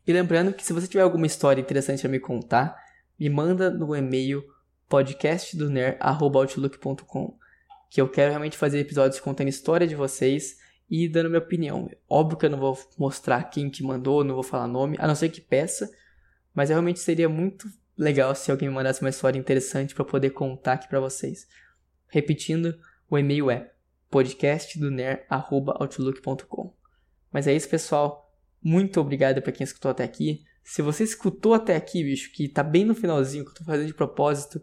E 0.04 0.12
lembrando 0.12 0.52
que 0.52 0.66
se 0.66 0.72
você 0.72 0.88
tiver 0.88 1.04
alguma 1.04 1.26
história 1.26 1.60
interessante 1.60 2.00
para 2.00 2.10
me 2.10 2.18
contar, 2.18 2.76
me 3.16 3.30
manda 3.30 3.70
no 3.70 3.94
e-mail 3.94 4.42
podcastdoner.outlook.com 4.88 7.41
que 7.92 8.00
eu 8.00 8.08
quero 8.08 8.30
realmente 8.30 8.56
fazer 8.56 8.78
episódios 8.78 9.20
contando 9.20 9.48
história 9.48 9.86
de 9.86 9.94
vocês 9.94 10.56
e 10.88 11.06
dando 11.06 11.28
minha 11.28 11.42
opinião. 11.42 11.90
Óbvio 12.08 12.38
que 12.38 12.46
eu 12.46 12.50
não 12.50 12.58
vou 12.58 12.78
mostrar 12.96 13.44
quem 13.50 13.68
que 13.68 13.82
mandou, 13.82 14.24
não 14.24 14.34
vou 14.34 14.42
falar 14.42 14.66
nome, 14.66 14.96
a 14.98 15.06
não 15.06 15.14
ser 15.14 15.28
que 15.28 15.42
peça, 15.42 15.92
mas 16.54 16.70
realmente 16.70 17.00
seria 17.00 17.28
muito 17.28 17.68
legal 17.94 18.34
se 18.34 18.50
alguém 18.50 18.70
me 18.70 18.74
mandasse 18.74 19.02
uma 19.02 19.10
história 19.10 19.38
interessante 19.38 19.94
para 19.94 20.06
poder 20.06 20.30
contar 20.30 20.72
aqui 20.72 20.88
para 20.88 21.00
vocês. 21.00 21.46
Repetindo, 22.08 22.74
o 23.10 23.18
e-mail 23.18 23.50
é 23.50 23.70
podcastdoner@outlook.com. 24.10 26.74
Mas 27.30 27.46
é 27.46 27.52
isso, 27.52 27.68
pessoal. 27.68 28.34
Muito 28.62 28.98
obrigado 29.02 29.42
para 29.42 29.52
quem 29.52 29.64
escutou 29.64 29.90
até 29.90 30.02
aqui. 30.02 30.42
Se 30.64 30.80
você 30.80 31.04
escutou 31.04 31.52
até 31.52 31.76
aqui, 31.76 32.02
bicho, 32.02 32.32
que 32.32 32.48
tá 32.48 32.62
bem 32.62 32.86
no 32.86 32.94
finalzinho 32.94 33.44
que 33.44 33.50
eu 33.50 33.56
tô 33.56 33.64
fazendo 33.64 33.88
de 33.88 33.92
propósito, 33.92 34.62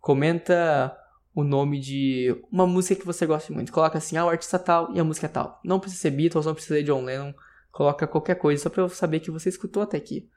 comenta 0.00 0.96
o 1.34 1.42
nome 1.42 1.80
de 1.80 2.36
uma 2.50 2.66
música 2.66 3.00
que 3.00 3.06
você 3.06 3.24
gosta 3.26 3.52
muito. 3.52 3.72
Coloca 3.72 3.98
assim, 3.98 4.16
ah, 4.16 4.26
o 4.26 4.28
artista 4.28 4.58
tal 4.58 4.92
e 4.94 5.00
a 5.00 5.04
música 5.04 5.28
tal. 5.28 5.60
Não 5.64 5.80
precisa 5.80 6.02
ser 6.02 6.10
Beatles, 6.10 6.46
não 6.46 6.54
precisa 6.54 6.76
ser 6.76 6.82
John 6.82 7.04
Lennon. 7.04 7.32
Coloca 7.70 8.06
qualquer 8.06 8.34
coisa, 8.34 8.62
só 8.62 8.68
pra 8.68 8.82
eu 8.82 8.88
saber 8.88 9.20
que 9.20 9.30
você 9.30 9.48
escutou 9.48 9.82
até 9.82 9.96
aqui. 9.96 10.28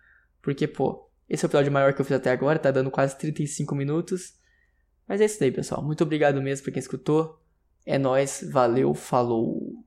Porque, 0.41 0.67
pô, 0.67 1.09
esse 1.27 1.43
é 1.43 1.47
o 1.47 1.49
episódio 1.49 1.71
maior 1.71 1.93
que 1.93 1.99
eu 1.99 2.05
fiz 2.05 2.15
até 2.15 2.31
agora, 2.31 2.57
tá 2.57 2.71
dando 2.71 2.89
quase 2.89 3.17
35 3.17 3.75
minutos. 3.75 4.35
Mas 5.07 5.19
é 5.19 5.25
isso 5.25 5.43
aí, 5.43 5.51
pessoal. 5.51 5.83
Muito 5.83 6.03
obrigado 6.03 6.41
mesmo 6.41 6.63
pra 6.63 6.73
quem 6.73 6.79
escutou. 6.79 7.41
É 7.85 7.97
nóis, 7.97 8.47
valeu, 8.49 8.93
falou. 8.93 9.84